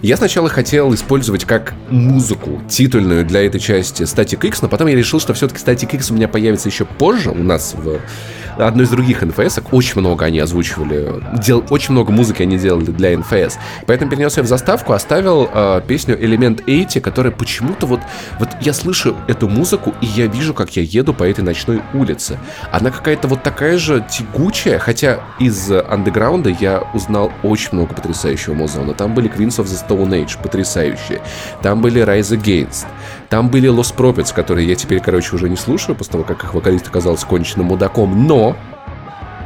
[0.06, 4.96] Я сначала хотел использовать как музыку титульную для этой части Static X, но потом я
[4.96, 8.00] решил, что все-таки Static X у меня появится еще позже у нас в
[8.56, 9.64] одной из других NFS.
[9.72, 13.54] Очень много они озвучивали, дел, очень много музыки они делали для NFS.
[13.88, 18.00] Поэтому перенес ее в заставку, оставил э, песню Element 80, которая почему-то вот,
[18.40, 22.38] вот я слышу эту музыку, и я вижу, как я еду по этой ночной улице.
[22.72, 28.94] Она какая-то вот такая же тягучая, хотя из андеграунда я узнал очень много потрясающего музона.
[28.94, 31.22] Там были Queens of the Stone Age, потрясающие.
[31.62, 32.86] Там были Rise Against.
[33.30, 36.54] Там были Lost Prophets, которые я теперь, короче, уже не слушаю, после того, как их
[36.54, 38.28] вокалист оказался конченным мудаком.
[38.28, 38.56] Но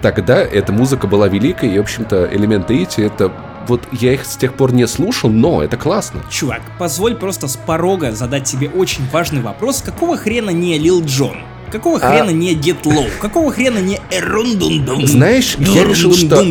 [0.02, 3.32] тогда эта музыка была великой, и, в общем-то, элементы эти— это
[3.68, 6.22] вот я их с тех пор не слушал, но это классно.
[6.30, 9.82] Чувак, позволь просто с порога задать тебе очень важный вопрос.
[9.82, 11.38] Какого хрена не Лил Джон?
[11.72, 12.10] Какого а...
[12.10, 13.08] хрена не Get Low?
[13.20, 15.06] Какого хрена не Эрундундум?
[15.06, 16.44] Знаешь, я решил, что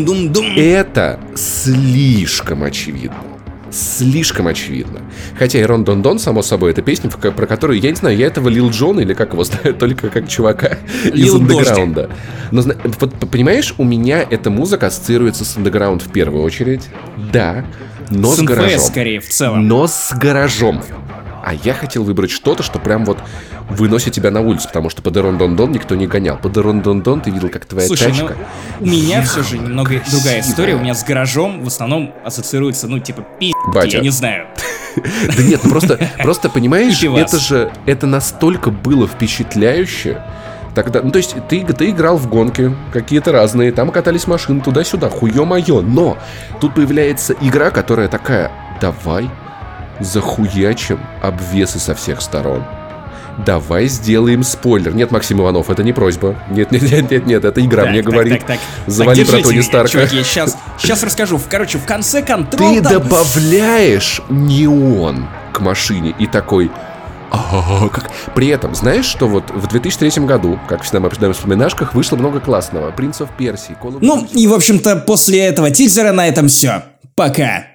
[0.56, 3.16] это слишком очевидно
[3.70, 5.00] слишком очевидно.
[5.38, 8.48] Хотя Ирон Дон Дон, само собой, это песня, про которую, я не знаю, я этого
[8.48, 12.10] Лил Джона или как его знаю, только как чувака из андеграунда.
[12.50, 12.62] Но,
[13.00, 16.88] вот, понимаешь, у меня эта музыка ассоциируется с андеграунд в первую очередь.
[17.32, 17.64] Да,
[18.10, 18.80] но с, с гаражом.
[18.80, 19.68] скорее, в целом.
[19.68, 20.82] Но с гаражом.
[21.44, 23.18] А я хотел выбрать что-то, что прям вот
[23.68, 26.38] выносит тебя на улицу, потому что по никто не гонял.
[26.38, 28.34] По ты видел, как твоя Слушай, тачка.
[28.80, 30.10] Ну, у меня все же немного красивая.
[30.10, 30.74] другая история.
[30.74, 33.52] У меня с гаражом в основном ассоциируется, ну, типа, пи***,
[33.86, 34.46] я не знаю.
[35.36, 40.20] Да нет, ну просто, просто понимаешь, это же, это настолько было впечатляюще,
[40.74, 45.08] Тогда, ну, то есть ты, ты играл в гонки какие-то разные, там катались машины туда-сюда,
[45.08, 46.18] хуё моё, но
[46.60, 49.28] тут появляется игра, которая такая, давай
[50.00, 52.64] захуячим обвесы со всех сторон.
[53.44, 54.94] Давай сделаем спойлер.
[54.94, 56.36] Нет, Максим Иванов, это не просьба.
[56.50, 58.32] Нет, нет, нет, нет, нет, это игра так, мне так, говорит.
[58.40, 58.92] Так, так, так.
[58.92, 59.88] Завали так, про Тони Старка.
[59.88, 61.40] Чуваки, сейчас, сейчас расскажу.
[61.48, 62.82] Короче, в конце контроля...
[62.82, 62.92] Ты там...
[62.94, 66.70] добавляешь неон к машине и такой...
[67.30, 68.10] Как...
[68.34, 72.16] При этом, знаешь, что вот в 2003 году, как всегда мы обсуждаем в вспоминашках, вышло
[72.16, 72.90] много классного.
[72.90, 76.84] Принц of Персии, Ну, и, в общем-то, после этого тизера на этом все.
[77.14, 77.66] Пока.